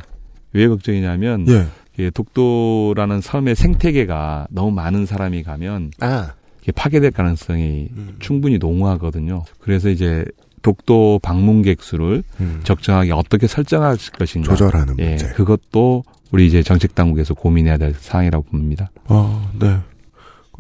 왜 0.53 0.67
걱정이냐면, 0.67 1.45
예. 1.49 1.65
예, 1.99 2.09
독도라는 2.09 3.21
섬의 3.21 3.55
생태계가 3.55 4.47
너무 4.49 4.71
많은 4.71 5.05
사람이 5.05 5.43
가면 5.43 5.91
아. 5.99 6.33
파괴될 6.75 7.11
가능성이 7.11 7.89
음. 7.95 8.15
충분히 8.19 8.57
농후하거든요. 8.57 9.43
그래서 9.59 9.89
이제 9.89 10.25
독도 10.65 11.19
방문객 11.21 11.83
수를 11.83 12.23
음. 12.39 12.61
적정하게 12.63 13.11
어떻게 13.11 13.45
설정할 13.45 13.97
것인가. 14.17 14.55
조절하는 14.55 14.95
예, 14.97 15.09
문제. 15.09 15.27
그것도 15.27 16.03
우리 16.31 16.47
이제 16.47 16.63
정책 16.63 16.95
당국에서 16.95 17.35
고민해야 17.35 17.77
될 17.77 17.93
사항이라고 17.93 18.45
봅니다. 18.45 18.89
아, 19.05 19.47
네. 19.59 19.77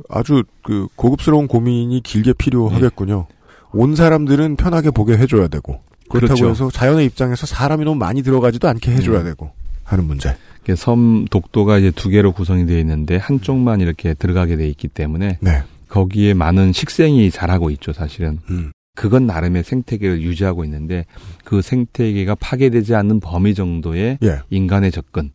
아주 0.07 0.43
그 0.61 0.87
고급스러운 0.95 1.47
고민이 1.47 2.01
길게 2.03 2.33
필요하겠군요. 2.33 3.25
온 3.71 3.95
사람들은 3.95 4.57
편하게 4.57 4.91
보게 4.91 5.17
해줘야 5.17 5.47
되고 5.47 5.79
그렇다고 6.07 6.39
그렇죠. 6.39 6.49
해서 6.51 6.69
자연의 6.69 7.07
입장에서 7.07 7.47
사람이 7.47 7.83
너무 7.83 7.97
많이 7.97 8.21
들어가지도 8.21 8.69
않게 8.69 8.91
해줘야 8.91 9.21
음. 9.21 9.25
되고 9.25 9.49
하는 9.83 10.05
문제. 10.05 10.37
섬 10.75 11.25
독도가 11.31 11.79
이제 11.79 11.89
두 11.89 12.09
개로 12.09 12.31
구성이 12.31 12.67
되어 12.67 12.77
있는데 12.77 13.17
한쪽만 13.17 13.81
이렇게 13.81 14.13
들어가게 14.13 14.55
돼 14.55 14.67
있기 14.69 14.87
때문에 14.87 15.39
네. 15.41 15.63
거기에 15.89 16.35
많은 16.35 16.73
식생이 16.73 17.31
자라고 17.31 17.71
있죠, 17.71 17.91
사실은. 17.91 18.39
음. 18.51 18.71
그건 18.95 19.27
나름의 19.27 19.63
생태계를 19.63 20.21
유지하고 20.21 20.63
있는데 20.63 21.05
그 21.43 21.61
생태계가 21.61 22.35
파괴되지 22.35 22.95
않는 22.95 23.19
범위 23.19 23.53
정도의 23.53 24.17
예. 24.23 24.39
인간의 24.49 24.91
접근 24.91 25.31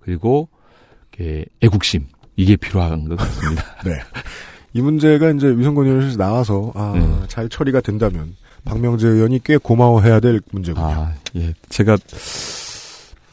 그리고 0.00 0.48
애국심 1.60 2.06
이게 2.36 2.56
필요한 2.56 3.08
것 3.08 3.16
같습니다. 3.16 3.64
네. 3.84 4.00
이 4.72 4.80
문제가 4.80 5.30
이제 5.30 5.48
위성권 5.48 5.86
의원실에서 5.86 6.18
나와서 6.18 6.72
아, 6.74 6.92
네. 6.94 7.26
잘 7.28 7.48
처리가 7.48 7.80
된다면 7.80 8.36
박명재 8.64 9.08
의원이 9.08 9.40
꽤 9.44 9.56
고마워해야 9.56 10.20
될 10.20 10.40
문제군요. 10.52 10.84
아, 10.84 11.12
예. 11.36 11.54
제가 11.68 11.96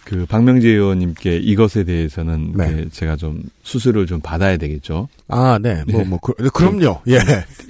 그 0.05 0.25
박명재 0.27 0.69
의원님께 0.69 1.37
이것에 1.37 1.83
대해서는 1.83 2.53
네. 2.55 2.77
예, 2.77 2.89
제가 2.89 3.15
좀 3.15 3.41
수술을 3.63 4.05
좀 4.05 4.21
받아야 4.21 4.55
되겠죠. 4.55 5.09
아, 5.27 5.57
네. 5.59 5.83
뭐, 5.87 6.01
네. 6.01 6.07
뭐, 6.07 6.19
그, 6.19 6.33
그럼요. 6.51 7.01
예. 7.07 7.19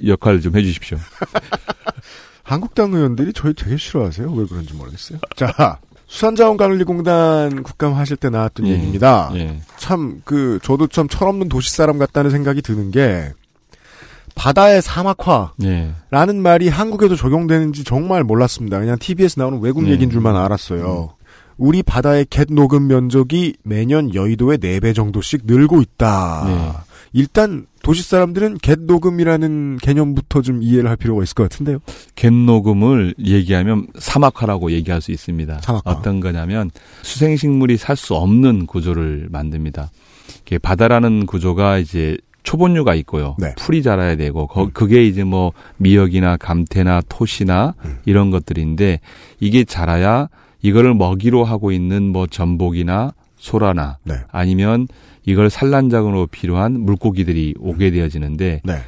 역할을 0.06 0.42
좀 0.42 0.54
해주십시오. 0.54 0.98
한국당 2.44 2.92
의원들이 2.92 3.32
저희 3.32 3.54
되게 3.54 3.76
싫어하세요. 3.78 4.30
왜 4.30 4.46
그런지 4.46 4.74
모르겠어요. 4.74 5.18
자, 5.34 5.78
수산자원관리공단 6.08 7.62
국감 7.62 7.94
하실 7.94 8.18
때 8.18 8.28
나왔던 8.28 8.66
예. 8.66 8.72
얘기입니다. 8.72 9.30
예. 9.34 9.58
참, 9.78 10.20
그, 10.26 10.58
저도 10.62 10.88
참 10.88 11.08
철없는 11.08 11.48
도시 11.48 11.74
사람 11.74 11.98
같다는 11.98 12.30
생각이 12.30 12.60
드는 12.60 12.90
게, 12.90 13.32
바다의 14.34 14.82
사막화라는 14.82 15.54
예. 15.64 16.32
말이 16.40 16.68
한국에도 16.68 17.16
적용되는지 17.16 17.82
정말 17.84 18.22
몰랐습니다. 18.22 18.78
그냥 18.78 18.98
TV에서 18.98 19.40
나오는 19.40 19.58
외국 19.60 19.84
네. 19.84 19.92
얘기인 19.92 20.10
줄만 20.10 20.36
알았어요. 20.36 21.14
우리 21.58 21.82
바다의 21.82 22.26
갯 22.28 22.48
녹음 22.50 22.86
면적이 22.86 23.54
매년 23.62 24.14
여의도의 24.14 24.58
4배 24.58 24.94
정도씩 24.94 25.42
늘고 25.44 25.80
있다. 25.80 26.44
네. 26.46 26.72
일단 27.12 27.66
도시 27.82 28.02
사람들은 28.02 28.58
갯 28.62 28.80
녹음이라는 28.80 29.78
개념부터 29.80 30.42
좀 30.42 30.62
이해를 30.62 30.90
할 30.90 30.96
필요가 30.96 31.22
있을 31.22 31.34
것 31.34 31.44
같은데요. 31.48 31.78
갯 32.14 32.30
녹음을 32.32 33.14
얘기하면 33.18 33.86
사막화라고 33.98 34.70
얘기할 34.72 35.00
수 35.00 35.12
있습니다. 35.12 35.60
사막화. 35.62 35.82
어떤 35.90 36.20
거냐면 36.20 36.70
수생식물이 37.02 37.78
살 37.78 37.96
수 37.96 38.14
없는 38.14 38.66
구조를 38.66 39.28
만듭니다. 39.30 39.90
이게 40.44 40.58
바다라는 40.58 41.24
구조가 41.24 41.78
이제 41.78 42.18
초본류가 42.42 42.94
있고요. 42.96 43.34
네. 43.38 43.54
풀이 43.56 43.82
자라야 43.82 44.16
되고 44.16 44.46
거- 44.46 44.64
음. 44.64 44.70
그게 44.74 45.06
이제 45.06 45.24
뭐 45.24 45.52
미역이나 45.78 46.36
감태나 46.36 47.00
토시나 47.08 47.74
음. 47.84 47.96
이런 48.04 48.30
것들인데 48.30 49.00
이게 49.40 49.64
자라야 49.64 50.28
이거를 50.66 50.94
먹이로 50.94 51.44
하고 51.44 51.70
있는 51.70 52.02
뭐 52.10 52.26
전복이나 52.26 53.12
소라나 53.36 53.98
네. 54.02 54.16
아니면 54.32 54.88
이걸 55.24 55.48
산란작으로 55.48 56.26
필요한 56.26 56.80
물고기들이 56.80 57.54
오게 57.60 57.92
되어지는데 57.92 58.62
네. 58.64 58.78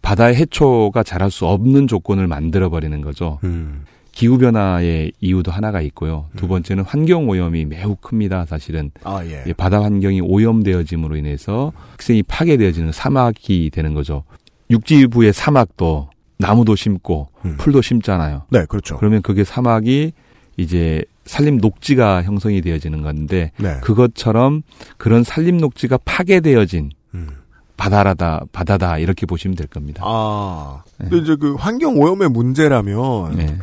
바다의 0.00 0.36
해초가 0.36 1.02
자랄 1.02 1.30
수 1.30 1.46
없는 1.46 1.88
조건을 1.88 2.26
만들어 2.26 2.70
버리는 2.70 2.98
거죠. 3.02 3.38
음. 3.44 3.84
기후 4.12 4.38
변화의 4.38 5.12
이유도 5.20 5.50
하나가 5.50 5.82
있고요. 5.82 6.24
두 6.36 6.46
음. 6.46 6.48
번째는 6.48 6.84
환경 6.84 7.28
오염이 7.28 7.66
매우 7.66 7.96
큽니다. 7.96 8.46
사실은 8.46 8.90
아, 9.04 9.22
예. 9.26 9.44
이 9.46 9.52
바다 9.52 9.82
환경이 9.82 10.22
오염되어짐으로 10.22 11.16
인해서 11.16 11.72
식생이 11.98 12.22
파괴되어지는 12.22 12.92
사막이 12.92 13.70
되는 13.74 13.92
거죠. 13.92 14.24
육지부의 14.70 15.34
사막도 15.34 16.08
나무도 16.38 16.76
심고 16.76 17.28
음. 17.44 17.56
풀도 17.58 17.82
심잖아요. 17.82 18.44
네, 18.48 18.64
그렇죠. 18.66 18.96
그러면 18.96 19.20
그게 19.20 19.44
사막이 19.44 20.12
이제 20.56 21.04
산림 21.26 21.58
녹지가 21.58 22.22
형성이 22.22 22.60
되어지는 22.60 23.02
건데 23.02 23.52
네. 23.58 23.78
그것처럼 23.82 24.62
그런 24.96 25.22
산림 25.24 25.58
녹지가 25.58 25.98
파괴되어진 26.04 26.90
음. 27.14 27.28
바다라다 27.76 28.42
바다다 28.52 28.98
이렇게 28.98 29.26
보시면 29.26 29.54
될 29.56 29.66
겁니다. 29.66 30.02
아. 30.06 30.82
근데 30.98 31.18
이제 31.18 31.36
그 31.36 31.54
환경 31.54 31.98
오염의 31.98 32.30
문제라면 32.30 33.36
네. 33.36 33.58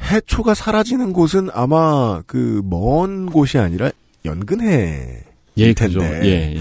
해초가 0.00 0.54
사라지는 0.54 1.12
곳은 1.12 1.50
아마 1.52 2.22
그 2.26 2.62
먼 2.64 3.26
곳이 3.26 3.58
아니라 3.58 3.90
연근해. 4.24 5.24
예, 5.58 5.74
텐데. 5.74 5.94
그죠. 5.98 6.04
예, 6.26 6.56
예. 6.56 6.60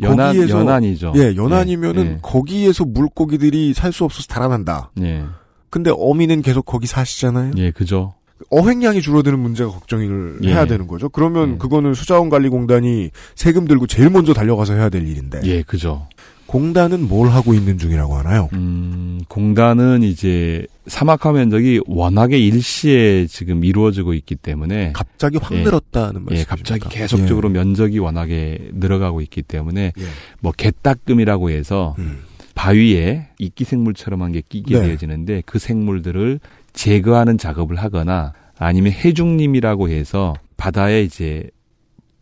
연안 0.00 0.34
거기에서- 0.36 0.50
연안이죠. 0.50 1.12
예, 1.16 1.34
연안이면은 1.36 2.06
예, 2.06 2.18
거기에서 2.22 2.84
물고기들이 2.84 3.72
살 3.74 3.92
수 3.92 4.04
없어서 4.04 4.26
달아난다. 4.28 4.90
예, 5.00 5.24
근데 5.70 5.90
어미는 5.92 6.42
계속 6.42 6.64
거기 6.66 6.86
사시잖아요. 6.86 7.52
예, 7.56 7.70
그죠. 7.72 8.14
어획량이 8.50 9.00
줄어드는 9.02 9.38
문제가 9.38 9.70
걱정을 9.70 10.38
예. 10.42 10.48
해야 10.48 10.66
되는 10.66 10.86
거죠. 10.86 11.08
그러면 11.08 11.54
예. 11.54 11.58
그거는 11.58 11.94
수자원관리공단이 11.94 13.10
세금 13.34 13.66
들고 13.66 13.86
제일 13.86 14.10
먼저 14.10 14.32
달려가서 14.34 14.74
해야 14.74 14.88
될 14.88 15.06
일인데. 15.08 15.40
예, 15.44 15.62
그죠. 15.62 16.06
공단은 16.46 17.08
뭘 17.08 17.28
하고 17.30 17.54
있는 17.54 17.76
중이라고 17.76 18.14
하나요? 18.14 18.48
음, 18.52 19.20
공단은 19.26 20.04
이제 20.04 20.64
사막화 20.86 21.32
면적이 21.32 21.80
워낙에 21.86 22.38
일시에 22.38 23.26
지금 23.26 23.64
이루어지고 23.64 24.14
있기 24.14 24.36
때문에 24.36 24.92
갑자기 24.92 25.38
확 25.42 25.52
예. 25.54 25.62
늘었다는 25.64 26.24
말씀이십니까? 26.24 26.38
예, 26.38 26.44
갑자기 26.44 26.88
계속적으로 26.88 27.48
예. 27.48 27.52
면적이 27.54 27.98
워낙에 27.98 28.68
늘어가고 28.74 29.22
있기 29.22 29.42
때문에 29.42 29.92
예. 29.98 30.02
뭐 30.38 30.52
개따금이라고 30.52 31.50
해서 31.50 31.96
음. 31.98 32.18
바위에 32.54 33.26
이끼 33.38 33.64
생물처럼 33.64 34.22
한 34.22 34.32
게 34.32 34.40
끼게 34.48 34.78
네. 34.78 34.86
되어지는데 34.86 35.42
그 35.46 35.58
생물들을 35.58 36.38
제거하는 36.76 37.38
작업을 37.38 37.76
하거나 37.76 38.32
아니면 38.58 38.92
해중림이라고 38.92 39.88
해서 39.88 40.34
바다에 40.56 41.02
이제 41.02 41.50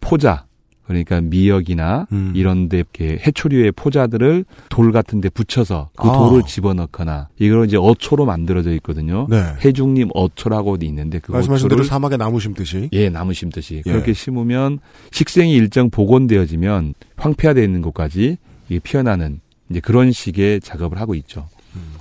포자 0.01 0.47
그러니까 0.87 1.21
미역이나 1.21 2.07
음. 2.13 2.33
이런 2.37 2.69
데 2.69 2.79
이렇게 2.79 3.19
해초류의 3.27 3.73
포자들을 3.73 4.45
돌 4.69 4.93
같은 4.93 5.21
데 5.21 5.31
붙여서 5.31 5.91
그 5.97 6.09
아. 6.09 6.19
돌을 6.19 6.43
집어넣거나 6.47 7.29
이걸 7.39 7.67
이제 7.67 7.79
어초로 7.79 8.27
만들어져 8.27 8.73
있거든요. 8.75 9.27
네. 9.31 9.43
해중림 9.65 10.11
어초라고 10.13 10.77
있는데 10.83 11.21
그 11.21 11.33
말씀하신 11.33 11.67
어초를 11.67 11.77
대로 11.77 11.89
사막에 11.89 12.17
나무 12.19 12.39
심듯이. 12.39 12.91
예, 12.93 13.09
나무 13.09 13.33
심듯이 13.33 13.83
예. 13.87 13.91
그렇게 13.91 14.13
심으면 14.13 14.79
식생이 15.11 15.55
일정 15.55 15.89
복원되어지면 15.89 16.95
황폐화되어 17.17 17.65
있는 17.65 17.81
곳까지 17.81 18.37
이게 18.69 18.79
피어나는 18.79 19.41
이제 19.71 19.81
그런 19.81 20.13
식의 20.13 20.61
작업을 20.61 21.01
하고 21.01 21.15
있죠. 21.15 21.49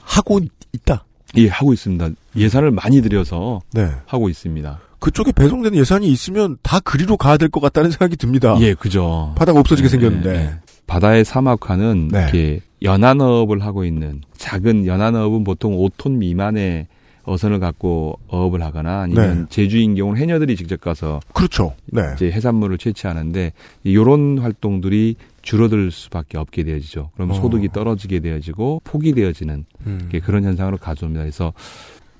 하고 0.01 0.41
있다. 0.73 1.05
예, 1.38 1.47
하고 1.47 1.71
있습니다. 1.71 2.09
예산을 2.35 2.72
많이 2.72 3.01
들여서 3.01 3.61
네. 3.73 3.89
하고 4.05 4.30
있습니다. 4.30 4.80
그쪽에 4.99 5.31
배송되는 5.34 5.77
예산이 5.77 6.07
있으면 6.07 6.57
다 6.64 6.80
그리로 6.80 7.18
가야 7.18 7.38
될 7.38 7.49
것 7.49 7.60
같다는 7.60 7.91
생각이 7.91 8.15
듭니다. 8.15 8.55
예, 8.61 8.73
그죠. 8.73 9.34
바다가 9.35 9.60
없어지게 9.60 9.85
예, 9.85 9.89
생겼는데. 9.89 10.30
예, 10.30 10.35
예. 10.35 10.53
바다의 10.88 11.26
사막화는 11.26 12.10
네. 12.10 12.19
이렇게 12.22 12.60
연안어업을 12.81 13.61
하고 13.64 13.85
있는 13.85 14.22
작은 14.38 14.85
연안어업은 14.85 15.43
보통 15.43 15.77
5톤 15.77 16.14
미만의 16.18 16.88
어선을 17.26 17.60
갖고 17.61 18.19
어업을 18.27 18.61
하거나 18.61 19.01
아니면 19.01 19.39
네. 19.41 19.45
제주인 19.49 19.95
경우는 19.95 20.19
해녀들이 20.22 20.57
직접 20.57 20.81
가서 20.81 21.22
그렇죠. 21.34 21.73
네. 21.85 22.01
이제 22.15 22.30
해산물을 22.30 22.77
채취하는데 22.77 23.53
이런 23.85 24.39
활동들이 24.39 25.15
줄어들 25.41 25.89
수밖에 25.91 26.38
없게 26.38 26.64
되어지죠. 26.64 27.11
그럼 27.14 27.31
어. 27.31 27.34
소득이 27.34 27.69
떨어지게 27.72 28.19
되어지고 28.19 28.81
포기되어지는 28.84 29.65
음. 29.88 30.10
게 30.11 30.19
그런 30.19 30.43
현상으로 30.43 30.77
가져옵니다. 30.77 31.22
그래서 31.23 31.53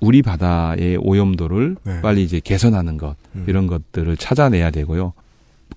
우리 0.04 0.22
바다의 0.22 0.98
오염도를 0.98 1.76
네. 1.82 2.00
빨리 2.02 2.22
이제 2.22 2.40
개선하는 2.40 2.98
것 2.98 3.16
음. 3.34 3.44
이런 3.48 3.66
것들을 3.66 4.16
찾아내야 4.16 4.70
되고요. 4.70 5.14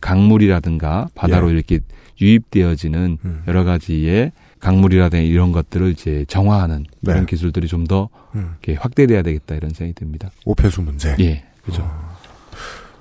강물이라든가 0.02 1.08
바다로 1.16 1.50
예. 1.50 1.54
이렇게 1.54 1.80
유입되어지는 2.20 3.18
음. 3.24 3.44
여러 3.48 3.64
가지의 3.64 4.32
강물이라든가 4.60 5.24
이런 5.24 5.52
것들을 5.52 5.92
이제 5.92 6.26
정화하는 6.28 6.86
네. 7.02 7.14
이런 7.14 7.26
기술들이 7.26 7.68
좀더 7.68 8.10
음. 8.36 8.56
확대돼야 8.78 9.22
되겠다 9.22 9.56
이런 9.56 9.72
생각이 9.72 9.94
듭니다. 9.94 10.30
오폐수 10.46 10.82
문제. 10.82 11.16
예, 11.20 11.46
그죠. 11.64 11.90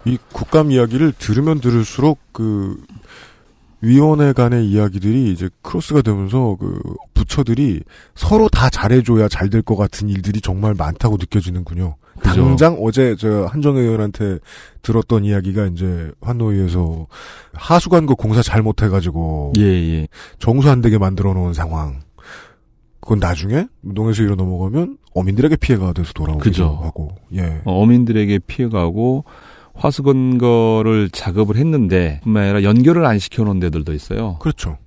이 0.05 0.19
국감 0.33 0.71
이야기를 0.71 1.13
들으면 1.19 1.61
들을수록 1.61 2.21
그 2.33 2.81
위원회 3.87 4.33
간의 4.33 4.67
이야기들이 4.69 5.31
이제 5.33 5.49
크로스가 5.63 6.03
되면서 6.03 6.57
그 6.59 6.81
부처들이 7.15 7.83
서로 8.15 8.49
다 8.49 8.69
잘해줘야 8.71 9.29
잘 9.29 9.49
될 9.51 9.63
것 9.63 9.77
같은 9.77 10.09
일들이 10.09 10.41
정말 10.41 10.75
많다고 10.75 11.17
느껴지는군요. 11.19 11.97
그죠. 12.19 12.45
당장 12.45 12.79
어제 12.81 13.15
저 13.19 13.45
한정혜 13.47 13.83
의원한테 13.83 14.39
들었던 14.83 15.25
이야기가 15.25 15.67
이제 15.67 16.11
환노위에서 16.21 17.07
하수관거 17.53 18.15
공사 18.15 18.43
잘못해가지고 18.43 19.53
예, 19.59 19.63
예. 19.63 20.09
정수 20.39 20.71
안 20.71 20.81
되게 20.81 20.99
만들어 20.99 21.33
놓은 21.35 21.53
상황. 21.53 22.01
그건 23.01 23.19
나중에 23.21 23.67
농해수 23.83 24.23
위로 24.25 24.35
넘어가면 24.35 24.99
어민들에게 25.15 25.57
피해가 25.57 25.93
돼서 25.93 26.13
돌아오기도 26.13 26.43
그죠. 26.51 26.81
하고. 26.83 27.11
예. 27.35 27.61
어, 27.65 27.81
어민들에게 27.83 28.41
피해가고 28.47 29.25
화수 29.77 30.03
건거를 30.03 31.11
작업을 31.11 31.57
했는데 31.57 32.21
뿐만 32.25 32.45
아니라 32.45 32.63
연결을 32.63 33.05
안 33.07 33.19
시켜놓은 33.19 33.61
데들도 33.61 33.93
있어요. 33.93 34.39
그렇죠. 34.41 34.79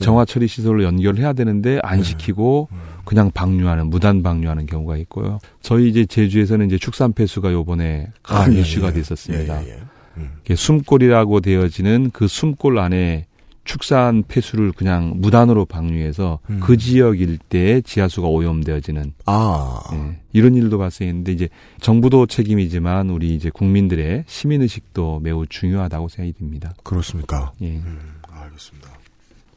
정화 0.00 0.24
처리 0.24 0.48
시설로 0.48 0.82
연결을 0.82 1.20
해야 1.20 1.32
되는데 1.32 1.78
안 1.82 1.98
네. 1.98 2.02
시키고 2.02 2.68
음. 2.72 2.78
그냥 3.04 3.30
방류하는 3.32 3.88
무단 3.88 4.22
방류하는 4.22 4.66
경우가 4.66 4.96
있고요. 4.98 5.38
저희 5.60 5.88
이제 5.88 6.04
제주에서는 6.04 6.66
이제 6.66 6.78
축산 6.78 7.12
폐수가 7.12 7.52
요번에 7.52 8.08
큰 8.22 8.36
아, 8.36 8.52
예, 8.52 8.60
이슈가 8.60 8.88
예. 8.88 8.92
됐었습니다. 8.94 9.62
예, 9.64 9.68
예, 9.68 9.72
예. 9.72 9.82
음. 10.16 10.30
숨골이라고 10.54 11.40
되어지는 11.40 12.10
그 12.12 12.26
숨골 12.26 12.78
안에 12.78 13.26
축산 13.64 14.22
폐수를 14.26 14.72
그냥 14.72 15.14
무단으로 15.16 15.64
방류해서 15.64 16.38
음. 16.50 16.60
그 16.62 16.76
지역 16.76 17.20
일대에 17.20 17.80
지하수가 17.80 18.28
오염되어지는 18.28 19.14
아. 19.26 19.80
예, 19.92 20.18
이런 20.32 20.54
일도 20.54 20.78
발생했는데 20.78 21.32
이제 21.32 21.48
정부도 21.80 22.26
책임이지만 22.26 23.10
우리 23.10 23.34
이제 23.34 23.50
국민들의 23.50 24.24
시민 24.26 24.62
의식도 24.62 25.20
매우 25.22 25.46
중요하다고 25.46 26.08
생각이 26.08 26.34
듭니다. 26.38 26.74
그렇습니까? 26.82 27.52
예. 27.62 27.68
음, 27.68 27.98
알겠습니다. 28.30 28.90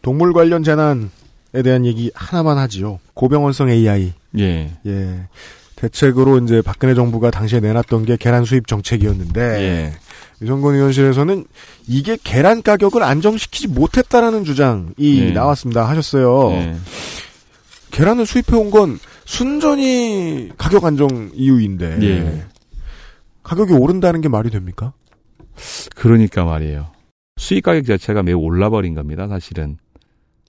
동물 0.02 0.34
관련 0.34 0.64
재난에 0.64 1.10
대한 1.64 1.86
얘기 1.86 2.10
하나만 2.16 2.58
하지요. 2.58 3.00
고병원성 3.14 3.70
AI. 3.70 4.14
예. 4.40 4.72
예. 4.86 5.28
대책으로 5.76 6.40
이제 6.40 6.62
박근혜 6.62 6.96
정부가 6.96 7.30
당시에 7.30 7.60
내놨던 7.60 8.06
게 8.06 8.18
계란 8.18 8.46
수입 8.46 8.68
정책이었는데 8.68 9.42
예. 9.42 9.94
유성건 10.42 10.76
의원실에서는 10.76 11.46
이게 11.88 12.18
계란 12.24 12.62
가격을 12.62 13.02
안정시키지 13.04 13.68
못했다라는 13.70 14.44
주장이 14.44 14.94
예. 15.00 15.32
나왔습니다. 15.32 15.88
하셨어요. 15.90 16.52
예. 16.52 16.76
계란을 17.92 18.26
수입해 18.26 18.56
온 18.56 18.70
건 18.70 19.00
순전히 19.26 20.50
가격 20.58 20.86
안정 20.86 21.32
이유인데 21.34 21.98
예. 22.02 22.46
가격이 23.44 23.74
오른다는 23.74 24.22
게 24.22 24.28
말이 24.30 24.50
됩니까? 24.52 24.94
그러니까 25.96 26.44
말이에요. 26.46 26.92
수익 27.38 27.64
가격 27.64 27.86
자체가 27.86 28.24
매우 28.24 28.40
올라버린 28.40 28.94
겁니다. 28.94 29.28
사실은 29.28 29.78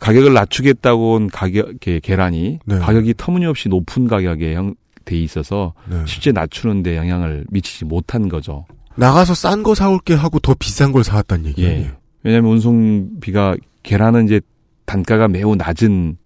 가격을 0.00 0.32
낮추겠다고 0.32 1.14
온 1.14 1.28
가격 1.28 1.80
게- 1.80 2.00
계란이 2.00 2.58
네. 2.64 2.78
가격이 2.78 3.14
터무니없이 3.16 3.68
높은 3.68 4.06
가격에 4.06 4.54
형, 4.54 4.74
돼 5.04 5.16
있어서 5.18 5.72
네. 5.88 5.96
실제 6.06 6.30
낮추는데 6.32 6.96
영향을 6.96 7.46
미치지 7.50 7.84
못한 7.84 8.28
거죠. 8.28 8.66
나가서 8.98 9.34
싼 9.34 9.62
거 9.62 9.74
사올게 9.74 10.14
하고 10.14 10.38
더 10.38 10.54
비싼 10.58 10.92
걸 10.92 11.04
사왔단 11.04 11.46
얘기예요. 11.46 11.70
예. 11.70 11.90
왜냐하면 12.24 12.52
운송비가 12.52 13.56
계란은 13.82 14.26
이제 14.26 14.40
단가가 14.84 15.28
매우 15.28 15.54
낮은 15.54 16.16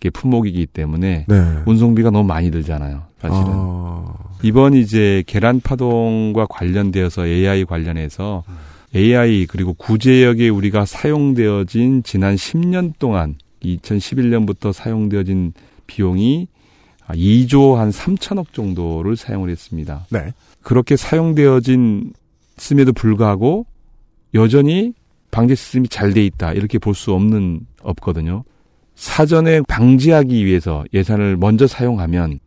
게 0.00 0.10
품목이기 0.10 0.66
때문에 0.66 1.26
네. 1.28 1.62
운송비가 1.66 2.10
너무 2.10 2.26
많이 2.26 2.50
들잖아요. 2.50 3.02
사실은 3.20 3.44
아, 3.46 4.14
이번 4.42 4.74
이제 4.74 5.22
계란 5.26 5.60
파동과 5.60 6.46
관련되어서 6.48 7.26
AI 7.26 7.64
관련해서 7.64 8.44
AI 8.94 9.46
그리고 9.46 9.74
구제역에 9.74 10.48
우리가 10.48 10.84
사용되어진 10.84 12.02
지난 12.02 12.36
10년 12.36 12.92
동안 12.98 13.36
2011년부터 13.62 14.72
사용되어진 14.72 15.52
비용이 15.86 16.48
2조 17.08 17.74
한 17.74 17.90
3천억 17.90 18.52
정도를 18.52 19.16
사용을 19.16 19.50
했습니다. 19.50 20.06
네. 20.10 20.32
그렇게 20.66 20.96
사용되어진 20.96 22.12
씀에도 22.56 22.92
불구하고 22.92 23.66
여전히 24.34 24.94
방제 25.30 25.54
시스템이 25.54 25.86
잘 25.86 26.12
돼 26.12 26.24
있다 26.24 26.54
이렇게 26.54 26.80
볼 26.80 26.92
수 26.92 27.12
없는 27.12 27.60
없거든요. 27.82 28.42
사전에 28.96 29.60
방지하기 29.68 30.44
위해서 30.44 30.84
예산을 30.92 31.36
먼저 31.36 31.68
사용하면 31.68 32.40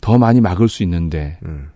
더 0.00 0.18
많이 0.18 0.40
막을 0.40 0.68
수 0.68 0.82
있는데 0.82 1.38
음. 1.44 1.68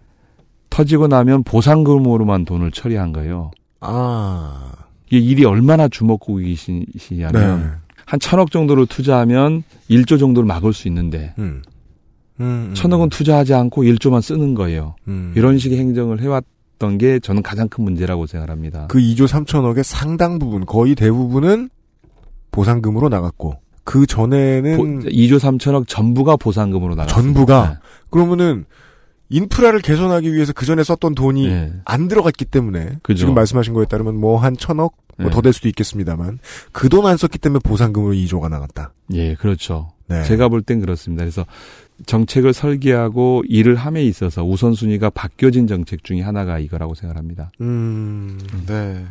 터지고 0.69 1.07
나면 1.07 1.45
보상금으로만 1.45 2.45
돈을 2.45 2.73
처리한 2.73 3.13
거예요. 3.13 3.53
아, 3.79 4.73
이게 5.07 5.19
일이 5.21 5.45
얼마나 5.45 5.87
주먹구기시냐면 5.87 7.33
네. 7.33 7.71
한 8.05 8.19
천억 8.19 8.51
정도를 8.51 8.87
투자하면 8.87 9.63
1조 9.89 10.19
정도를 10.19 10.45
막을 10.45 10.73
수 10.73 10.89
있는데 10.89 11.35
음. 11.39 11.63
음, 12.41 12.69
음. 12.71 12.75
천억은 12.75 13.11
투자하지 13.11 13.55
않고 13.55 13.83
1조만 13.85 14.21
쓰는 14.23 14.55
거예요. 14.55 14.97
음. 15.09 15.33
이런 15.37 15.59
식의 15.59 15.79
행정을 15.79 16.21
해왔던 16.21 16.99
게 16.99 17.19
저는 17.21 17.43
가장 17.43 17.69
큰 17.69 17.85
문제라고 17.85 18.27
생각합니다. 18.27 18.87
그 18.89 18.99
2조 18.99 19.27
3천억의 19.29 19.83
상당 19.83 20.39
부분, 20.39 20.67
거의 20.67 20.95
대부분은 20.95 21.71
보상금으로 22.51 23.09
나갔고, 23.09 23.55
그 23.85 24.07
전에는 24.07 24.77
보- 24.77 24.85
2조 25.09 25.39
3천억 25.39 25.87
전부가 25.89 26.37
보상금으로 26.37 26.95
나갔습니다. 26.95 27.23
전부가 27.23 27.81
그러면은 28.11 28.65
인프라를 29.29 29.81
개선하기 29.81 30.33
위해서 30.33 30.53
그 30.53 30.65
전에 30.67 30.85
썼던 30.85 31.15
돈이 31.15 31.49
네. 31.49 31.73
안 31.85 32.09
들어갔기 32.09 32.45
때문에 32.45 32.99
그죠. 33.03 33.19
지금 33.21 33.35
말씀하신 33.35 33.75
거에 33.75 33.85
따르면 33.87 34.17
뭐 34.17 34.39
한 34.39 34.57
천억 34.57 34.97
네. 35.19 35.25
뭐더될 35.25 35.53
수도 35.53 35.69
있겠습니다만 35.69 36.39
그 36.73 36.89
돈 36.89 37.07
안 37.07 37.17
썼기 37.17 37.39
때문에 37.39 37.61
보상금으로 37.65 38.15
2조가 38.15 38.49
나갔다. 38.49 38.93
예, 39.13 39.35
그렇죠. 39.35 39.91
네. 40.07 40.23
제가 40.25 40.49
볼 40.49 40.63
땐 40.63 40.81
그렇습니다. 40.81 41.25
그래서 41.25 41.45
정책을 42.07 42.53
설계하고 42.53 43.43
일을 43.49 43.77
함에 43.77 44.03
있어서 44.05 44.45
우선순위가 44.45 45.11
바뀌어진 45.11 45.67
정책 45.67 46.03
중에 46.05 46.21
하나가 46.23 46.59
이거라고 46.59 46.95
생각합니다. 46.95 47.51
음, 47.61 48.39
네. 48.67 49.05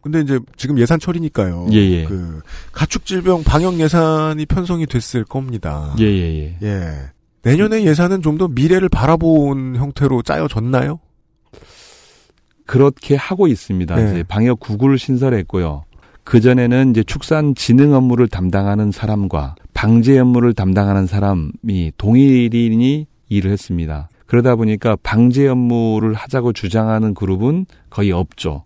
근데 0.00 0.20
이제 0.20 0.38
지금 0.56 0.78
예산 0.78 1.00
처리니까요. 1.00 1.66
예, 1.72 1.76
예. 1.76 2.04
그 2.04 2.40
가축 2.72 3.04
질병 3.06 3.42
방역 3.42 3.78
예산이 3.80 4.46
편성이 4.46 4.86
됐을 4.86 5.24
겁니다. 5.24 5.94
예, 5.98 6.04
예, 6.04 6.56
예. 6.62 6.66
예. 6.66 6.92
내년의 7.42 7.84
예산은 7.86 8.22
좀 8.22 8.38
더 8.38 8.48
미래를 8.48 8.88
바라본 8.88 9.76
형태로 9.76 10.22
짜여졌나요? 10.22 11.00
그렇게 12.66 13.14
하고 13.16 13.46
있습니다. 13.46 13.94
네. 13.96 14.10
이제 14.10 14.22
방역 14.24 14.60
구구를 14.60 14.98
신설했고요. 14.98 15.84
그 16.24 16.40
전에는 16.40 16.90
이제 16.90 17.02
축산 17.04 17.54
진흥 17.54 17.94
업무를 17.94 18.26
담당하는 18.28 18.90
사람과 18.90 19.54
방제 19.76 20.18
업무를 20.18 20.54
담당하는 20.54 21.06
사람이 21.06 21.92
동일인이 21.98 23.06
일을 23.28 23.50
했습니다. 23.50 24.08
그러다 24.24 24.56
보니까 24.56 24.96
방제 25.02 25.46
업무를 25.48 26.14
하자고 26.14 26.54
주장하는 26.54 27.12
그룹은 27.12 27.66
거의 27.90 28.10
없죠. 28.10 28.64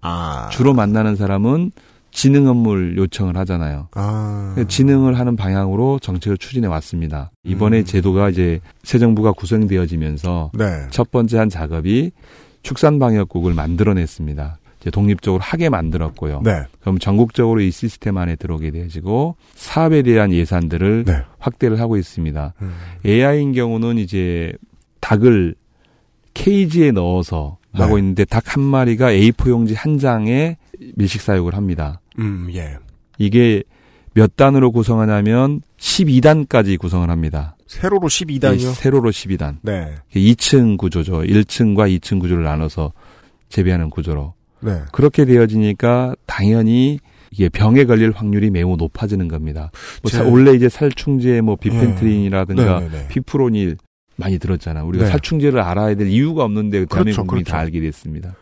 아. 0.00 0.48
주로 0.50 0.74
만나는 0.74 1.14
사람은 1.14 1.70
진흥 2.10 2.48
업무를 2.48 2.96
요청을 2.96 3.36
하잖아요. 3.36 3.88
아. 3.94 4.56
진흥을 4.66 5.20
하는 5.20 5.36
방향으로 5.36 6.00
정책을 6.00 6.36
추진해 6.36 6.66
왔습니다. 6.66 7.30
이번에 7.44 7.78
음. 7.78 7.84
제도가 7.84 8.30
이제 8.30 8.58
새 8.82 8.98
정부가 8.98 9.30
구성되어지면서 9.30 10.50
네. 10.54 10.64
첫 10.90 11.12
번째 11.12 11.38
한 11.38 11.48
작업이 11.48 12.10
축산방역국을 12.64 13.54
만들어냈습니다. 13.54 14.58
이제 14.80 14.90
독립적으로 14.90 15.42
하게 15.42 15.68
만들었고요. 15.68 16.40
네. 16.42 16.62
그럼 16.80 16.98
전국적으로 16.98 17.60
이 17.60 17.70
시스템 17.70 18.16
안에 18.16 18.36
들어오게 18.36 18.70
되어지고 18.70 19.36
사업에 19.54 20.02
대한 20.02 20.32
예산들을 20.32 21.04
네. 21.04 21.22
확대를 21.38 21.78
하고 21.80 21.96
있습니다. 21.96 22.54
음. 22.62 22.74
AI인 23.04 23.52
경우는 23.52 23.98
이제 23.98 24.52
닭을 25.00 25.54
케이지에 26.34 26.92
넣어서 26.92 27.58
네. 27.74 27.82
하고 27.82 27.98
있는데 27.98 28.24
닭 28.24 28.56
한 28.56 28.62
마리가 28.64 29.12
A4 29.12 29.50
용지 29.50 29.74
한 29.74 29.98
장에 29.98 30.56
밀식 30.96 31.20
사육을 31.20 31.54
합니다. 31.54 32.00
음, 32.18 32.48
예. 32.52 32.76
이게 33.18 33.62
몇 34.12 34.34
단으로 34.34 34.72
구성하냐면 34.72 35.60
12단까지 35.78 36.78
구성을 36.78 37.08
합니다. 37.08 37.56
세로로 37.68 38.08
12단이요? 38.08 38.54
예, 38.70 38.72
세로로 38.72 39.10
12단. 39.10 39.58
네. 39.62 39.94
2층 40.14 40.78
구조죠. 40.78 41.20
1층과 41.20 41.96
2층 42.00 42.18
구조를 42.18 42.42
나눠서 42.42 42.92
재배하는 43.50 43.90
구조로. 43.90 44.34
네. 44.60 44.80
그렇게 44.92 45.24
되어지니까 45.24 46.14
당연히 46.26 46.98
이게 47.30 47.48
병에 47.48 47.84
걸릴 47.84 48.10
확률이 48.10 48.50
매우 48.50 48.76
높아지는 48.76 49.28
겁니다. 49.28 49.70
뭐 50.02 50.10
제- 50.10 50.18
사- 50.18 50.24
원래 50.24 50.52
이제 50.52 50.68
살충제 50.68 51.40
뭐 51.42 51.56
비펜트린이라든가 51.56 52.80
네, 52.80 52.88
네, 52.88 52.98
네. 52.98 53.08
피프로닐 53.08 53.76
많이 54.16 54.38
들었잖아. 54.38 54.82
우리가 54.84 55.04
네. 55.04 55.10
살충제를 55.10 55.60
알아야 55.60 55.94
될 55.94 56.08
이유가 56.08 56.44
없는데 56.44 56.84
대한민국 56.86 57.22
그렇죠, 57.22 57.26
그렇죠. 57.26 57.52
다 57.52 57.58
알게 57.58 57.80
됐습니다. 57.80 58.34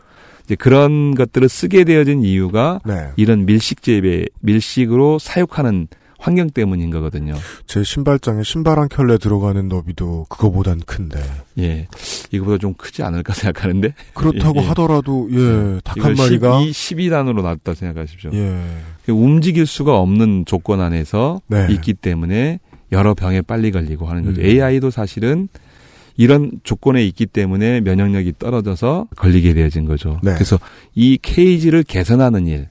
이제 0.43 0.55
그런 0.55 1.13
것들을 1.15 1.47
쓰게 1.47 1.83
되어진 1.83 2.23
이유가 2.23 2.79
네. 2.85 3.09
이런 3.15 3.45
밀식 3.45 3.83
재배, 3.83 4.25
밀식으로 4.41 5.19
사육하는 5.19 5.87
환경 6.19 6.49
때문인 6.49 6.89
거거든요. 6.91 7.33
제 7.65 7.81
신발장에 7.81 8.43
신발 8.43 8.77
한 8.77 8.89
켤레 8.89 9.17
들어가는 9.17 9.67
너비도 9.69 10.25
그거보단 10.29 10.81
큰데. 10.85 11.19
예. 11.57 11.87
이거보다 12.31 12.57
좀 12.57 12.73
크지 12.73 13.01
않을까 13.03 13.33
생각하는데. 13.33 13.93
그렇다고 14.13 14.59
예, 14.59 14.63
예. 14.63 14.67
하더라도, 14.67 15.29
예, 15.31 15.79
닭 15.83 15.97
한 16.03 16.13
마리가. 16.15 16.61
12, 16.71 17.07
12단으로 17.09 17.41
놨다 17.41 17.73
생각하십시오. 17.73 18.31
예. 18.33 18.59
움직일 19.07 19.65
수가 19.65 19.97
없는 19.97 20.43
조건 20.45 20.81
안에서 20.81 21.41
네. 21.47 21.67
있기 21.71 21.93
때문에 21.93 22.59
여러 22.91 23.13
병에 23.13 23.41
빨리 23.41 23.71
걸리고 23.71 24.05
하는 24.07 24.25
거죠. 24.25 24.41
음. 24.41 24.45
AI도 24.45 24.91
사실은 24.91 25.47
이런 26.17 26.51
조건에 26.63 27.03
있기 27.05 27.27
때문에 27.27 27.79
면역력이 27.81 28.33
떨어져서 28.39 29.07
걸리게 29.15 29.53
되어진 29.53 29.85
거죠. 29.85 30.19
네. 30.21 30.33
그래서 30.33 30.59
이 30.93 31.17
케이지를 31.21 31.83
개선하는 31.83 32.45
일. 32.45 32.67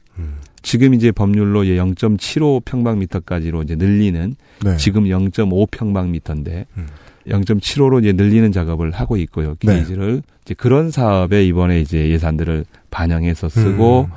음. 0.59 0.63
지금 0.63 0.95
이제 0.95 1.13
법률로 1.13 1.63
0.75 1.65 2.65
평방미터까지로 2.65 3.63
이제 3.63 3.75
늘리는 3.77 4.37
네. 4.65 4.77
지금 4.77 5.05
0.5 5.05 5.71
평방미터인데 5.71 6.67
음. 6.77 6.87
0.75로 7.27 8.01
이제 8.01 8.13
늘리는 8.13 8.53
작업을 8.53 8.91
하고 8.91 9.17
있고요. 9.19 9.55
네. 9.63 9.75
케이지를 9.77 10.23
이제 10.45 10.55
그런 10.55 10.91
사업에 10.91 11.45
이번에 11.45 11.81
이제 11.81 12.09
예산들을 12.11 12.65
반영해서 12.91 13.49
쓰고 13.49 14.09
음. 14.11 14.15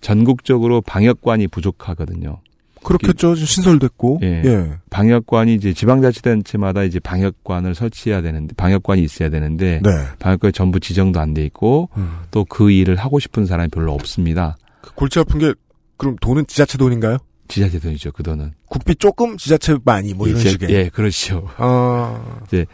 전국적으로 0.00 0.80
방역관이 0.80 1.48
부족하거든요. 1.48 2.38
그렇겠죠. 2.82 3.34
신설됐고. 3.34 4.20
예. 4.22 4.42
예. 4.44 4.70
방역관이 4.88 5.54
이제 5.54 5.72
지방자치단체마다 5.74 6.84
이제 6.84 6.98
방역관을 6.98 7.74
설치해야 7.74 8.22
되는데 8.22 8.54
방역관이 8.54 9.02
있어야 9.02 9.28
되는데 9.28 9.80
네. 9.84 9.90
방역관이 10.18 10.52
전부 10.52 10.80
지정도 10.80 11.20
안 11.20 11.34
돼 11.34 11.44
있고 11.44 11.90
음. 11.96 12.10
또그 12.30 12.70
일을 12.70 12.96
하고 12.96 13.18
싶은 13.18 13.44
사람이 13.46 13.68
별로 13.68 13.92
없습니다. 13.92 14.56
그 14.80 14.94
골치 14.94 15.18
아픈 15.18 15.38
게, 15.38 15.52
그럼 16.00 16.16
돈은 16.18 16.46
지자체 16.46 16.78
돈인가요? 16.78 17.18
지자체 17.48 17.78
돈이죠, 17.78 18.12
그 18.12 18.22
돈은. 18.22 18.52
국비 18.70 18.94
조금, 18.94 19.36
지자체 19.36 19.76
많이, 19.84 20.14
뭐 20.14 20.28
이런 20.28 20.40
예, 20.40 20.48
식의. 20.48 20.70
예, 20.70 20.88
그렇죠. 20.88 21.46
아. 21.58 22.40
이제 22.46 22.64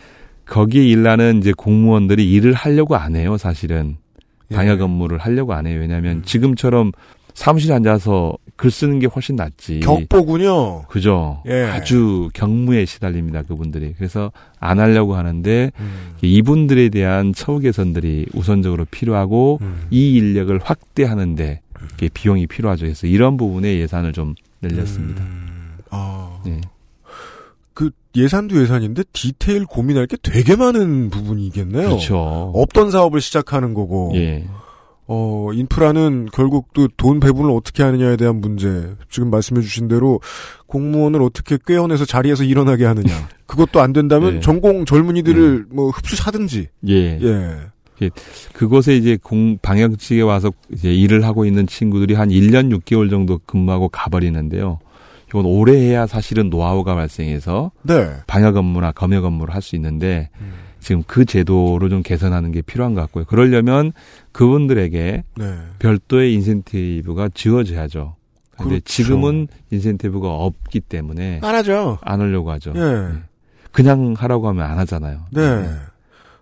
거기에 0.45 0.85
일하는 0.85 1.39
이제 1.39 1.53
공무원들이 1.53 2.31
일을 2.31 2.53
하려고 2.53 2.95
안 2.95 3.17
해요, 3.17 3.37
사실은. 3.37 3.97
예. 4.53 4.55
방역 4.55 4.81
업무를 4.81 5.19
하려고 5.19 5.55
안 5.55 5.67
해요. 5.67 5.81
왜냐하면 5.81 6.23
지금처럼 6.23 6.93
사무실에 7.35 7.75
앉아서 7.75 8.39
글 8.55 8.71
쓰는 8.71 9.01
게 9.01 9.09
훨씬 9.09 9.35
낫지. 9.35 9.81
격보군요. 9.81 10.83
그죠. 10.87 11.43
예. 11.49 11.65
아주 11.65 12.31
경무에 12.33 12.85
시달립니다, 12.85 13.43
그분들이. 13.43 13.93
그래서 13.99 14.31
안 14.61 14.79
하려고 14.79 15.17
하는데 15.17 15.73
음. 15.81 16.13
이분들에 16.23 16.91
대한 16.91 17.35
처우 17.35 17.59
개선들이 17.59 18.27
우선적으로 18.35 18.87
필요하고 18.89 19.59
음. 19.63 19.87
이 19.91 20.15
인력을 20.15 20.57
확대하는데 20.63 21.61
비용이 22.13 22.47
필요하죠. 22.47 22.85
그래서 22.87 23.07
이런 23.07 23.37
부분에 23.37 23.79
예산을 23.79 24.13
좀 24.13 24.35
늘렸습니다. 24.63 25.23
음. 25.23 25.79
아. 25.91 26.41
예. 26.47 26.61
그 27.75 27.91
예산도 28.15 28.61
예산인데 28.61 29.03
디테일 29.13 29.67
고민할 29.67 30.07
게 30.07 30.17
되게 30.23 30.57
많은 30.57 31.11
부분이겠네요. 31.11 31.89
그렇죠. 31.89 32.17
없던 32.55 32.91
사업을 32.91 33.21
시작하는 33.21 33.75
거고. 33.75 34.13
예. 34.15 34.47
어, 35.09 35.51
인프라는 35.53 36.27
결국 36.33 36.73
또 36.73 36.89
돈 36.97 37.21
배분을 37.21 37.51
어떻게 37.53 37.83
하느냐에 37.85 38.17
대한 38.17 38.41
문제. 38.41 38.95
지금 39.09 39.31
말씀해 39.31 39.61
주신 39.61 39.87
대로 39.87 40.21
공무원을 40.67 41.23
어떻게 41.23 41.59
꿰어내서 41.65 42.07
자리에서 42.07 42.43
일어나게 42.43 42.85
하느냐. 42.87 43.29
그것도 43.47 43.81
안 43.81 43.93
된다면 43.93 44.37
예. 44.37 44.41
전공 44.41 44.85
젊은이들을 44.85 45.67
뭐 45.71 45.91
흡수하든지. 45.91 46.69
예. 46.89 46.95
예. 47.23 47.57
그곳에 48.53 48.97
이제 48.97 49.17
공 49.23 49.59
방역직에 49.61 50.21
와서 50.23 50.53
이제 50.73 50.93
일을 50.93 51.25
하고 51.25 51.45
있는 51.47 51.67
친구들이 51.67 52.15
한 52.15 52.29
1년 52.29 52.77
6개월 52.81 53.11
정도 53.11 53.39
근무하고 53.47 53.89
가버리는데요. 53.89 54.79
이건 55.29 55.45
오래 55.45 55.75
해야 55.77 56.07
사실은 56.07 56.51
노하우가 56.51 56.95
발생해서 56.95 57.73
네. 57.83 58.11
방역 58.27 58.57
업무나 58.57 58.93
검역 58.93 59.25
업무를 59.25 59.55
할 59.55 59.61
수 59.63 59.75
있는데 59.77 60.31
음. 60.41 60.53
지금 60.79 61.03
그 61.07 61.25
제도를 61.25 61.91
좀 61.91 62.03
개선하는 62.03 62.53
게 62.53 62.63
필요한 62.63 62.95
것 62.95 63.01
같고요. 63.01 63.25
그러려면 63.25 63.93
그분들에게 64.31 65.25
네. 65.37 65.55
별도의 65.81 66.33
인센티브가 66.35 67.31
지어져야죠. 67.35 68.15
근데 68.57 68.69
그렇죠. 68.71 68.85
지금은 68.85 69.49
인센티브가 69.71 70.29
없기 70.29 70.81
때문에 70.81 71.41
안 71.43 71.55
하죠. 71.57 71.99
안 72.03 72.21
하려고 72.21 72.51
하죠. 72.53 72.73
예. 72.77 73.09
그냥 73.73 74.15
하라고 74.17 74.49
하면 74.49 74.65
안 74.65 74.79
하잖아요. 74.79 75.23
네. 75.33 75.43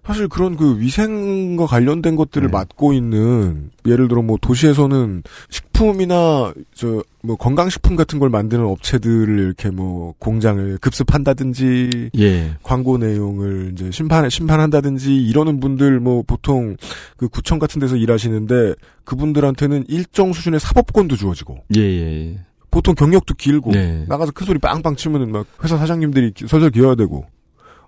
사실 0.07 0.29
그런 0.29 0.57
그 0.57 0.79
위생과 0.81 1.67
관련된 1.67 2.15
것들을 2.17 2.49
네. 2.49 2.53
맡고 2.53 2.93
있는 2.93 3.71
예를 3.87 4.09
들어 4.09 4.21
뭐 4.23 4.37
도시에서는 4.41 5.23
식품이나 5.51 6.53
저 6.75 7.03
뭐 7.27 7.37
건강식품 7.37 7.97
같은 7.97 8.19
걸 8.19 8.29
만드는 8.29 8.63
업체들을 8.67 9.39
이렇게 9.39 9.71
뭐 9.71 10.13
공장을 10.19 10.77
급습한다든지 10.77 12.11
예. 12.19 12.55
광고 12.63 12.99
내용을 12.99 13.71
이제 13.73 13.91
심판 13.91 14.29
심판한다든지 14.29 15.17
이러는 15.25 15.59
분들 15.59 16.01
뭐 16.01 16.23
보통 16.27 16.77
그 17.17 17.29
구청 17.31 17.59
같은 17.59 17.81
데서 17.81 17.97
일하시는데 17.97 18.75
그분들한테는 19.05 19.87
일정 19.89 20.35
수준의 20.35 20.61
사법권도 20.61 21.17
주어지고 21.17 21.65
예, 21.77 21.81
예, 21.81 22.31
예. 22.33 22.39
보통 22.71 22.95
경력도 22.95 23.33
길고 23.35 23.71
네. 23.73 24.05
나가서 24.07 24.33
큰 24.33 24.47
소리 24.47 24.59
빵빵 24.59 24.97
치면은 24.97 25.33
막 25.33 25.47
회사 25.65 25.79
사장님들이 25.79 26.33
기- 26.33 26.47
설설 26.47 26.69
기어야 26.71 26.95
되고 26.95 27.25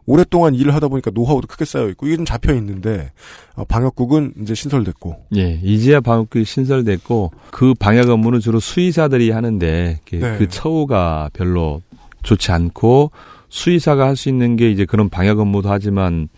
오랫동안 0.06 0.54
일을 0.54 0.72
하다 0.74 0.88
보니까 0.88 1.10
노하우도 1.12 1.48
크게 1.48 1.64
쌓여 1.64 1.88
있고 1.88 2.06
이게 2.06 2.16
좀 2.16 2.24
잡혀 2.24 2.54
있는데 2.54 3.10
어, 3.54 3.64
방역국은 3.64 4.34
이제 4.42 4.54
신설됐고 4.54 5.26
예, 5.36 5.60
이제야 5.62 6.00
방역국이 6.00 6.44
신설됐고 6.44 7.32
그 7.50 7.74
방역 7.74 8.08
업무는 8.10 8.40
주로 8.40 8.60
수의사들이 8.60 9.30
하는데 9.30 10.00
그, 10.08 10.16
네. 10.16 10.38
그 10.38 10.48
처우가 10.48 11.30
별로 11.32 11.82
좋지 12.22 12.52
않고 12.52 13.10
수의사가 13.48 14.06
할 14.06 14.16
수 14.16 14.28
있는 14.28 14.56
게 14.56 14.70
이제 14.70 14.84
그런 14.84 15.08
방역 15.08 15.40
업무도 15.40 15.68
하지만 15.70 16.28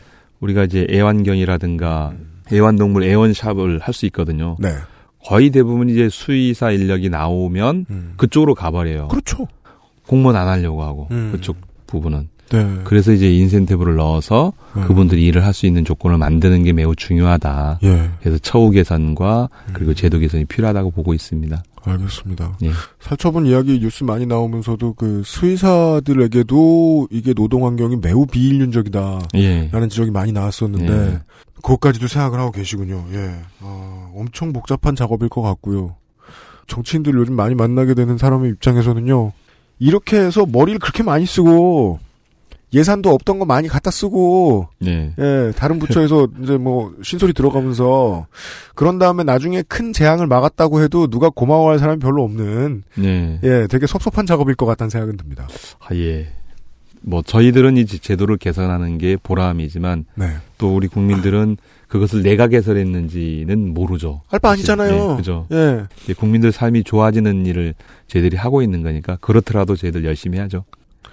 우리가 0.40 0.65
이제 0.65 0.86
애완경이라든가 0.90 2.12
애완동물 2.53 3.03
애원샵을 3.05 3.81
할 3.81 3.93
수 3.95 4.07
있거든요. 4.07 4.57
네 4.59 4.70
거의 5.24 5.51
대부분 5.51 5.90
이제 5.90 6.09
수의사 6.09 6.70
인력이 6.70 7.11
나오면 7.11 7.86
음. 7.90 8.15
그쪽으로 8.16 8.55
가버려요. 8.55 9.09
그렇죠 9.09 9.47
공무원 10.07 10.36
안 10.36 10.49
하려고 10.49 10.82
하고 10.82 11.09
음. 11.11 11.31
그쪽 11.32 11.57
부분은. 11.86 12.28
네 12.51 12.79
그래서 12.85 13.12
이제 13.12 13.31
인센티브를 13.31 13.97
넣어서 13.97 14.53
음. 14.77 14.85
그분들이 14.87 15.27
일을 15.27 15.45
할 15.45 15.53
수 15.53 15.66
있는 15.66 15.85
조건을 15.85 16.19
만드는 16.19 16.62
게 16.62 16.73
매우 16.73 16.95
중요하다. 16.95 17.81
예 17.83 18.11
그래서 18.20 18.39
처우 18.39 18.70
개선과 18.70 19.49
그리고 19.73 19.93
음. 19.93 19.95
제도 19.95 20.19
개선이 20.19 20.45
필요하다고 20.47 20.93
보고 20.93 21.15
있습니다. 21.15 21.62
알겠습니다 21.85 22.59
예. 22.65 22.70
살처분 23.01 23.47
이야기 23.47 23.79
뉴스 23.81 24.05
많이 24.05 24.27
나오면서도 24.27 24.95
그 24.95 25.23
수의사들에게도 25.25 27.09
이게 27.11 27.33
노동 27.35 27.66
환경이 27.66 27.97
매우 27.97 28.27
비인륜적이다 28.27 29.20
예. 29.37 29.69
라는 29.73 29.89
지적이 29.89 30.11
많이 30.11 30.33
나왔었는데 30.33 30.93
예. 30.93 31.20
그것까지도 31.57 32.07
생각을 32.09 32.39
하고 32.39 32.53
계시군요. 32.53 33.05
예. 33.12 33.35
아, 33.61 34.11
엄청 34.15 34.53
복잡한 34.53 34.95
작업일 34.97 35.29
것 35.29 35.43
같고요. 35.43 35.97
정치인들 36.66 37.15
요즘 37.15 37.35
많이 37.35 37.55
만나게 37.55 37.95
되는 37.95 38.19
사람의 38.19 38.51
입장에서는요. 38.51 39.33
이렇게 39.79 40.19
해서 40.19 40.45
머리를 40.47 40.79
그렇게 40.81 41.03
많이 41.03 41.25
쓰고 41.27 41.99
예산도 42.73 43.11
없던 43.11 43.39
거 43.39 43.45
많이 43.45 43.66
갖다 43.69 43.90
쓰고 43.90 44.69
예. 44.85 45.15
예, 45.19 45.53
다른 45.57 45.78
부처에서 45.78 46.28
이제 46.43 46.59
뭐 46.59 46.95
신소리 47.03 47.32
들어가면서 47.32 48.27
그런 48.74 48.99
다음에 48.99 49.24
나중에 49.24 49.62
큰 49.62 49.93
재앙을 49.93 50.27
막았다고 50.27 50.82
해도 50.82 51.07
누가 51.07 51.31
고마워할 51.31 51.78
사람이 51.78 51.99
별로 51.99 52.23
없는 52.24 52.82
예. 52.99 53.40
예, 53.43 53.66
되게 53.69 53.86
섭섭한 53.86 54.27
작업일 54.27 54.55
것 54.55 54.66
같다는 54.66 54.90
생각은 54.90 55.16
듭니다. 55.16 55.49
아, 55.81 55.95
예. 55.95 56.28
뭐 57.01 57.23
저희들은 57.23 57.77
이 57.77 57.86
제도를 57.86 58.36
개선하는 58.36 58.99
게 58.99 59.16
보람이지만 59.23 60.05
네. 60.16 60.36
또 60.59 60.74
우리 60.74 60.89
국민들은 60.89 61.57
그것을 61.86 62.23
내가 62.23 62.49
개선했는지는 62.49 63.73
모르죠. 63.73 64.20
할바 64.27 64.49
사실. 64.57 64.70
아니잖아요. 64.73 65.12
예, 65.12 65.16
그죠. 65.16 65.47
예. 65.53 65.85
예, 66.09 66.12
국민들 66.12 66.53
삶이 66.53 66.82
좋아지는 66.85 67.47
일을 67.47 67.74
저희들이 68.09 68.36
하고 68.36 68.62
있는 68.62 68.82
거니까 68.82 69.16
그렇더라도 69.20 69.77
저희들 69.77 70.05
열심히 70.05 70.39
하죠. 70.39 70.65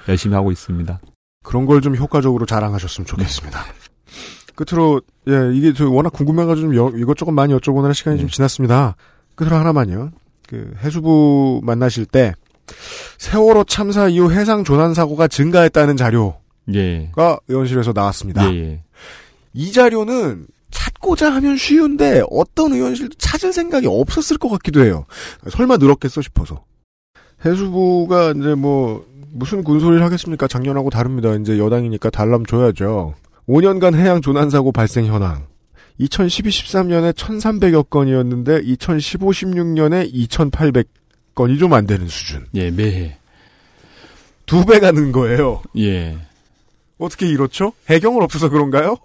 열심히 0.09 0.35
하고 0.35 0.51
있습니다. 0.51 0.99
그런 1.45 1.65
걸 1.65 1.79
좀 1.81 1.95
효과적으로 1.95 2.45
자랑하셨으면 2.45 3.05
좋겠습니다. 3.05 3.63
끝으로 4.55 5.01
예 5.27 5.51
이게 5.55 5.73
저 5.73 5.89
워낙 5.89 6.11
궁금해가지고 6.13 6.73
좀 6.73 6.75
여- 6.75 6.97
이것저것 6.97 7.31
많이 7.31 7.53
여쭤보느라 7.53 7.93
시간이 7.93 8.19
좀 8.19 8.29
지났습니다. 8.29 8.95
끝으로 9.35 9.55
하나만요. 9.57 10.11
그 10.47 10.73
해수부 10.81 11.59
만나실 11.63 12.05
때 12.05 12.33
세월호 13.17 13.65
참사 13.65 14.07
이후 14.07 14.31
해상 14.31 14.63
조난 14.63 14.93
사고가 14.93 15.27
증가했다는 15.27 15.97
자료 15.97 16.35
예. 16.73 17.11
의원실에서 17.47 17.91
나왔습니다. 17.93 18.51
예, 18.53 18.57
예. 18.57 18.83
이 19.53 19.71
자료는 19.71 20.47
찾고자 20.71 21.31
하면 21.35 21.57
쉬운데 21.57 22.23
어떤 22.31 22.73
의원실도 22.73 23.15
찾을 23.17 23.53
생각이 23.53 23.87
없었을 23.87 24.37
것 24.37 24.49
같기도 24.49 24.83
해요. 24.83 25.05
설마 25.49 25.77
늘었겠어 25.77 26.21
싶어서. 26.21 26.63
해수부가 27.45 28.31
이제 28.31 28.55
뭐 28.55 29.05
무슨 29.37 29.63
군소리를 29.63 30.03
하겠습니까? 30.03 30.47
작년하고 30.47 30.89
다릅니다. 30.89 31.33
이제 31.35 31.57
여당이니까 31.59 32.09
달람 32.09 32.45
줘야죠. 32.45 33.15
5년간 33.49 33.93
해양 33.95 34.21
조난 34.21 34.49
사고 34.49 34.71
발생 34.71 35.05
현황. 35.05 35.45
2012, 35.97 36.49
13년에 36.49 37.13
1,300여 37.13 37.89
건이었는데 37.89 38.61
2015, 38.63 39.31
16년에 39.31 40.11
2,800건이 40.13 41.59
좀 41.59 41.73
안 41.73 41.85
되는 41.85 42.07
수준. 42.07 42.45
예, 42.55 42.71
매해. 42.71 43.17
두 44.45 44.63
배 44.65 44.79
가 44.79 44.91
는 44.91 45.11
거예요. 45.11 45.61
예. 45.77 46.17
어떻게 46.97 47.27
이렇죠? 47.27 47.73
해경을 47.89 48.23
없어서 48.23 48.49
그런가요? 48.49 48.95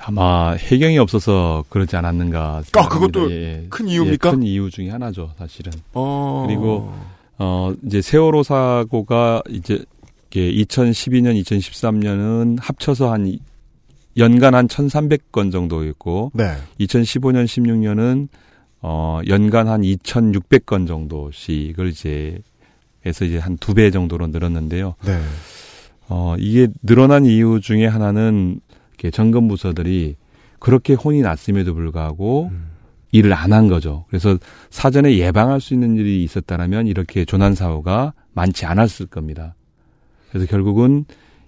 아마 0.00 0.52
해경이 0.52 0.98
없어서 0.98 1.64
그러지 1.70 1.96
않았는가. 1.96 2.62
아, 2.76 2.88
그것도 2.88 3.28
생각합니다. 3.28 3.76
큰 3.76 3.88
이유입니까? 3.88 4.28
예, 4.28 4.32
큰 4.32 4.42
이유 4.42 4.70
중에 4.70 4.90
하나죠, 4.90 5.32
사실은. 5.38 5.72
어... 5.94 6.44
그리고 6.46 6.92
어 7.38 7.72
이제 7.86 8.00
세월호 8.02 8.42
사고가 8.42 9.42
이제 9.48 9.84
이게 10.30 10.52
2012년, 10.52 11.40
2013년은 11.42 12.58
합쳐서 12.60 13.12
한 13.12 13.26
이- 13.26 13.38
연간 14.16 14.54
한 14.54 14.66
1,300건 14.66 15.52
정도였고 15.52 16.32
네. 16.34 16.54
2015년, 16.80 17.44
16년은 17.46 18.28
어 18.82 19.20
연간 19.28 19.68
한 19.68 19.82
2,600건 19.82 20.86
정도씩을 20.86 21.88
이제 21.88 22.38
해서 23.06 23.24
이제 23.24 23.38
한 23.38 23.56
두 23.56 23.74
배 23.74 23.90
정도로 23.90 24.26
늘었는데요. 24.28 24.94
네. 25.04 25.18
어 26.08 26.34
이게 26.38 26.68
늘어난 26.82 27.24
이유 27.24 27.60
중에 27.62 27.86
하나는 27.86 28.60
이렇게 28.90 29.10
정금 29.10 29.46
부서들이 29.48 30.16
그렇게 30.58 30.94
혼이 30.94 31.20
났음에도 31.22 31.74
불구하고 31.74 32.50
일을 33.12 33.32
안 33.32 33.52
한 33.52 33.68
거죠. 33.68 34.04
그래서 34.08 34.36
사전에 34.70 35.16
예방할 35.16 35.60
수 35.60 35.72
있는 35.74 35.96
일이 35.96 36.22
있었다면 36.24 36.86
이렇게 36.86 37.24
조난 37.24 37.54
사고가 37.54 38.12
많지 38.34 38.66
않았을 38.66 39.06
겁니다. 39.06 39.54
그래서 40.30 40.46
결국은 40.46 41.04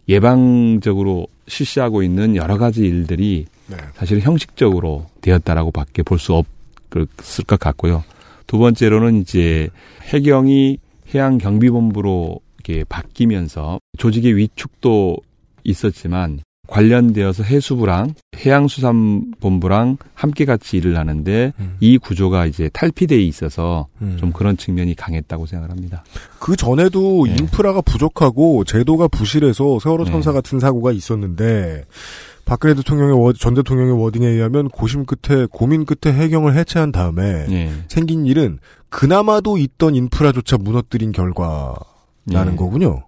예방적으로 0.08 1.26
실시하고 1.46 2.02
있는 2.02 2.36
여러 2.36 2.58
가지 2.58 2.80
일들이 2.82 3.46
네. 3.68 3.76
사실 3.94 4.20
형식적으로 4.20 5.06
되었다라고 5.20 5.70
밖에 5.70 6.02
볼 6.02 6.18
수 6.18 6.34
없을 6.34 7.44
것 7.46 7.58
같고요. 7.60 8.02
두 8.46 8.58
번째로는 8.58 9.20
이제 9.20 9.68
해경이 10.02 10.78
해양 11.14 11.38
경비본부로 11.38 12.40
이렇게 12.64 12.84
바뀌면서 12.84 13.78
조직의 13.98 14.36
위축도 14.36 15.16
있었지만 15.64 16.40
관련되어서 16.70 17.42
해수부랑 17.42 18.14
해양수산본부랑 18.38 19.98
함께 20.14 20.44
같이 20.44 20.76
일을 20.78 20.96
하는데 20.96 21.52
이 21.80 21.98
구조가 21.98 22.46
이제 22.46 22.70
탈피돼 22.72 23.20
있어서 23.22 23.88
음. 24.00 24.16
좀 24.18 24.32
그런 24.32 24.56
측면이 24.56 24.94
강했다고 24.94 25.46
생각을 25.46 25.70
합니다. 25.70 26.04
그 26.38 26.56
전에도 26.56 27.26
네. 27.26 27.36
인프라가 27.38 27.80
부족하고 27.80 28.64
제도가 28.64 29.08
부실해서 29.08 29.78
세월호 29.80 30.04
네. 30.04 30.10
참사 30.12 30.32
같은 30.32 30.60
사고가 30.60 30.92
있었는데 30.92 31.84
박근혜 32.46 32.74
대통령의 32.74 33.14
워- 33.14 33.32
전 33.32 33.54
대통령의 33.54 34.00
워딩에 34.00 34.26
의하면 34.26 34.68
고심 34.68 35.04
끝에 35.04 35.46
고민 35.50 35.84
끝에 35.84 36.12
해경을 36.14 36.56
해체한 36.56 36.90
다음에 36.92 37.46
예. 37.50 37.70
생긴 37.88 38.26
일은 38.26 38.58
그나마도 38.88 39.56
있던 39.58 39.94
인프라조차 39.94 40.56
무너뜨린 40.58 41.12
결과라는 41.12 41.76
예. 42.52 42.56
거군요. 42.56 43.02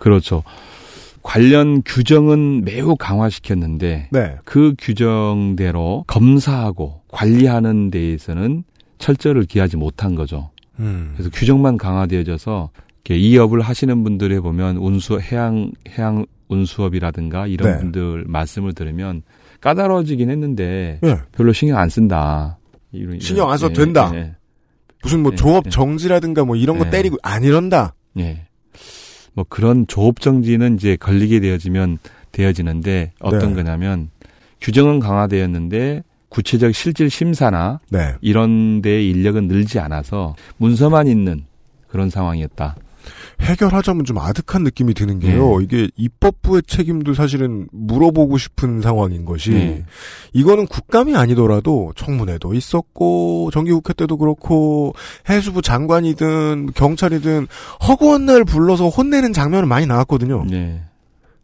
그렇죠. 0.00 0.42
관련 1.22 1.82
규정은 1.84 2.64
매우 2.64 2.96
강화시켰는데 2.96 4.08
네. 4.10 4.36
그 4.44 4.74
규정대로 4.78 6.04
검사하고 6.06 7.02
관리하는 7.08 7.90
데에서는 7.90 8.64
철저를 8.98 9.44
기하지 9.44 9.76
못한 9.76 10.14
거죠. 10.14 10.50
음. 10.78 11.12
그래서 11.14 11.30
규정만 11.30 11.76
강화되어져서 11.76 12.70
이렇게 13.04 13.16
이업을 13.18 13.60
하시는 13.60 14.02
분들에 14.04 14.40
보면 14.40 14.76
운수 14.76 15.18
해양 15.20 15.70
해양 15.88 16.24
운수업이라든가 16.48 17.46
이런 17.46 17.72
네. 17.72 17.78
분들 17.78 18.24
말씀을 18.26 18.72
들으면 18.74 19.22
까다로워지긴 19.60 20.30
했는데 20.30 20.98
예. 21.04 21.18
별로 21.32 21.52
신경 21.52 21.78
안 21.78 21.88
쓴다. 21.88 22.58
이런- 22.92 23.20
신경 23.20 23.50
안 23.50 23.58
써도 23.58 23.72
예, 23.80 23.84
된다. 23.84 24.10
예, 24.14 24.34
무슨 25.02 25.22
뭐 25.22 25.32
예, 25.32 25.36
조업 25.36 25.66
예. 25.66 25.70
정지라든가 25.70 26.44
뭐 26.44 26.56
이런 26.56 26.78
거 26.78 26.86
예. 26.86 26.90
때리고 26.90 27.16
안 27.22 27.44
이런다. 27.44 27.94
예. 28.18 28.46
뭐 29.34 29.44
그런 29.48 29.86
조업 29.86 30.20
정지는 30.20 30.74
이제 30.74 30.96
걸리게 30.96 31.40
되어지면 31.40 31.98
되어지는데 32.32 33.12
어떤 33.20 33.50
네. 33.50 33.54
거냐면 33.54 34.10
규정은 34.60 35.00
강화되었는데 35.00 36.02
구체적 36.28 36.74
실질 36.74 37.10
심사나 37.10 37.80
네. 37.90 38.14
이런 38.20 38.82
데 38.82 39.02
인력은 39.02 39.48
늘지 39.48 39.78
않아서 39.80 40.36
문서만 40.58 41.06
있는 41.08 41.44
그런 41.88 42.08
상황이었다. 42.08 42.76
해결하자면 43.40 44.04
좀 44.04 44.18
아득한 44.18 44.62
느낌이 44.64 44.94
드는 44.94 45.18
게요. 45.18 45.58
네. 45.58 45.64
이게 45.64 45.88
입법부의 45.96 46.62
책임도 46.66 47.14
사실은 47.14 47.68
물어보고 47.72 48.38
싶은 48.38 48.80
상황인 48.80 49.24
것이 49.24 49.50
네. 49.50 49.84
이거는 50.32 50.66
국감이 50.66 51.16
아니더라도 51.16 51.92
청문회도 51.96 52.54
있었고 52.54 53.50
정기국회 53.52 53.94
때도 53.94 54.18
그렇고 54.18 54.94
해수부 55.28 55.62
장관이든 55.62 56.72
경찰이든 56.74 57.46
허구한 57.88 58.26
날 58.26 58.44
불러서 58.44 58.88
혼내는 58.88 59.32
장면은 59.32 59.68
많이 59.68 59.86
나왔거든요. 59.86 60.44
네. 60.48 60.82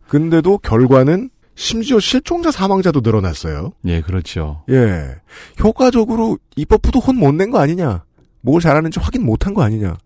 근데도 0.09 0.59
결과는 0.59 1.31
심지어 1.55 1.99
실종자 1.99 2.51
사망자도 2.51 3.01
늘어났어요. 3.03 3.73
네, 3.81 4.03
그렇죠. 4.03 4.63
예. 4.69 5.15
효과적으로 5.63 6.39
입법부도 6.57 7.01
혼 7.01 7.17
못 7.17 7.35
낸 7.35 7.51
거 7.51 7.59
아니냐. 7.59 8.05
뭘 8.43 8.61
잘하는지 8.61 9.01
확인 9.01 9.25
못 9.25 9.47
한 9.47 9.55
거 9.55 9.63
아니냐. 9.63 9.97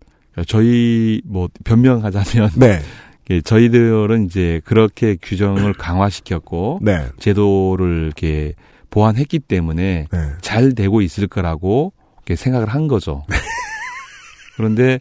저희 0.47 1.21
뭐 1.25 1.49
변명하자면 1.63 2.51
네. 2.57 2.81
예, 3.29 3.41
저희들은 3.41 4.25
이제 4.25 4.61
그렇게 4.65 5.15
규정을 5.21 5.73
강화시켰고 5.73 6.79
네. 6.81 7.07
제도를 7.19 8.05
이렇게 8.05 8.53
보완했기 8.89 9.39
때문에 9.39 10.07
네. 10.11 10.29
잘 10.41 10.73
되고 10.73 11.01
있을 11.01 11.27
거라고 11.27 11.93
이렇게 12.17 12.35
생각을 12.35 12.67
한 12.67 12.87
거죠. 12.87 13.23
그런데 14.57 14.99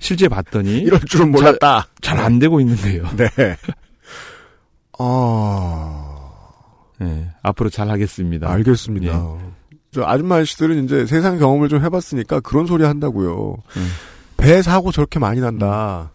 실제 0.00 0.26
봤더니 0.28 0.78
이럴 0.78 0.98
줄은 1.00 1.30
몰랐다. 1.30 1.86
잘 2.00 2.18
안 2.18 2.38
되고 2.38 2.60
있는 2.60 2.74
거예요. 2.76 3.04
네. 3.16 3.28
아. 4.98 6.16
네, 6.98 7.28
앞으로 7.42 7.70
잘 7.70 7.88
하겠습니다. 7.88 8.50
알겠습니다. 8.50 9.06
예. 9.14 9.50
저 9.92 10.04
아줌마 10.04 10.36
아저씨들은 10.36 10.84
이제 10.84 11.06
세상 11.06 11.38
경험을 11.38 11.68
좀 11.68 11.82
해봤으니까 11.82 12.40
그런 12.40 12.66
소리 12.66 12.84
한다고요. 12.84 13.56
음. 13.76 13.88
배 14.40 14.62
사고 14.62 14.92
저렇게 14.92 15.18
많이 15.18 15.40
난다. 15.40 16.12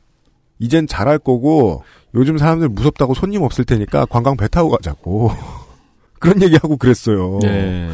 이젠 0.60 0.88
잘할 0.88 1.20
거고 1.20 1.84
요즘 2.14 2.38
사람들 2.38 2.70
무섭다고 2.70 3.14
손님 3.14 3.42
없을 3.42 3.66
테니까 3.66 4.06
관광 4.06 4.38
배 4.38 4.48
타고 4.48 4.70
가자고 4.70 5.32
그런 6.20 6.42
얘기하고 6.42 6.78
그랬어요. 6.78 7.40
네. 7.42 7.90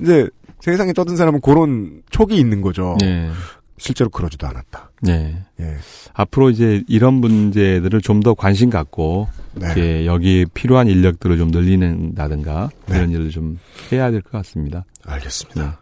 이제 0.00 0.28
세상에 0.60 0.92
떠든 0.92 1.16
사람은 1.16 1.40
그런 1.40 2.02
촉이 2.10 2.36
있는 2.38 2.60
거죠. 2.60 2.96
네. 3.00 3.30
실제로 3.78 4.10
그러지도 4.10 4.46
않았다. 4.46 4.90
네. 5.00 5.42
예. 5.60 5.76
앞으로 6.12 6.50
이제 6.50 6.82
이런 6.86 7.14
문제들을 7.14 8.02
좀 8.02 8.20
더 8.20 8.34
관심 8.34 8.68
갖고 8.68 9.28
네. 9.54 9.64
이렇게 9.66 10.06
여기 10.06 10.44
필요한 10.52 10.88
인력들을 10.88 11.38
좀 11.38 11.48
늘리는다든가 11.50 12.68
네. 12.86 12.96
이런 12.96 13.10
일을 13.10 13.30
좀 13.30 13.58
해야 13.90 14.10
될 14.10 14.20
것 14.20 14.32
같습니다. 14.32 14.84
알겠습니다. 15.06 15.80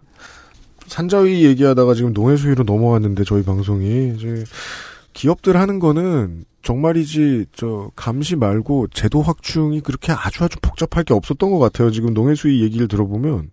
산자위 0.88 1.44
얘기하다가 1.44 1.94
지금 1.94 2.12
농해수위로 2.12 2.64
넘어왔는데 2.64 3.24
저희 3.24 3.42
방송이 3.44 4.14
이제 4.16 4.44
기업들 5.12 5.56
하는 5.56 5.78
거는 5.78 6.44
정말이지 6.62 7.46
저 7.52 7.90
감시 7.96 8.36
말고 8.36 8.88
제도 8.88 9.22
확충이 9.22 9.80
그렇게 9.80 10.12
아주 10.12 10.44
아주 10.44 10.58
복잡할 10.60 11.04
게 11.04 11.14
없었던 11.14 11.50
것 11.50 11.58
같아요. 11.58 11.90
지금 11.90 12.14
농해수위 12.14 12.62
얘기를 12.62 12.88
들어보면 12.88 13.50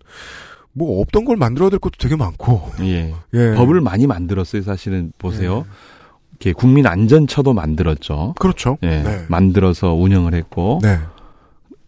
뭐 0.74 1.02
없던 1.02 1.26
걸 1.26 1.38
만들어야 1.38 1.70
될 1.70 1.80
것도 1.80 1.94
되게 1.98 2.16
많고. 2.16 2.72
예. 2.82 3.14
예. 3.34 3.54
법을 3.56 3.80
많이 3.82 4.08
만들었어요. 4.08 4.62
사실은 4.62 5.14
보세요. 5.18 5.66
이렇게 6.32 6.52
국민 6.52 6.86
안전처도 6.86 7.54
만들었죠. 7.54 8.36
그렇죠. 8.40 8.78
예. 8.84 9.02
네. 9.02 9.26
만들어서 9.30 9.94
운영을 9.94 10.34
했고 10.34 10.80
네. 10.84 11.00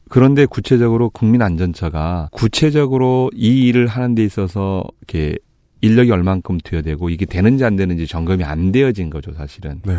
그런데 0.10 0.46
구체적으로 0.46 1.10
국민안전처가 1.10 2.30
구체적으로 2.32 3.30
이 3.34 3.68
일을 3.68 3.88
하는 3.88 4.16
데 4.16 4.24
있어서 4.24 4.84
이렇게 5.02 5.38
인력이 5.82 6.12
얼만큼 6.12 6.60
투여되고 6.64 7.10
이게 7.10 7.26
되는지 7.26 7.64
안 7.64 7.76
되는지 7.76 8.08
점검이 8.08 8.44
안 8.44 8.72
되어진 8.72 9.10
거죠, 9.10 9.34
사실은. 9.34 9.82
네. 9.86 9.98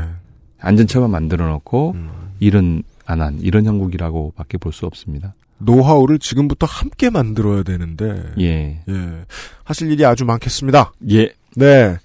안전처만 0.60 1.10
만들어 1.10 1.46
놓고 1.48 1.92
음. 1.94 2.10
일은 2.40 2.82
안 3.06 3.20
한 3.20 3.38
이런 3.40 3.64
형국이라고 3.64 4.32
밖에 4.36 4.58
볼 4.58 4.72
수 4.72 4.84
없습니다. 4.86 5.34
노하우를 5.58 6.18
지금부터 6.18 6.66
함께 6.66 7.10
만들어야 7.10 7.62
되는데. 7.62 8.22
예. 8.38 8.82
예. 8.88 9.24
하실 9.64 9.90
일이 9.90 10.04
아주 10.04 10.24
많겠습니다. 10.24 10.92
예. 11.10 11.32
네. 11.56 11.96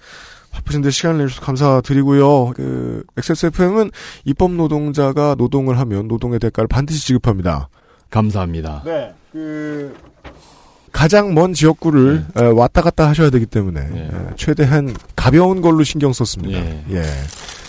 바쁘신데 0.51 0.91
시간을 0.91 1.19
내주셔서 1.19 1.45
감사드리고요. 1.45 2.51
그, 2.55 3.03
XSFM은 3.17 3.91
입법 4.25 4.53
노동자가 4.53 5.35
노동을 5.37 5.77
하면 5.79 6.07
노동의 6.07 6.39
대가를 6.39 6.67
반드시 6.67 7.05
지급합니다. 7.07 7.69
감사합니다. 8.13 8.83
네. 8.85 9.11
그, 9.31 9.95
가장 10.91 11.33
먼 11.33 11.53
지역구를 11.53 12.25
에, 12.37 12.43
왔다 12.43 12.81
갔다 12.81 13.09
하셔야 13.09 13.31
되기 13.31 13.47
때문에 13.47 13.81
에, 13.81 14.09
최대한 14.35 14.95
가벼운 15.15 15.61
걸로 15.61 15.83
신경 15.83 16.13
썼습니다. 16.13 16.59
예. 16.59 16.83
예. 16.91 17.01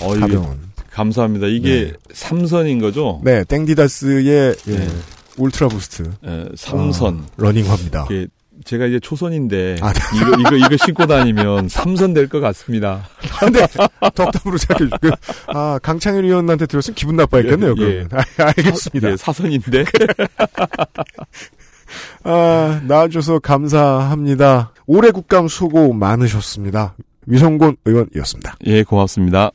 어, 0.03 0.15
가벼운. 0.19 0.61
감사합니다. 0.91 1.47
이게 1.47 1.95
삼선인 2.12 2.79
거죠? 2.79 3.21
네, 3.25 3.43
땡디다스의 3.45 4.27
예, 4.27 4.55
네. 4.71 4.89
울트라 5.39 5.69
부스트. 5.69 6.12
예, 6.27 6.49
삼선. 6.55 7.15
어, 7.15 7.27
러닝화입니다. 7.39 8.07
제가 8.65 8.86
이제 8.86 8.99
초선인데 9.01 9.77
아, 9.82 9.93
네. 9.93 10.01
이거 10.16 10.31
이거 10.41 10.57
이거 10.57 10.77
신고 10.85 11.07
다니면 11.07 11.69
삼선 11.69 12.15
될 12.15 12.28
것 12.28 12.41
같습니다. 12.41 13.07
근데 13.41 13.66
덕담으로 14.15 14.57
생각해 14.59 14.91
주고 14.91 15.11
아 15.49 15.78
강창일 15.82 16.24
의원한테 16.24 16.66
들었으면 16.66 16.95
기분 16.95 17.16
나빠했겠네요. 17.16 17.74
예, 17.78 17.85
그러면 18.09 18.09
아, 18.12 18.23
알겠습니다. 18.57 19.09
사, 19.09 19.12
예, 19.12 19.16
사선인데 19.16 19.85
아 22.24 22.81
나와줘서 22.86 23.39
감사합니다. 23.39 24.73
올해 24.86 25.11
국감 25.11 25.49
수고 25.49 25.93
많으셨습니다. 25.93 26.95
위성곤 27.27 27.77
의원이었습니다. 27.85 28.57
예 28.66 28.82
고맙습니다. 28.82 29.51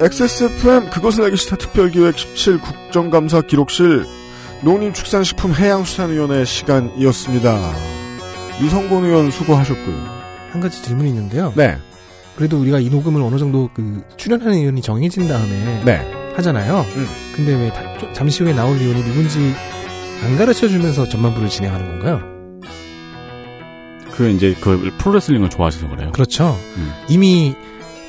XSFM 0.00 0.88
그것은 0.90 1.24
알기 1.24 1.36
싫다 1.36 1.56
특별기획 1.56 2.16
17 2.16 2.58
국정감사 2.60 3.42
기록실 3.42 4.06
농림축산식품해양수산위원회 4.62 6.44
시간이었습니다. 6.44 7.72
이성곤 8.62 9.04
의원 9.04 9.30
수고하셨고요. 9.30 10.20
한 10.52 10.60
가지 10.60 10.82
질문이 10.82 11.08
있는데요. 11.10 11.52
네. 11.54 11.76
그래도 12.36 12.58
우리가 12.58 12.78
이 12.80 12.88
녹음을 12.88 13.20
어느 13.20 13.36
정도 13.38 13.68
그 13.74 14.02
출연하는 14.16 14.54
의원이 14.54 14.80
정해진 14.80 15.28
다음에 15.28 15.82
네. 15.84 16.10
하잖아요. 16.36 16.84
음. 16.96 17.06
근데 17.36 17.52
왜 17.54 17.70
다- 17.70 17.98
좀 17.98 18.12
잠시 18.14 18.42
후에 18.42 18.54
나올 18.54 18.76
의원이 18.78 19.04
누군지 19.04 19.54
안 20.24 20.36
가르쳐 20.38 20.66
주면서 20.68 21.06
전반부를 21.08 21.48
진행하는 21.50 21.86
건가요? 21.90 22.20
그 24.12 24.30
이제 24.30 24.54
그 24.60 24.90
프로레슬링을 24.98 25.50
좋아하셔서 25.50 25.88
그래요. 25.90 26.12
그렇죠. 26.12 26.58
음. 26.76 26.90
이미 27.08 27.54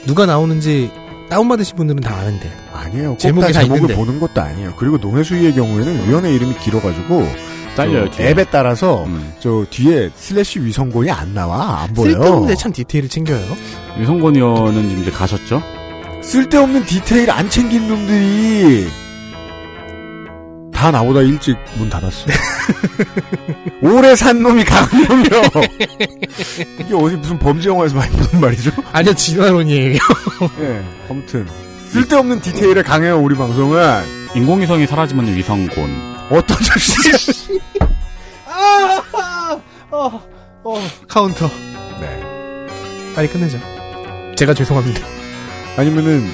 누가 0.06 0.26
나오는지 0.26 0.90
다운받으신 1.32 1.78
분들은 1.78 2.02
다 2.02 2.14
아는데. 2.18 2.52
아니에요. 2.74 3.16
제목이 3.18 3.46
꼭다 3.48 3.54
다 3.54 3.62
제목을 3.64 3.78
있는데. 3.84 3.96
보는 3.96 4.20
것도 4.20 4.42
아니에요. 4.42 4.74
그리고 4.76 4.98
농해수위의 4.98 5.54
경우에는 5.56 6.08
위원회 6.10 6.34
이름이 6.34 6.58
길어가지고 6.60 7.26
잘려요, 7.78 8.12
저 8.12 8.18
뒤에. 8.18 8.30
앱에 8.32 8.46
따라서 8.52 9.06
음. 9.06 9.32
저 9.40 9.66
뒤에 9.70 10.10
슬래시 10.14 10.60
위성곤이 10.60 11.10
안 11.10 11.34
나와 11.34 11.84
안 11.84 11.94
보여요. 11.94 12.16
쓸데없는데 12.16 12.56
참 12.56 12.74
디테일을 12.74 13.08
챙겨요. 13.10 13.56
유성권 14.00 14.36
의원은 14.36 15.02
이제 15.02 15.10
가셨죠? 15.10 15.62
쓸데없는 16.22 16.84
디테일 16.86 17.32
안 17.32 17.50
챙긴 17.50 17.88
놈들이 17.88 18.88
다 20.82 20.90
나보다 20.90 21.22
일찍 21.22 21.56
문 21.76 21.92
닫았어. 21.92 22.26
오래 23.84 24.16
산 24.16 24.42
놈이 24.42 24.64
강한 24.64 25.04
놈이요. 25.04 25.42
이게 26.82 26.96
어디 26.96 27.16
무슨 27.18 27.38
범죄 27.38 27.70
영화에서 27.70 27.96
많이 27.96 28.10
보는 28.10 28.42
말이죠? 28.42 28.72
아니요, 28.92 29.14
진화론이에요. 29.14 30.00
예, 30.60 30.84
아무튼 31.08 31.48
쓸데없는 31.90 32.42
디테일에 32.42 32.82
강해요 32.82 33.20
우리 33.20 33.36
방송은. 33.36 34.22
인공위성이 34.34 34.88
사라지면 34.88 35.28
위성곤. 35.36 36.16
어떤 36.32 36.58
자식? 36.64 37.52
아, 38.48 39.60
어, 39.92 40.24
어, 40.64 40.88
카운터. 41.08 41.48
네. 42.00 42.20
빨리 43.14 43.28
끝내죠. 43.28 43.60
제가 44.36 44.56
죄송합니다. 44.56 45.06
아니면은 45.78 46.28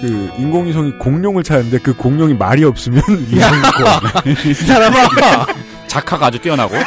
그 0.00 0.30
인공위성이 0.38 0.92
공룡을 0.98 1.42
찾는데 1.42 1.78
그 1.78 1.94
공룡이 1.94 2.34
말이 2.34 2.64
없으면 2.64 3.02
위성곤. 3.08 4.36
이 4.46 4.54
사람아! 4.54 5.46
작화가 5.86 6.26
아주 6.26 6.38
뛰어나고. 6.38 6.74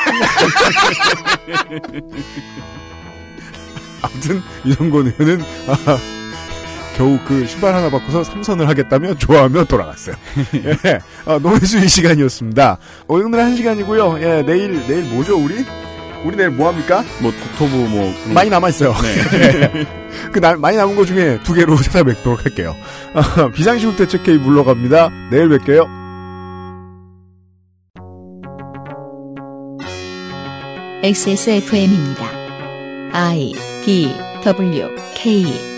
아무튼 4.02 4.42
위성곤 4.66 5.14
의원은 5.20 5.44
아, 5.68 5.98
겨우 6.98 7.20
그 7.28 7.46
신발 7.48 7.74
하나 7.76 7.90
바꿔서 7.90 8.24
삼선을 8.24 8.68
하겠다며 8.68 9.14
좋아하며 9.16 9.66
돌아갔어요. 9.66 10.16
예, 10.86 11.00
아, 11.26 11.38
노회수의 11.42 11.88
시간이었습니다. 11.88 12.78
오늘 13.08 13.40
한 13.40 13.56
시간이고요. 13.56 14.18
예, 14.22 14.42
내일 14.44 14.86
내일 14.88 15.04
뭐죠 15.04 15.38
우리? 15.38 15.66
우리 16.24 16.36
내일 16.38 16.50
뭐 16.52 16.70
합니까? 16.70 17.04
뭐 17.22 17.32
국토부 17.32 17.76
뭐 17.90 18.14
그런 18.22 18.34
많이 18.34 18.50
남아 18.50 18.70
있어요. 18.70 18.94
네. 19.02 19.86
그 20.32 20.40
나- 20.40 20.56
많이 20.56 20.78
남은 20.78 20.96
것 20.96 21.06
중에 21.06 21.40
두 21.44 21.54
개로 21.54 21.76
찾아뵙도록 21.82 22.46
할게요. 22.46 22.76
아, 23.14 23.50
비상시국 23.54 23.96
대책 23.98 24.28
회의 24.28 24.38
물러갑니다. 24.38 25.10
내일 25.32 25.50
뵐게요. 25.50 25.88
XSFM입니다. 31.04 32.30
I 33.14 33.54
D 33.84 34.14
W 34.44 34.88
K 35.16 35.71